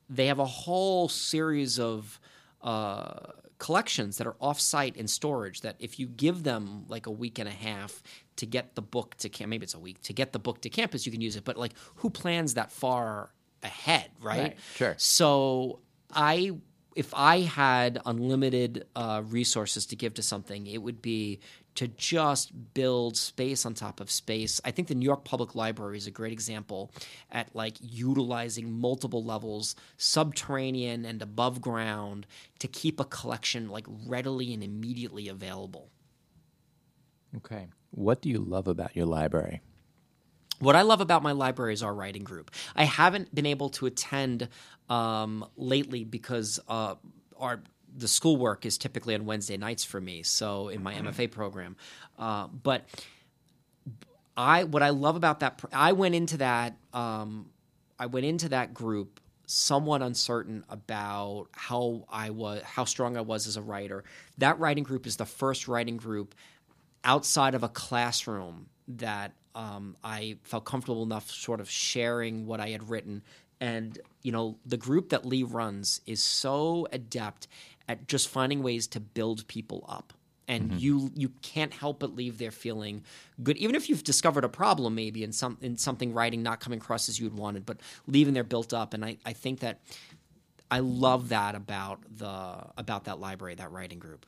[0.09, 2.19] they have a whole series of
[2.65, 7.39] uh, collections that are off-site in storage that if you give them like a week
[7.39, 8.03] and a half
[8.35, 10.69] to get the book to camp maybe it's a week to get the book to
[10.69, 13.31] campus you can use it but like who plans that far
[13.65, 14.39] ahead, right?
[14.39, 14.95] Right, sure.
[14.97, 15.79] So
[16.13, 16.51] I,
[16.95, 21.39] if I had unlimited uh, resources to give to something, it would be
[21.75, 24.59] to just build space on top of space.
[24.65, 26.91] I think the New York Public Library is a great example
[27.31, 32.27] at like utilizing multiple levels, subterranean and above ground,
[32.59, 35.89] to keep a collection like readily and immediately available.
[37.37, 37.67] Okay.
[37.91, 39.61] What do you love about your library?
[40.59, 42.51] What I love about my library is our writing group.
[42.75, 44.47] I haven't been able to attend
[44.87, 46.95] um, lately because uh,
[47.37, 47.61] our
[47.97, 50.23] the schoolwork is typically on Wednesday nights for me.
[50.23, 51.75] So in my MFA program,
[52.19, 52.85] uh, but
[54.35, 57.49] I what I love about that I went into that um,
[57.97, 63.47] I went into that group somewhat uncertain about how I was how strong I was
[63.47, 64.03] as a writer.
[64.37, 66.35] That writing group is the first writing group
[67.03, 72.69] outside of a classroom that um, I felt comfortable enough sort of sharing what I
[72.69, 73.23] had written.
[73.61, 77.47] And, you know, the group that Lee runs is so adept
[77.87, 80.13] at just finding ways to build people up.
[80.47, 80.77] And mm-hmm.
[80.77, 83.03] you you can't help but leave there feeling
[83.41, 86.77] good, even if you've discovered a problem maybe in some in something writing not coming
[86.77, 88.93] across as you'd wanted, but leaving there built up.
[88.93, 89.79] And I, I think that
[90.69, 94.27] I love that about the about that library, that writing group.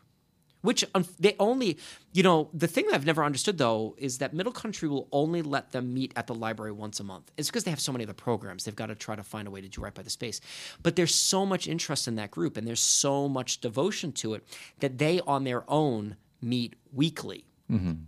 [0.68, 1.78] Which um, they only,
[2.12, 5.42] you know, the thing that I've never understood though is that Middle Country will only
[5.42, 7.32] let them meet at the library once a month.
[7.38, 8.66] It's because they have so many other programs.
[8.66, 10.42] They've got to try to find a way to do right by the space.
[10.84, 14.44] But there's so much interest in that group and there's so much devotion to it
[14.80, 17.46] that they on their own meet weekly.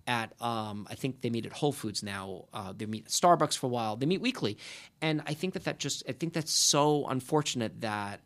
[0.05, 2.45] At um, I think they meet at Whole Foods now.
[2.53, 3.95] Uh, they meet at Starbucks for a while.
[3.95, 4.57] They meet weekly,
[5.01, 8.19] and I think that that just I think that's so unfortunate that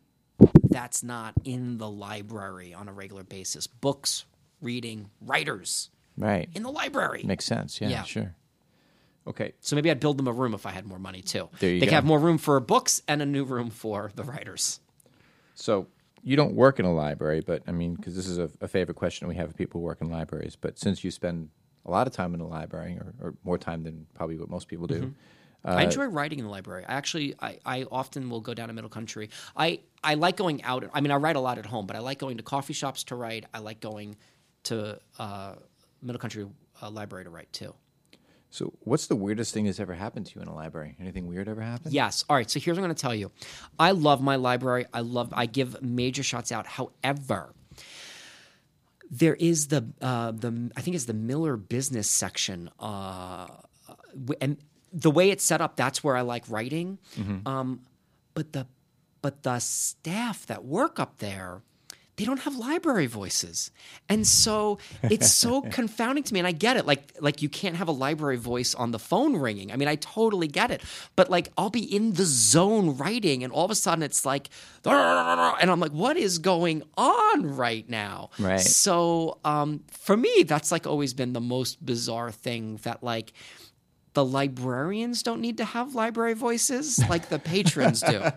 [0.70, 3.66] that's not in the library on a regular basis.
[3.66, 4.24] Books,
[4.60, 6.48] reading, writers Right.
[6.54, 7.22] in the library.
[7.24, 7.80] Makes sense.
[7.80, 8.02] Yeah, Yeah.
[8.04, 8.34] sure.
[9.26, 9.52] Okay.
[9.60, 11.48] So maybe I'd build them a room if I had more money too.
[11.58, 11.90] There you they go.
[11.90, 14.80] could have more room for books and a new room for the writers.
[15.54, 15.86] So
[16.22, 18.96] you don't work in a library, but I mean, because this is a, a favorite
[18.96, 20.56] question we have of people who work in libraries.
[20.60, 21.48] But since you spend
[21.86, 24.68] a lot of time in a library, or, or more time than probably what most
[24.68, 25.08] people do, Mm-hmm.
[25.64, 26.84] Uh, I enjoy writing in the library.
[26.86, 29.30] I actually, I, I often will go down to Middle Country.
[29.56, 30.88] I, I like going out.
[30.92, 33.04] I mean, I write a lot at home, but I like going to coffee shops
[33.04, 33.46] to write.
[33.54, 34.16] I like going
[34.64, 35.54] to uh,
[36.02, 36.46] Middle Country
[36.82, 37.74] uh, Library to write too.
[38.50, 40.96] so what's the weirdest thing that's ever happened to you in a library?
[41.00, 41.94] Anything weird ever happened?
[41.94, 42.24] Yes.
[42.28, 42.50] All right.
[42.50, 43.32] So here's what I'm going to tell you.
[43.78, 44.84] I love my library.
[44.92, 45.32] I love.
[45.32, 46.66] I give major shots out.
[46.66, 47.54] However,
[49.10, 53.46] there is the uh, the I think it's the Miller Business section, uh,
[54.40, 54.58] and
[54.94, 56.98] the way it's set up, that's where I like writing.
[57.46, 57.80] Um,
[58.32, 58.66] but the
[59.20, 61.62] but the staff that work up there
[62.16, 63.72] they don't have library voices.
[64.08, 67.74] And so it's so confounding to me and i get it like like you can't
[67.74, 69.72] have a library voice on the phone ringing.
[69.72, 70.80] I mean i totally get it.
[71.16, 74.48] But like i'll be in the zone writing and all of a sudden it's like
[74.84, 78.30] and i'm like what is going on right now?
[78.38, 78.60] Right.
[78.60, 83.32] so um, for me that's like always been the most bizarre thing that like
[84.14, 88.22] the librarians don't need to have library voices like the patrons do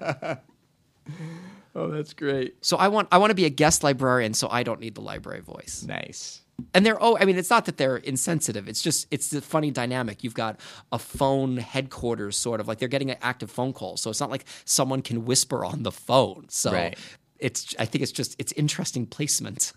[1.76, 2.56] Oh, that's great.
[2.66, 5.02] so I want I want to be a guest librarian, so I don't need the
[5.02, 5.86] library voice.
[5.88, 6.42] Nice.
[6.74, 8.68] And they're oh, I mean, it's not that they're insensitive.
[8.68, 10.24] It's just it's the funny dynamic.
[10.24, 10.60] You've got
[10.92, 14.32] a phone headquarters, sort of like they're getting an active phone call, so it's not
[14.32, 16.48] like someone can whisper on the phone.
[16.50, 16.98] So Right.
[17.38, 19.72] it's I think it's just it's interesting placement.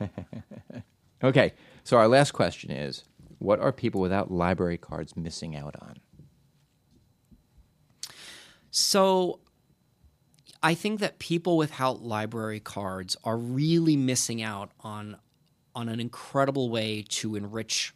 [1.22, 1.52] Okay.
[1.84, 3.04] So our last question is:
[3.38, 5.98] What are people without library cards missing out on?
[8.70, 9.40] So
[10.62, 15.16] I think that people without library cards are really missing out on
[15.74, 17.94] on an incredible way to enrich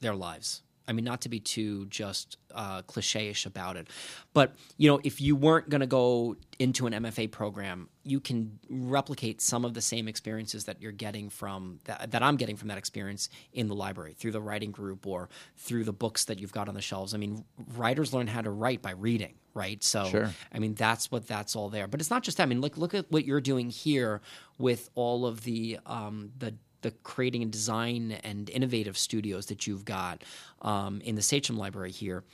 [0.00, 0.62] their lives.
[0.88, 3.88] I mean, not to be too just uh, cliche-ish about it,
[4.32, 8.58] but you know, if you weren't going to go into an MFA program, you can
[8.68, 12.68] replicate some of the same experiences that you're getting from that, that I'm getting from
[12.68, 16.52] that experience in the library through the writing group or through the books that you've
[16.52, 17.14] got on the shelves.
[17.14, 17.44] I mean,
[17.76, 19.82] writers learn how to write by reading, right?
[19.84, 20.30] So, Sure.
[20.52, 21.86] I mean, that's what that's all there.
[21.86, 22.44] But it's not just that.
[22.44, 24.22] I mean, look look at what you're doing here
[24.58, 29.84] with all of the um, the the creating and design and innovative studios that you've
[29.84, 30.24] got
[30.62, 32.24] um, in the Sachem Library here.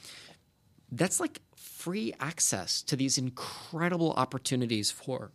[0.92, 5.32] That's like free access to these incredible opportunities for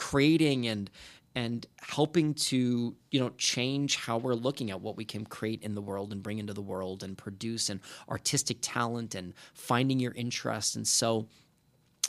[0.00, 0.90] creating and
[1.36, 5.74] and helping to you know change how we're looking at what we can create in
[5.74, 10.12] the world and bring into the world and produce and artistic talent and finding your
[10.14, 10.74] interest.
[10.74, 11.28] And so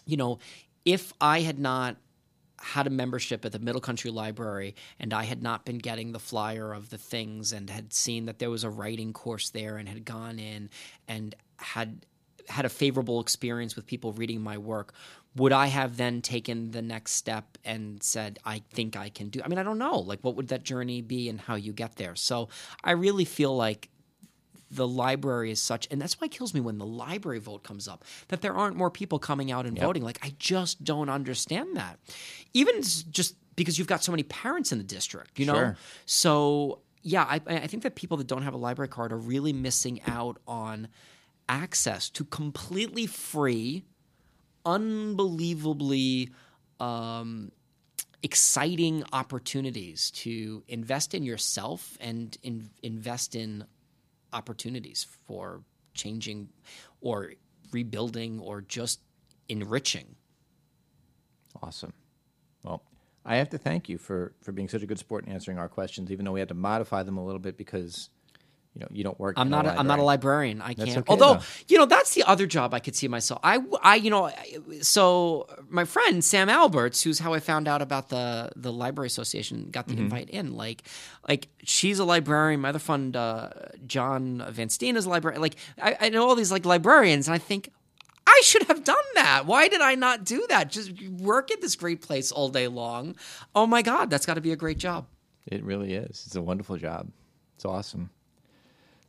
[0.06, 0.40] you know,
[0.86, 1.98] if I had not
[2.60, 6.20] had a membership at the Middle Country Library and I had not been getting the
[6.20, 9.90] flyer of the things and had seen that there was a writing course there and
[9.90, 10.70] had gone in
[11.08, 12.06] and had
[12.48, 14.94] had a favorable experience with people reading my work,
[15.36, 19.42] would I have then taken the next step and said, I think I can do?
[19.44, 20.00] I mean, I don't know.
[20.00, 22.16] Like, what would that journey be and how you get there?
[22.16, 22.50] So
[22.84, 23.90] I really feel like
[24.70, 27.88] the library is such, and that's why it kills me when the library vote comes
[27.88, 30.04] up that there aren't more people coming out and voting.
[30.04, 32.00] Like, I just don't understand that.
[32.54, 35.56] Even just because you've got so many parents in the district, you know?
[35.56, 35.78] Sure.
[36.06, 39.54] So, yeah, I, I think that people that don't have a library card are really
[39.54, 40.88] missing out on
[41.50, 43.84] access to completely free,
[44.66, 46.30] unbelievably
[46.80, 47.52] um,
[48.24, 53.66] exciting opportunities to invest in yourself and in, invest in
[54.34, 55.62] opportunities for
[55.94, 56.50] changing
[57.02, 57.34] or
[57.72, 59.00] rebuilding or just
[59.50, 60.16] enriching.
[61.62, 61.94] Awesome.
[62.64, 62.84] Well,
[63.26, 65.70] I have to thank you for for being such a good sport and answering our
[65.70, 68.10] questions, even though we had to modify them a little bit because
[68.74, 69.36] you know you don't work.
[69.38, 69.66] I'm not.
[69.66, 70.62] A, I'm not a librarian.
[70.62, 70.90] I can't.
[70.90, 71.42] okay, Although though.
[71.68, 73.42] you know that's the other job I could see myself.
[73.44, 74.32] I, I you know,
[74.82, 79.70] so my friend Sam Alberts, who's how I found out about the the library association,
[79.72, 79.96] got Mm-hmm.
[79.98, 80.56] the invite in.
[80.56, 80.84] Like,
[81.28, 82.62] like she's a librarian.
[82.62, 83.50] My other friend uh,
[83.88, 85.42] John Van Steen is a librarian.
[85.42, 87.72] Like, I, I know all these like librarians, and I think.
[88.28, 89.46] I should have done that.
[89.46, 90.70] Why did I not do that?
[90.72, 93.16] Just work at this great place all day long.
[93.54, 95.08] Oh my God, that's got to be a great job.
[95.48, 96.24] It really is.
[96.28, 97.10] It's a wonderful job.
[97.56, 98.10] It's awesome.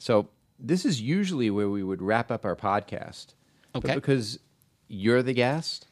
[0.03, 3.35] So this is usually where we would wrap up our podcast.
[3.73, 3.87] Okay.
[3.87, 4.41] But because
[4.89, 5.87] you're the guest,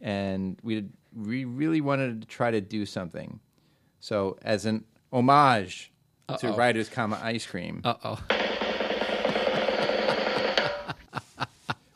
[0.00, 3.40] and we we really wanted to try to do something.
[4.00, 5.92] So as an homage
[6.38, 6.56] to Uh-oh.
[6.56, 8.18] Writers Comma Ice Cream, Uh oh.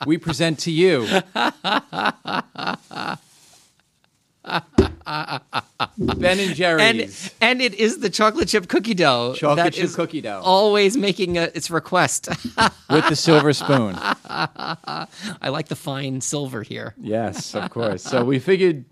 [0.05, 1.09] we present to you
[5.99, 6.83] Ben and Jerry's.
[6.83, 9.35] and and it is the chocolate chip cookie dough.
[9.35, 10.41] Chocolate that chip is cookie dough.
[10.43, 12.29] Always making a, its request.
[12.91, 13.95] with the silver spoon.
[13.99, 15.07] I
[15.49, 16.95] like the fine silver here.
[17.01, 18.03] Yes, of course.
[18.03, 18.87] So we figured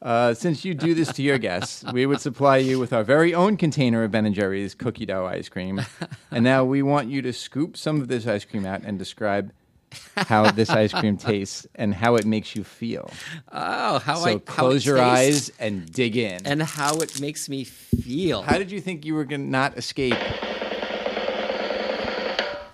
[0.00, 3.34] uh, since you do this to your guests, we would supply you with our very
[3.34, 5.82] own container of Ben and Jerry's cookie dough ice cream.
[6.30, 9.52] And now we want you to scoop some of this ice cream out and describe
[10.16, 13.10] how this ice cream tastes and how it makes you feel.
[13.52, 16.46] Oh, how So I close it your tastes eyes and dig in.
[16.46, 18.42] and how it makes me feel.
[18.42, 20.14] how did you think you were going to not escape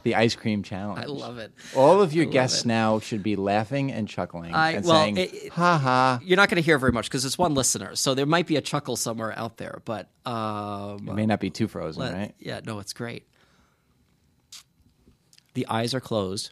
[0.05, 0.99] the ice cream challenge?
[1.01, 1.53] I love it.
[1.77, 2.67] All of your guests it.
[2.69, 6.37] now should be laughing and chuckling I- and well, saying, it- it- "Ha ha!" You're
[6.37, 8.61] not going to hear very much because it's one listener, so there might be a
[8.61, 9.81] chuckle somewhere out there.
[9.85, 12.35] But um, It may not be too frozen, let- right?
[12.41, 13.27] yeah, no, it's great.
[15.55, 16.51] The eyes are closed.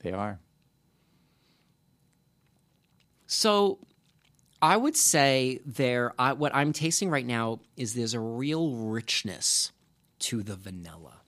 [0.00, 0.40] They are.
[3.26, 3.78] So
[4.60, 9.72] I would say there I, what I'm tasting right now is there's a real richness
[10.20, 11.20] to the vanilla.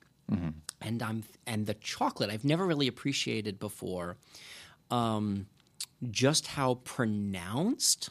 [0.81, 4.17] And I'm and the chocolate I've never really appreciated before
[4.91, 5.47] um,
[6.11, 8.09] just how pronounced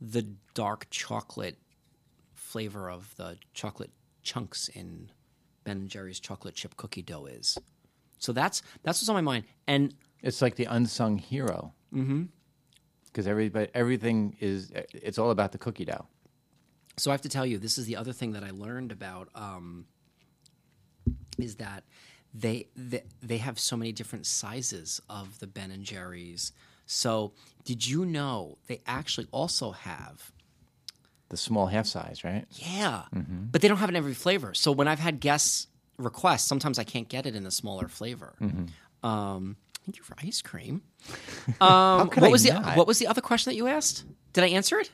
[0.00, 0.22] the
[0.54, 1.58] dark chocolate
[2.34, 3.90] flavor of the chocolate
[4.22, 5.10] chunks in
[5.64, 7.58] Ben and Jerry's chocolate chip cookie dough is.
[8.18, 9.44] So that's that's what's on my mind.
[9.66, 11.72] And It's like the unsung hero.
[11.94, 12.24] Mm-hmm.
[13.06, 16.06] Because everybody, everything is, it's all about the cookie dough.
[16.98, 19.28] So I have to tell you, this is the other thing that I learned about
[19.34, 19.86] um,
[21.38, 21.84] is that
[22.34, 26.52] they, they they have so many different sizes of the Ben and Jerry's.
[26.86, 27.32] So
[27.64, 30.30] did you know they actually also have
[31.30, 32.44] The small half size, right?
[32.50, 34.52] yeah, but they don't have it in every flavor.
[34.54, 35.67] So when I've had guests
[35.98, 38.34] request, sometimes I can't get it in a smaller flavor.
[39.02, 40.82] Um, thank you for ice cream.
[41.60, 44.04] Um, what I was the what was the other question that you asked?
[44.34, 44.90] Did I answer it?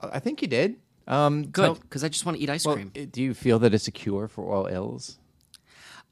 [0.00, 0.76] I think you did.
[1.06, 2.90] Um, Good, because I just want to eat ice well, cream.
[2.90, 5.18] do you feel that it's a cure for all ills?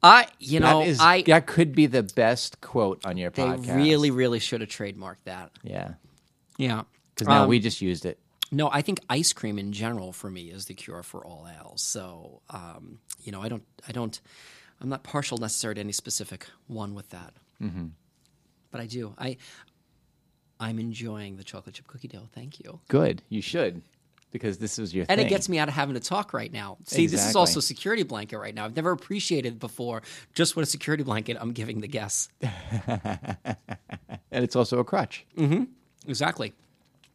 [0.01, 3.43] I, you know, that is, I that could be the best quote on your they
[3.43, 3.75] podcast.
[3.75, 5.51] really, really should have trademarked that.
[5.63, 5.93] yeah.
[6.57, 6.83] Yeah,
[7.15, 8.19] Because now Um, we just used it.
[8.51, 11.81] No, I think ice cream in general for me is the cure for all ails.
[11.81, 14.19] So, um, you know, I don't, I don't,
[14.81, 17.33] I'm not partial necessarily to any specific one with that.
[17.61, 17.87] Mm-hmm.
[18.71, 19.13] But I do.
[19.17, 19.37] I,
[20.59, 22.27] I'm enjoying the chocolate chip cookie dough.
[22.33, 22.81] Thank you.
[22.89, 23.21] Good.
[23.29, 23.81] You should,
[24.31, 25.27] because this is your And thing.
[25.27, 26.77] it gets me out of having to talk right now.
[26.85, 28.65] See, this is also a security blanket right now.
[28.65, 30.01] I've never appreciated before
[30.33, 32.29] just what a security blanket I'm giving the guests.
[32.41, 33.57] and
[34.31, 35.25] it's also a crutch.
[36.05, 36.53] Exactly.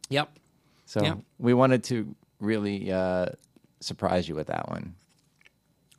[0.09, 0.31] Yep.
[0.87, 1.15] So Yeah.
[1.37, 3.27] we wanted to really uh,
[3.81, 4.95] surprise you with that one.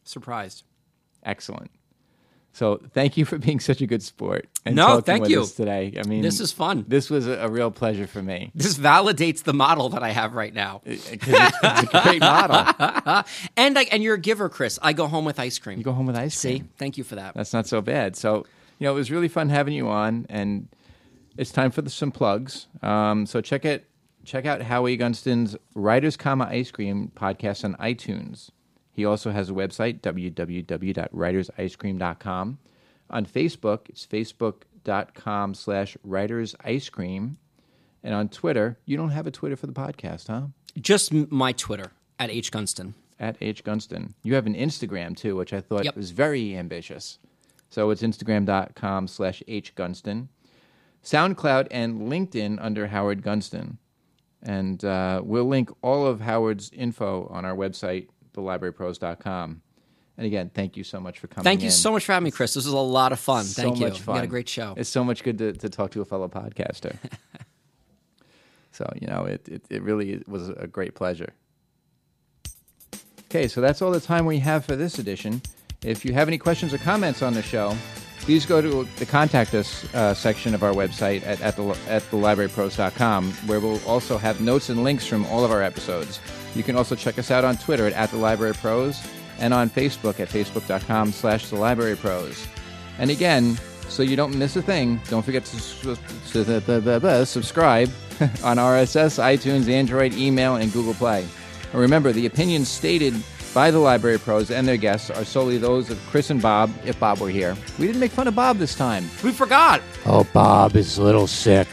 [0.05, 0.65] Surprised.
[1.23, 1.71] Excellent.
[2.55, 4.49] So thank you for being such a good sport.
[4.65, 5.43] And No, talking thank with you.
[5.43, 5.93] us today.
[6.03, 6.85] I mean, This is fun.
[6.89, 8.51] This was a, a real pleasure for me.
[8.55, 10.81] This validates the model that I have right now.
[10.85, 11.27] 'Cause it's,
[11.63, 13.25] it's a great model.
[13.57, 14.79] And I, and you're a giver, Chris.
[14.83, 15.79] I go home with ice cream.
[15.79, 16.59] You go home with ice cream.
[16.59, 17.35] See, thank you for that.
[17.35, 18.17] That's not so bad.
[18.17, 18.47] So
[18.79, 20.69] you know, it was really fun having you on, and
[21.37, 22.69] it's time for the, some plugs.
[22.81, 23.88] Um, so check it,
[24.29, 28.51] check out Howie Gunston's Writers, Comma Ice Cream podcast on iTunes.
[28.93, 32.59] He also has a website, www.writersicecream.com.
[33.11, 37.39] On Facebook, it's facebook.com slash writers ice cream.
[38.03, 40.43] And on Twitter, you don't have a Twitter for the podcast, huh?
[40.79, 42.95] Just my Twitter at H Gunston.
[43.19, 44.15] At H Gunston.
[44.23, 45.97] You have an Instagram too, which I thought Yep.
[45.97, 47.19] was very ambitious.
[47.71, 50.29] So it's instagram.com slash H Gunston.
[51.05, 53.79] SoundCloud and LinkedIn under Howard Gunston.
[54.43, 59.63] And uh, we'll link all of Howard's info on our website, thelibrarypros.com.
[60.17, 61.73] And again, thank you so much for coming Thank you in.
[61.73, 62.55] so much for having me, Chris.
[62.55, 63.45] This was a lot of fun.
[63.45, 63.87] So Thank you.
[63.87, 64.15] much fun.
[64.15, 64.75] We got a great show.
[64.77, 66.97] It's so much good to, to talk to a fellow podcaster.
[68.73, 71.33] so, you know, it, it, it really was a great pleasure.
[73.31, 75.41] Okay, so that's all the time we have for this edition.
[75.85, 77.77] If you have any questions or comments on the show,
[78.29, 82.03] please go to the contact us uh, section of our website at, at, the, at
[82.11, 86.21] thelibrarypros.com, where we'll also have notes and links from all of our episodes.
[86.55, 88.53] You can also check us out on Twitter at, at the Library
[89.39, 91.97] and on Facebook at facebook.com slash the Library
[92.99, 93.57] And again,
[93.89, 95.57] so you don't miss a thing, don't forget to
[97.25, 97.89] subscribe
[98.45, 101.27] on RSS, iTunes, Android, email, and Google Play.
[101.73, 103.15] And remember, the opinions stated
[103.59, 106.97] by the Library Pros and their guests are solely those of Chris and Bob, if
[107.01, 107.57] Bob were here.
[107.77, 109.11] We didn't make fun of Bob this time.
[109.25, 109.83] we forgot.
[110.07, 111.67] Oh, Bob is a little sick.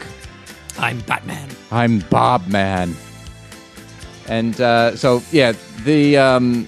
[0.80, 1.48] I'm Batman.
[1.70, 2.96] I'm Bob Man.
[4.26, 5.52] And uh, so, yeah,
[5.84, 6.66] the um,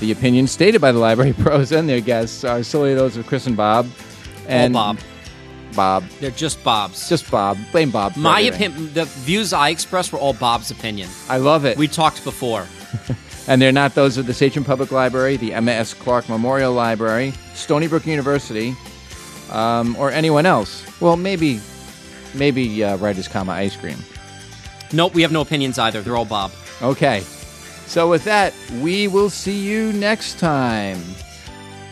[0.00, 3.46] the opinions stated by the library pros and their guests are solely those of Chris
[3.46, 3.88] and Bob.
[4.48, 4.98] And Bob.
[5.76, 7.08] Bob, They're just Bob's.
[7.08, 7.56] just Bob.
[7.70, 8.14] Blame Bob.
[8.14, 8.92] For my opinion.
[8.94, 11.08] The views I expressed were all Bob's opinion.
[11.28, 11.78] I love it.
[11.78, 12.66] We talked before.
[13.46, 15.94] and they're not those of the Sachem Public Library, the Emma S.
[15.94, 18.74] Clark Memorial Library, Stony Brook University,
[19.50, 20.84] um, or anyone else.
[21.00, 21.60] Well, maybe,
[22.34, 23.98] maybe uh, Writers, comma Ice Cream.
[24.92, 26.02] Nope, we have no opinions either.
[26.02, 26.52] They're all Bob.
[26.82, 27.20] Okay.
[27.86, 31.00] So with that, we will see you next time.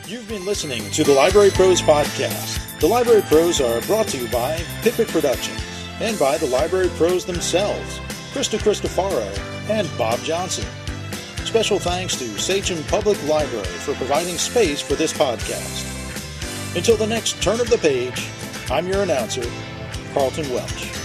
[0.07, 2.81] You've been listening to the Library Pros Podcast.
[2.81, 5.61] The Library Pros are brought to you by Pippin Productions
[6.01, 7.99] and by the Library Pros themselves,
[8.33, 9.29] Krista Cristofaro
[9.69, 10.67] and Bob Johnson.
[11.51, 15.85] Special thanks to Sachem Public Library for providing space for this podcast.
[16.77, 18.29] Until the next turn of the page,
[18.71, 19.43] I'm your announcer,
[20.15, 21.00] Carlton Welch.